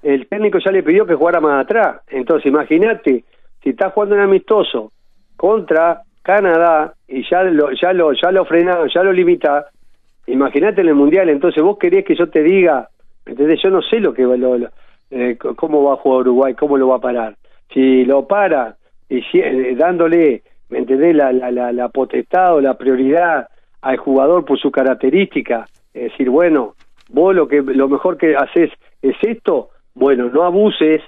el 0.02 0.28
técnico 0.28 0.58
ya 0.64 0.70
le 0.70 0.82
pidió 0.82 1.04
que 1.04 1.14
jugara 1.14 1.40
más 1.40 1.64
atrás. 1.64 2.02
Entonces 2.08 2.46
imagínate, 2.46 3.24
si 3.62 3.70
estás 3.70 3.92
jugando 3.92 4.14
un 4.14 4.22
amistoso 4.22 4.92
contra 5.36 6.02
Canadá 6.22 6.94
y 7.08 7.28
ya 7.28 7.42
lo, 7.42 7.70
ya 7.72 7.92
lo, 7.92 8.12
ya 8.12 8.30
lo 8.30 8.44
frenás, 8.44 8.92
ya 8.94 9.02
lo 9.02 9.12
limita, 9.12 9.66
imagínate 10.26 10.80
en 10.82 10.88
el 10.88 10.94
mundial. 10.94 11.28
Entonces 11.28 11.62
vos 11.62 11.78
querés 11.78 12.04
que 12.04 12.14
yo 12.16 12.28
te 12.28 12.42
diga, 12.42 12.88
¿entendés? 13.26 13.60
Yo 13.62 13.70
no 13.70 13.82
sé 13.82 14.00
lo 14.00 14.12
que 14.12 14.22
lo, 14.22 14.56
eh, 15.10 15.36
cómo 15.56 15.84
va 15.84 15.94
a 15.94 15.96
jugar 15.96 16.20
Uruguay, 16.22 16.54
cómo 16.54 16.76
lo 16.76 16.88
va 16.88 16.96
a 16.96 17.00
parar. 17.00 17.36
Si 17.72 18.04
lo 18.04 18.26
para 18.26 18.76
y 19.08 19.22
si- 19.22 19.40
eh, 19.40 19.74
dándole, 19.76 20.42
¿me 20.68 20.78
entendés? 20.78 21.14
La, 21.16 21.32
la, 21.32 21.50
la, 21.50 21.72
la 21.72 21.88
potestad 21.88 22.54
o 22.54 22.60
la 22.60 22.74
prioridad 22.74 23.48
al 23.82 23.96
jugador 23.96 24.44
por 24.44 24.58
su 24.58 24.70
característica, 24.70 25.68
es 25.94 26.12
decir, 26.12 26.28
bueno, 26.30 26.74
vos 27.08 27.34
lo 27.34 27.48
que 27.48 27.62
lo 27.62 27.88
mejor 27.88 28.16
que 28.18 28.36
haces 28.36 28.70
es 29.02 29.16
esto, 29.22 29.70
bueno, 29.94 30.28
no 30.28 30.44
abuses, 30.44 31.02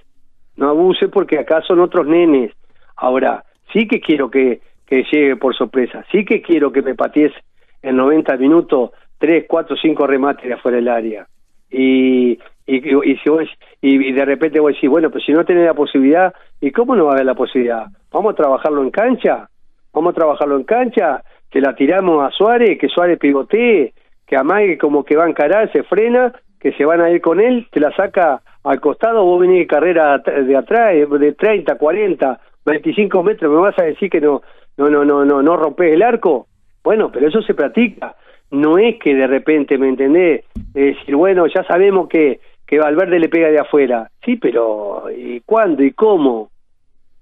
no 0.57 0.69
abuses 0.69 1.09
porque 1.11 1.39
acá 1.39 1.63
son 1.63 1.81
otros 1.81 2.07
nenes. 2.07 2.53
Ahora, 2.97 3.45
sí 3.73 3.87
que 3.87 4.01
quiero 4.01 4.31
que, 4.31 4.61
que 4.93 5.05
llegue 5.11 5.37
por 5.37 5.57
sorpresa, 5.57 6.05
sí 6.13 6.23
que 6.23 6.43
quiero 6.43 6.71
que 6.71 6.83
me 6.83 6.95
patees 6.95 7.33
en 7.81 7.97
90 7.97 8.37
minutos 8.37 8.91
tres, 9.17 9.47
cuatro, 9.49 9.75
cinco 9.81 10.07
remates 10.07 10.47
de 10.47 10.53
afuera 10.53 10.77
del 10.77 10.89
área. 10.89 11.27
Y, 11.71 12.33
y, 12.67 13.11
y, 13.11 13.17
si 13.17 13.31
vos- 13.31 13.49
y, 13.81 14.13
de 14.13 14.25
repente 14.27 14.61
vos 14.61 14.75
decís, 14.75 14.91
bueno, 14.91 15.09
pues 15.11 15.25
si 15.25 15.33
no 15.33 15.47
tenés 15.47 15.65
la 15.65 15.73
posibilidad, 15.73 16.35
¿y 16.61 16.71
cómo 16.73 16.95
no 16.95 17.07
va 17.07 17.13
a 17.13 17.15
haber 17.15 17.25
la 17.25 17.35
posibilidad? 17.35 17.87
¿Vamos 18.13 18.35
a 18.35 18.37
trabajarlo 18.37 18.83
en 18.83 18.91
cancha? 18.91 19.49
¿Vamos 19.95 20.13
a 20.13 20.15
trabajarlo 20.17 20.57
en 20.57 20.65
cancha? 20.65 21.23
Que 21.51 21.63
la 21.63 21.75
tiramos 21.75 22.23
a 22.23 22.31
Suárez, 22.31 22.79
que 22.79 22.89
Suárez 22.89 23.19
pivotee, 23.19 23.95
que 24.27 24.37
amague 24.37 24.77
como 24.77 25.05
que 25.05 25.17
va 25.17 25.25
a 25.25 25.31
encarar, 25.31 25.73
se 25.73 25.85
frena, 25.85 26.35
que 26.61 26.73
se 26.73 26.85
van 26.85 27.01
a 27.01 27.09
ir 27.09 27.23
con 27.23 27.41
él, 27.41 27.67
te 27.73 27.81
la 27.81 27.97
saca 27.97 28.43
al 28.63 28.79
costado, 28.79 29.25
vos 29.25 29.41
venís 29.41 29.61
de 29.61 29.67
carrera 29.67 30.19
de 30.19 30.55
atrás, 30.55 30.93
eh, 30.93 31.07
de 31.07 31.33
30, 31.33 31.77
40, 31.77 32.41
25 32.67 33.23
metros, 33.23 33.51
¿me 33.51 33.59
vas 33.59 33.79
a 33.79 33.85
decir 33.85 34.11
que 34.11 34.21
no, 34.21 34.43
no, 34.77 34.89
no, 34.89 35.05
no, 35.05 35.25
no, 35.25 35.43
no 35.43 35.57
rompes 35.57 35.93
el 35.93 36.03
arco? 36.03 36.47
Bueno, 36.83 37.11
pero 37.13 37.29
eso 37.29 37.43
se 37.43 37.55
practica. 37.55 38.17
No 38.51 38.79
es 38.79 38.99
que 38.99 39.15
de 39.15 39.27
repente, 39.27 39.79
¿me 39.79 39.89
entendés? 39.89 40.45
Es 40.75 40.97
decir, 40.97 41.17
bueno, 41.17 41.47
ya 41.47 41.65
sabemos 41.65 42.09
que, 42.09 42.41
que 42.67 42.79
Valverde 42.79 43.19
le 43.19 43.29
pega 43.29 43.49
de 43.49 43.61
afuera. 43.61 44.11
Sí, 44.25 44.37
pero 44.37 45.05
¿y 45.11 45.41
cuándo 45.41 45.83
y 45.83 45.93
cómo? 45.93 46.51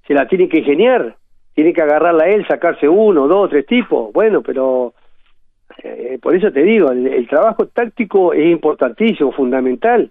Se 0.07 0.15
la 0.15 0.27
tiene 0.27 0.49
que 0.49 0.59
ingeniar. 0.59 1.17
Tiene 1.55 1.73
que 1.73 1.83
agarrarla 1.83 2.29
él, 2.29 2.47
sacarse 2.47 2.89
uno, 2.89 3.29
dos, 3.29 3.51
tres 3.51 3.67
tipos. 3.67 4.13
Bueno, 4.13 4.43
pero 4.43 4.95
eh, 5.83 6.19
por 6.23 6.35
eso 6.35 6.51
te 6.51 6.63
digo, 6.63 6.91
el, 6.91 7.07
el 7.07 7.29
trabajo 7.29 7.67
táctico 7.67 8.33
es 8.33 8.47
importantísimo, 8.47 9.33
fundamental. 9.33 10.11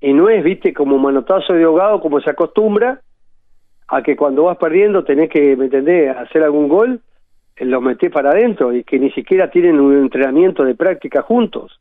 Y 0.00 0.12
no 0.12 0.28
es, 0.28 0.42
viste, 0.42 0.72
como 0.72 0.98
manotazo 0.98 1.52
de 1.52 1.64
ahogado 1.64 2.00
como 2.00 2.20
se 2.20 2.30
acostumbra, 2.30 3.00
a 3.90 4.02
que 4.02 4.16
cuando 4.16 4.44
vas 4.44 4.56
perdiendo 4.56 5.04
tenés 5.04 5.28
que, 5.28 5.56
¿me 5.56 5.64
entendés?, 5.64 6.16
hacer 6.16 6.42
algún 6.42 6.68
gol, 6.68 7.00
eh, 7.56 7.64
lo 7.64 7.80
metés 7.80 8.10
para 8.10 8.30
adentro 8.30 8.72
y 8.72 8.84
que 8.84 8.98
ni 8.98 9.10
siquiera 9.10 9.50
tienen 9.50 9.80
un 9.80 9.96
entrenamiento 9.98 10.64
de 10.64 10.74
práctica 10.74 11.22
juntos. 11.22 11.80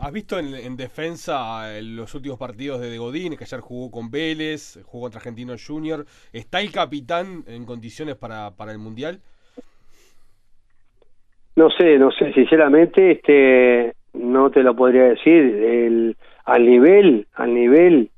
¿Has 0.00 0.12
visto 0.12 0.38
en, 0.38 0.54
en 0.54 0.76
defensa 0.76 1.76
eh, 1.76 1.82
los 1.82 2.14
últimos 2.14 2.38
partidos 2.38 2.80
de 2.80 2.88
De 2.88 2.98
Godín, 2.98 3.36
que 3.36 3.44
ayer 3.44 3.60
jugó 3.60 3.90
con 3.90 4.10
Vélez, 4.10 4.78
jugó 4.84 5.06
contra 5.06 5.18
Argentino 5.18 5.54
Junior? 5.58 6.04
¿Está 6.32 6.60
el 6.60 6.70
capitán 6.70 7.42
en 7.48 7.64
condiciones 7.64 8.14
para, 8.14 8.52
para 8.52 8.70
el 8.70 8.78
Mundial? 8.78 9.18
No 11.56 11.70
sé, 11.70 11.98
no 11.98 12.12
sé, 12.12 12.32
sinceramente, 12.34 13.10
este, 13.10 13.94
no 14.12 14.50
te 14.50 14.62
lo 14.62 14.76
podría 14.76 15.04
decir. 15.04 15.34
El, 15.34 16.16
al 16.44 16.64
nivel, 16.64 17.26
al 17.34 17.52
nivel, 17.52 18.10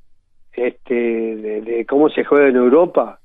este, 0.52 0.94
de, 0.94 1.60
de 1.62 1.86
cómo 1.86 2.08
se 2.08 2.24
juega 2.24 2.48
en 2.48 2.56
Europa, 2.56 3.20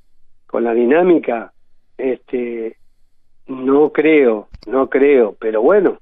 con 0.48 0.64
la 0.64 0.74
dinámica, 0.74 1.54
este, 1.98 2.78
no 3.48 3.92
creo, 3.92 4.48
no 4.68 4.90
creo, 4.90 5.36
pero 5.40 5.62
bueno, 5.62 6.00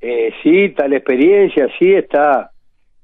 eh, 0.00 0.32
sí 0.42 0.74
la 0.76 0.96
experiencia, 0.96 1.68
sí 1.78 1.92
está, 1.92 2.50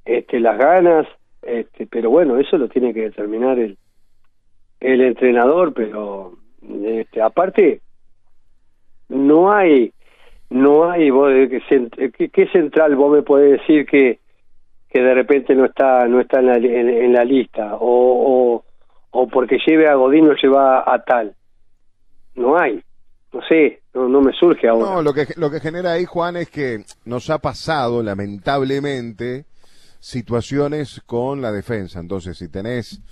este, 0.04 0.40
las 0.40 0.58
ganas, 0.58 1.06
este, 1.42 1.86
pero 1.86 2.10
bueno, 2.10 2.38
eso 2.38 2.58
lo 2.58 2.68
tiene 2.68 2.92
que 2.92 3.02
determinar 3.02 3.58
el, 3.58 3.78
el 4.80 5.00
entrenador, 5.00 5.72
pero, 5.72 6.34
este, 6.84 7.20
aparte, 7.20 7.80
no 9.08 9.52
hay 9.52 9.92
no 10.52 10.90
hay 10.90 11.10
vos, 11.10 11.32
eh, 11.32 11.60
¿qué, 12.16 12.28
qué 12.28 12.46
central 12.48 12.94
vos 12.94 13.10
me 13.10 13.22
podés 13.22 13.52
decir 13.52 13.86
que 13.86 14.18
que 14.93 15.01
de 15.01 15.14
repente 15.14 15.55
no 15.55 15.64
está 15.64 16.07
no 16.07 16.20
está 16.20 16.40
en 16.40 16.47
la, 16.47 16.57
en, 16.57 17.12
la 17.12 17.24
lista 17.24 17.76
o, 17.76 17.80
o 17.80 18.64
o 19.11 19.28
porque 19.28 19.59
lleve 19.66 19.88
a 19.88 19.95
Godín 19.95 20.26
no 20.26 20.34
lleva 20.34 20.84
a 20.86 21.03
tal 21.03 21.34
no 22.34 22.59
hay 22.59 22.82
no 23.32 23.40
sé 23.49 23.80
no 23.95 24.09
no 24.09 24.20
me 24.20 24.32
surge 24.32 24.68
ahora 24.68 24.95
No, 24.95 25.03
lo 25.03 25.12
que, 25.12 25.26
lo 25.36 25.51
que 25.51 25.61
genera 25.61 25.93
ahí, 25.93 26.05
Juan, 26.05 26.36
es 26.36 26.49
que 26.49 26.84
nos 27.05 27.28
ha 27.28 27.38
pasado, 27.38 28.03
lamentablemente, 28.03 29.45
situaciones 30.01 31.03
con 31.05 31.43
la 31.43 31.53
defensa. 31.53 32.01
Entonces, 32.01 32.38
si 32.38 32.49
tenés 32.49 33.03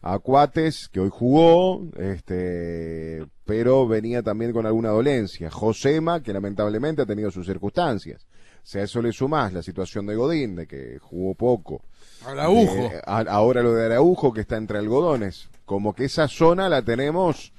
a 0.00 0.18
Cuates, 0.18 0.88
que 0.88 1.00
hoy 1.00 1.10
jugó, 1.10 1.82
este, 1.96 3.24
pero 3.44 3.86
venía 3.86 4.22
también 4.22 4.52
con 4.52 4.66
alguna 4.66 4.88
dolencia. 4.88 5.50
Josema, 5.50 6.22
que 6.22 6.32
lamentablemente 6.32 7.02
ha 7.02 7.06
tenido 7.06 7.30
sus 7.30 7.46
circunstancias. 7.46 8.26
Si 8.62 8.78
a 8.78 8.82
eso 8.82 9.02
le 9.02 9.12
sumás 9.12 9.52
la 9.52 9.62
situación 9.62 10.06
de 10.06 10.14
Godín, 10.14 10.54
de 10.56 10.66
que 10.66 10.98
jugó 11.00 11.34
poco. 11.34 11.82
Araujo. 12.26 12.74
Eh, 12.76 13.00
a- 13.04 13.20
ahora 13.28 13.62
lo 13.62 13.72
de 13.74 13.86
Araujo, 13.86 14.32
que 14.32 14.42
está 14.42 14.56
entre 14.56 14.78
algodones. 14.78 15.48
Como 15.64 15.94
que 15.94 16.04
esa 16.04 16.28
zona 16.28 16.68
la 16.68 16.82
tenemos, 16.82 17.52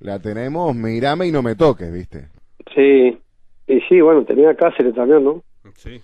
la 0.00 0.18
tenemos, 0.18 0.74
mirame 0.74 1.26
y 1.26 1.32
no 1.32 1.42
me 1.42 1.54
toques, 1.56 1.92
¿viste? 1.92 2.28
sí 2.74 3.18
y 3.66 3.80
sí 3.88 4.00
bueno 4.00 4.24
tenía 4.24 4.50
a 4.50 4.54
Cáceres 4.54 4.94
también 4.94 5.22
no 5.24 5.42
Sí. 5.76 6.00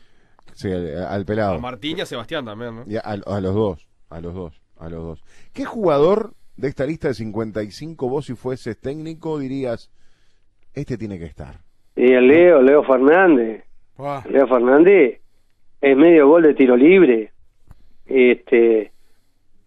Sí, 0.55 0.71
al, 0.71 1.05
al 1.07 1.23
A 1.23 1.25
pelado. 1.25 1.61
Martín 1.61 1.99
y 1.99 2.01
a 2.01 2.07
Sebastián 2.07 2.45
también, 2.45 2.75
¿no? 2.77 2.85
Y 2.87 2.97
a, 2.97 3.01
a 3.01 3.41
los 3.41 3.55
dos, 3.55 3.89
a 4.11 4.21
los 4.21 4.35
dos, 4.35 4.61
a 4.77 4.89
los 4.89 5.03
dos. 5.03 5.23
¿Qué 5.53 5.65
jugador 5.65 6.35
de 6.57 6.69
esta 6.69 6.85
lista 6.85 7.09
de 7.09 7.15
55 7.15 8.09
vos 8.09 8.27
si 8.27 8.35
fueses 8.35 8.79
técnico 8.81 9.39
dirías, 9.39 9.91
este 10.75 10.99
tiene 10.99 11.19
que 11.19 11.27
estar? 11.27 11.61
y 11.97 12.13
el 12.13 12.27
Leo 12.29 12.61
Leo 12.63 12.83
Fernández 12.85 13.65
Ah, 13.99 14.23
Leo 14.31 14.47
Fernández 14.47 15.21
es 15.81 15.97
medio 15.97 16.29
gol 16.29 16.43
de 16.45 16.55
tiro 16.55 16.77
libre 16.77 17.33
este 18.07 18.93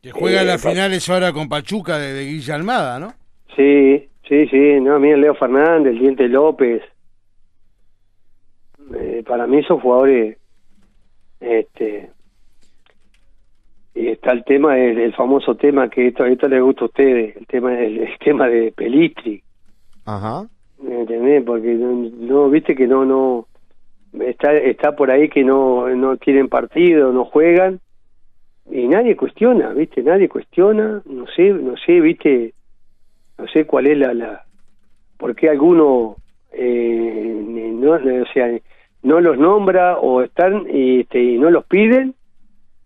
que 0.01 0.11
juega 0.11 0.41
Eh, 0.41 0.45
las 0.45 0.61
finales 0.61 1.07
ahora 1.09 1.31
con 1.31 1.47
Pachuca 1.49 1.97
de, 1.99 2.13
de 2.13 2.25
Guilla 2.25 2.55
Almada, 2.55 2.99
¿no? 2.99 3.13
Sí, 3.55 4.07
sí, 4.27 4.47
sí, 4.47 4.79
no, 4.81 4.99
mira 4.99 5.17
Leo 5.17 5.35
Fernández, 5.35 5.93
el 5.93 5.99
Diente 5.99 6.27
López. 6.27 6.81
Eh, 8.95 9.23
para 9.27 9.45
mí 9.47 9.61
son 9.63 9.79
jugadores, 9.79 10.37
este, 11.39 12.09
y 13.93 14.07
está 14.07 14.31
el 14.31 14.43
tema, 14.43 14.77
el, 14.77 14.97
el 14.99 15.13
famoso 15.13 15.55
tema 15.55 15.89
que 15.89 16.07
esto, 16.07 16.25
esto 16.25 16.47
les 16.47 16.61
gusta 16.61 16.81
a 16.81 16.85
ustedes, 16.85 17.35
el 17.37 17.45
tema, 17.47 17.79
el, 17.79 17.99
el 17.99 18.17
tema 18.19 18.47
de 18.47 18.71
Pelistri, 18.71 19.43
Ajá. 20.05 20.47
¿me 20.81 21.01
entendés? 21.01 21.43
Porque 21.45 21.73
no, 21.75 21.93
no, 21.93 22.49
viste 22.49 22.75
que 22.75 22.87
no, 22.87 23.05
no, 23.05 23.47
está, 24.19 24.53
está 24.53 24.95
por 24.95 25.11
ahí 25.11 25.29
que 25.29 25.43
no, 25.43 25.89
no 25.95 26.17
tienen 26.17 26.49
partido, 26.49 27.11
no 27.11 27.25
juegan, 27.25 27.79
y 28.69 28.87
nadie 28.87 29.15
cuestiona, 29.15 29.69
viste, 29.73 30.03
nadie 30.03 30.29
cuestiona, 30.29 31.01
no 31.05 31.25
sé, 31.35 31.49
no 31.49 31.75
sé, 31.77 31.99
viste, 31.99 32.53
no 33.37 33.47
sé 33.47 33.65
cuál 33.65 33.87
es 33.87 33.97
la, 33.97 34.13
la, 34.13 34.45
por 35.17 35.35
qué 35.35 35.49
alguno, 35.49 36.17
eh, 36.51 37.41
no, 37.73 37.91
o 37.93 38.25
sea, 38.33 38.49
no 39.03 39.19
los 39.19 39.37
nombra 39.37 39.97
o 39.97 40.21
están 40.21 40.67
y, 40.71 41.01
este, 41.01 41.21
y 41.21 41.37
no 41.37 41.49
los 41.49 41.65
piden, 41.65 42.15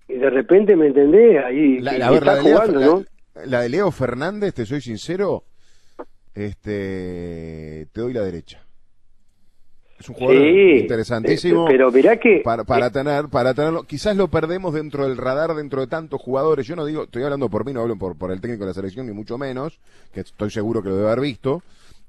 y 0.07 0.13
de 0.13 0.29
repente, 0.29 0.75
¿me 0.75 0.87
entendés? 0.87 1.43
Ahí 1.43 1.79
La, 1.79 1.95
está 2.13 2.41
Leo, 2.41 2.41
jugando, 2.41 2.79
¿no? 2.79 3.03
la 3.45 3.61
de 3.61 3.69
Leo 3.69 3.91
Fernández, 3.91 4.53
te 4.53 4.65
soy 4.65 4.81
sincero, 4.81 5.43
este, 6.33 7.87
te 7.91 8.01
doy 8.01 8.13
la 8.13 8.21
derecha. 8.21 8.64
Es 9.99 10.09
un 10.09 10.15
jugador 10.15 10.41
Sí, 10.43 10.71
interesantísimo. 10.79 11.63
eh, 11.65 11.71
pero 11.71 11.89
mirá 11.91 12.17
que 12.17 12.41
para, 12.43 12.63
para 12.65 12.87
eh, 12.87 12.91
tener, 12.91 13.25
para 13.29 13.53
tenerlo, 13.53 13.83
quizás 13.83 14.17
lo 14.17 14.27
perdemos 14.27 14.73
dentro 14.73 15.07
del 15.07 15.15
radar, 15.17 15.55
dentro 15.55 15.79
de 15.81 15.87
tantos 15.87 16.21
jugadores. 16.21 16.67
Yo 16.67 16.75
no 16.75 16.85
digo, 16.85 17.03
estoy 17.03 17.23
hablando 17.23 17.49
por 17.49 17.65
mí, 17.65 17.71
no 17.73 17.81
hablo 17.81 17.95
por, 17.97 18.17
por 18.17 18.31
el 18.31 18.41
técnico 18.41 18.63
de 18.65 18.71
la 18.71 18.73
selección, 18.73 19.05
ni 19.07 19.13
mucho 19.13 19.37
menos, 19.37 19.79
que 20.13 20.19
estoy 20.19 20.49
seguro 20.51 20.81
que 20.83 20.89
lo 20.89 20.95
debe 20.97 21.07
haber 21.07 21.21
visto. 21.21 21.61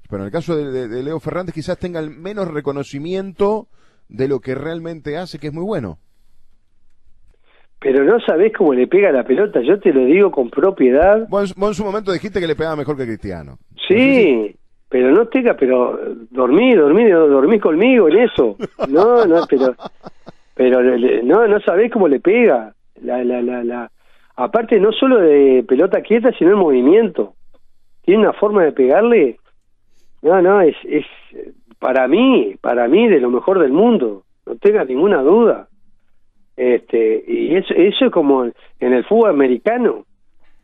Pero 0.09 0.21
en 0.23 0.27
el 0.27 0.31
caso 0.31 0.55
de, 0.55 0.71
de- 0.71 0.87
de 0.89 1.03
Leo 1.03 1.19
Fernández, 1.21 1.53
quizás 1.55 1.77
tenga 1.77 1.99
el 2.01 2.09
menos 2.09 2.47
reconocimiento 2.49 3.67
de 4.09 4.27
lo 4.27 4.39
que 4.41 4.53
realmente 4.55 5.17
hace, 5.17 5.39
que 5.39 5.47
es 5.47 5.53
muy 5.53 5.63
bueno. 5.63 5.97
pero 7.79 8.03
no 8.03 8.19
sabés 8.19 8.51
cómo 8.57 8.73
le 8.73 8.87
pega 8.87 9.11
la 9.11 9.23
pelota, 9.23 9.61
yo 9.61 9.79
te 9.79 9.93
lo 9.93 10.03
digo 10.05 10.31
con 10.31 10.49
propiedad. 10.49 11.27
Vos, 11.29 11.53
vos 11.55 11.69
en 11.69 11.75
su 11.75 11.83
momento 11.85 12.11
dijiste 12.11 12.39
que 12.39 12.47
le 12.47 12.55
pegaba 12.55 12.75
mejor 12.75 12.97
que 12.97 13.05
Cristiano. 13.05 13.59
Sí, 13.87 14.55
pero 14.89 15.11
no 15.11 15.27
tenga, 15.27 15.55
pero 15.55 15.99
dormí, 16.31 16.73
dormí, 16.73 17.09
dormí 17.09 17.59
conmigo 17.59 18.07
en 18.07 18.19
eso. 18.19 18.55
No, 18.87 19.25
no, 19.25 19.41
pero, 19.49 19.75
pero 20.53 20.81
no, 21.23 21.47
no 21.47 21.59
sabés 21.61 21.91
cómo 21.91 22.07
le 22.07 22.19
pega. 22.19 22.73
La, 23.01 23.23
la, 23.23 23.41
la, 23.41 23.63
la. 23.63 23.91
Aparte 24.35 24.79
no 24.79 24.91
solo 24.91 25.19
de 25.19 25.63
pelota 25.67 26.01
quieta, 26.01 26.31
sino 26.37 26.51
en 26.51 26.57
movimiento. 26.57 27.33
Tiene 28.03 28.21
una 28.21 28.33
forma 28.33 28.63
de 28.63 28.71
pegarle. 28.71 29.37
No, 30.21 30.41
no, 30.41 30.61
es, 30.61 30.75
es 30.85 31.05
para 31.79 32.07
mí, 32.07 32.55
para 32.61 32.87
mí 32.87 33.07
de 33.07 33.19
lo 33.19 33.29
mejor 33.29 33.59
del 33.59 33.71
mundo. 33.71 34.23
No 34.45 34.55
tenga 34.55 34.85
ninguna 34.85 35.21
duda. 35.21 35.67
Este, 36.55 37.23
y 37.27 37.55
eso, 37.55 37.73
eso 37.75 38.05
es 38.05 38.11
como 38.11 38.45
en 38.45 38.93
el 38.93 39.03
fútbol 39.03 39.31
americano. 39.31 40.05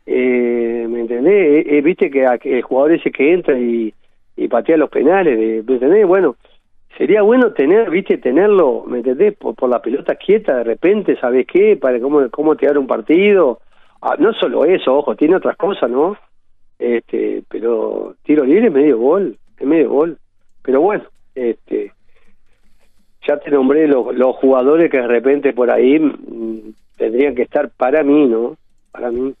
Eh, 0.06 0.86
¿Me 0.88 1.00
entendés? 1.00 1.66
Eh, 1.66 1.78
eh, 1.78 1.80
Viste 1.82 2.10
que 2.10 2.26
el 2.44 2.62
jugador 2.62 2.92
ese 2.92 3.10
que 3.10 3.32
entra 3.32 3.58
y, 3.58 3.94
y 4.36 4.48
patea 4.48 4.76
los 4.76 4.90
penales, 4.90 5.38
de- 5.38 5.62
¿me 5.66 5.74
entendés? 5.74 6.06
Bueno, 6.06 6.36
sería 6.96 7.22
bueno 7.22 7.52
tener, 7.52 7.90
viste, 7.90 8.18
tenerlo, 8.18 8.84
¿me 8.86 8.98
entendés? 8.98 9.34
Por, 9.36 9.54
por 9.54 9.68
la 9.70 9.80
pelota 9.82 10.16
quieta 10.16 10.56
de 10.58 10.64
repente, 10.64 11.16
¿sabes 11.20 11.46
qué? 11.46 11.76
Para 11.76 12.00
cómo, 12.00 12.28
cómo 12.30 12.56
tirar 12.56 12.78
un 12.78 12.86
partido. 12.86 13.60
Ah, 14.00 14.16
no 14.18 14.32
solo 14.34 14.64
eso, 14.64 14.94
ojo, 14.96 15.16
tiene 15.16 15.36
otras 15.36 15.56
cosas, 15.56 15.90
¿no? 15.90 16.16
Este, 16.78 17.42
pero 17.48 18.16
tiro 18.22 18.44
libre 18.44 18.66
es 18.66 18.72
medio 18.72 18.98
gol, 18.98 19.38
es 19.58 19.66
medio 19.66 19.90
gol. 19.90 20.18
Pero 20.62 20.80
bueno, 20.80 21.04
este, 21.34 21.92
ya 23.26 23.38
te 23.38 23.50
nombré 23.50 23.86
los, 23.86 24.14
los 24.14 24.36
jugadores 24.36 24.90
que 24.90 24.98
de 24.98 25.06
repente 25.06 25.52
por 25.52 25.70
ahí 25.70 25.98
mm, 25.98 26.74
tendrían 26.96 27.34
que 27.34 27.42
estar 27.42 27.70
para 27.70 28.02
mí, 28.02 28.26
¿no? 28.26 28.56
Para 28.92 29.10
mí. 29.10 29.34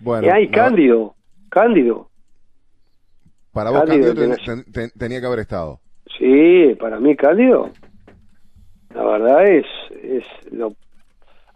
Bueno, 0.00 0.26
y 0.26 0.30
hay 0.30 0.48
Cándido, 0.48 1.14
Cándido. 1.50 2.08
Para 3.54 3.70
vos 3.70 3.84
Cándido 3.84 4.14
Cándido 4.14 4.36
ten- 4.36 4.44
tenés. 4.44 4.64
ten- 4.64 4.72
ten- 4.72 4.98
tenía 4.98 5.20
que 5.20 5.26
haber 5.26 5.38
estado. 5.38 5.80
Sí, 6.18 6.74
para 6.78 7.00
mí 7.00 7.16
Cándido. 7.16 7.70
La 8.94 9.04
verdad 9.04 9.46
es, 9.48 9.64
es 10.02 10.24
lo, 10.52 10.74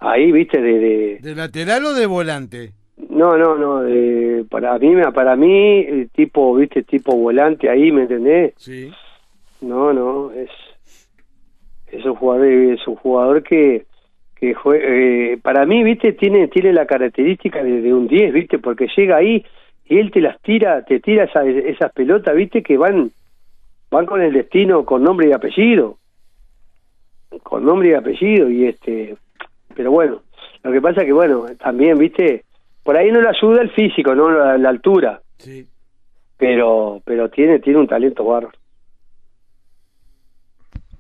ahí, 0.01 0.33
viste, 0.33 0.61
de, 0.61 0.79
de 0.79 1.19
¿De 1.21 1.35
lateral 1.35 1.85
o 1.85 1.93
de 1.93 2.07
volante? 2.07 2.73
no, 3.11 3.37
no, 3.37 3.57
no, 3.57 3.83
de, 3.83 4.45
para 4.51 4.77
mí, 4.79 4.93
para 5.15 5.37
mí, 5.37 5.79
eh, 5.81 6.09
tipo, 6.13 6.55
viste, 6.57 6.83
tipo 6.83 7.17
volante 7.17 7.69
ahí, 7.71 7.93
¿me 7.93 8.03
entendés? 8.03 8.55
Sí. 8.57 8.91
No, 9.61 9.93
no, 9.93 10.33
es 10.33 10.51
es 11.91 12.05
un 12.05 12.15
jugador 12.17 12.47
es 12.47 12.87
un 12.87 12.97
jugador 12.97 13.43
que 13.43 13.87
que 14.37 14.55
jue- 14.55 14.81
eh, 14.81 15.39
para 15.43 15.65
mí, 15.67 15.83
viste, 15.83 16.13
tiene 16.13 16.49
tiene 16.49 16.73
la 16.73 16.87
característica 16.87 17.63
de, 17.63 17.81
de 17.81 17.93
un 17.95 18.07
10, 18.07 18.33
viste, 18.33 18.59
porque 18.59 18.87
llega 18.97 19.17
ahí 19.17 19.45
y 19.89 19.99
él 19.99 20.11
te 20.11 20.21
las 20.21 20.41
tira, 20.43 20.83
te 20.85 21.01
tira 21.01 21.25
esa- 21.25 21.45
esas 21.45 21.93
pelotas, 21.93 22.35
viste, 22.35 22.63
que 22.63 22.77
van 22.77 23.11
van 23.91 24.05
con 24.07 24.21
el 24.21 24.33
destino 24.33 24.85
con 24.85 25.03
nombre 25.03 25.29
y 25.29 25.33
apellido. 25.33 25.97
Con 27.43 27.65
nombre 27.65 27.91
y 27.91 27.95
apellido 27.95 28.49
y 28.51 28.67
este 28.67 29.17
pero 29.75 29.91
bueno, 29.91 30.23
lo 30.63 30.73
que 30.73 30.81
pasa 30.81 31.05
que 31.05 31.13
bueno, 31.13 31.47
también, 31.59 31.97
viste, 31.99 32.45
por 32.83 32.97
ahí 32.97 33.11
no 33.13 33.21
le 33.21 33.29
ayuda 33.29 33.63
el 33.63 33.71
físico, 33.71 34.15
no 34.15 34.31
la, 34.31 34.59
la 34.59 34.69
altura, 34.71 35.21
Sí. 35.39 35.67
pero 36.37 37.01
pero 37.05 37.29
tiene 37.31 37.59
tiene 37.61 37.79
un 37.79 37.87
talento 37.87 38.25
bárbaro. 38.25 38.57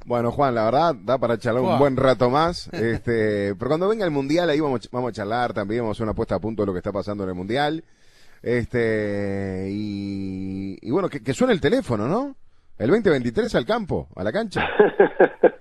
Bueno, 0.07 0.31
Juan, 0.33 0.55
la 0.55 0.65
verdad, 0.65 0.95
da 1.05 1.19
para 1.19 1.37
charlar 1.37 1.63
un 1.63 1.79
buen 1.79 1.97
rato 1.97 2.31
más. 2.31 2.69
Este, 2.73 3.55
pero 3.57 3.69
cuando 3.69 3.89
venga 3.89 4.05
el 4.07 4.11
Mundial, 4.11 4.49
ahí 4.49 4.59
vamos, 4.61 4.89
vamos 4.91 5.11
a 5.11 5.13
charlar 5.13 5.53
también, 5.53 5.83
vamos 5.83 5.97
a 5.97 5.99
hacer 5.99 6.05
una 6.05 6.15
puesta 6.15 6.37
a 6.37 6.41
punto 6.41 6.63
de 6.63 6.67
lo 6.67 6.73
que 6.73 6.79
está 6.79 6.93
pasando 6.93 7.25
en 7.25 7.31
el 7.31 7.35
Mundial. 7.37 7.85
Este, 8.43 9.67
y, 9.71 10.79
y 10.81 10.91
bueno, 10.91 11.09
que, 11.09 11.23
que 11.23 11.33
suene 11.35 11.53
el 11.53 11.61
teléfono, 11.61 12.07
¿no? 12.09 12.35
El 12.79 12.89
2023 12.91 13.55
al 13.57 13.67
campo, 13.67 14.09
a 14.17 14.23
la 14.25 14.33
cancha. 14.33 14.67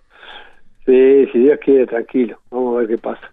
Sí, 0.86 1.25
si 1.34 1.39
Dios 1.39 1.59
quiere, 1.61 1.86
tranquilo. 1.86 2.39
Vamos 2.49 2.75
a 2.75 2.80
ver 2.80 2.88
qué 2.88 2.97
pasa. 2.97 3.30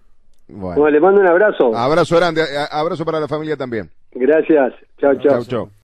Bueno, 0.49 0.75
Bueno, 0.81 0.91
le 0.91 1.01
mando 1.01 1.21
un 1.21 1.29
abrazo. 1.29 1.73
abrazo 1.77 2.17
grande, 2.17 2.43
abrazo 2.69 3.05
para 3.05 3.21
la 3.21 3.29
familia 3.29 3.57
también. 3.57 3.89
Gracias. 4.13 4.75
Chao, 4.99 5.15
chao. 5.45 5.71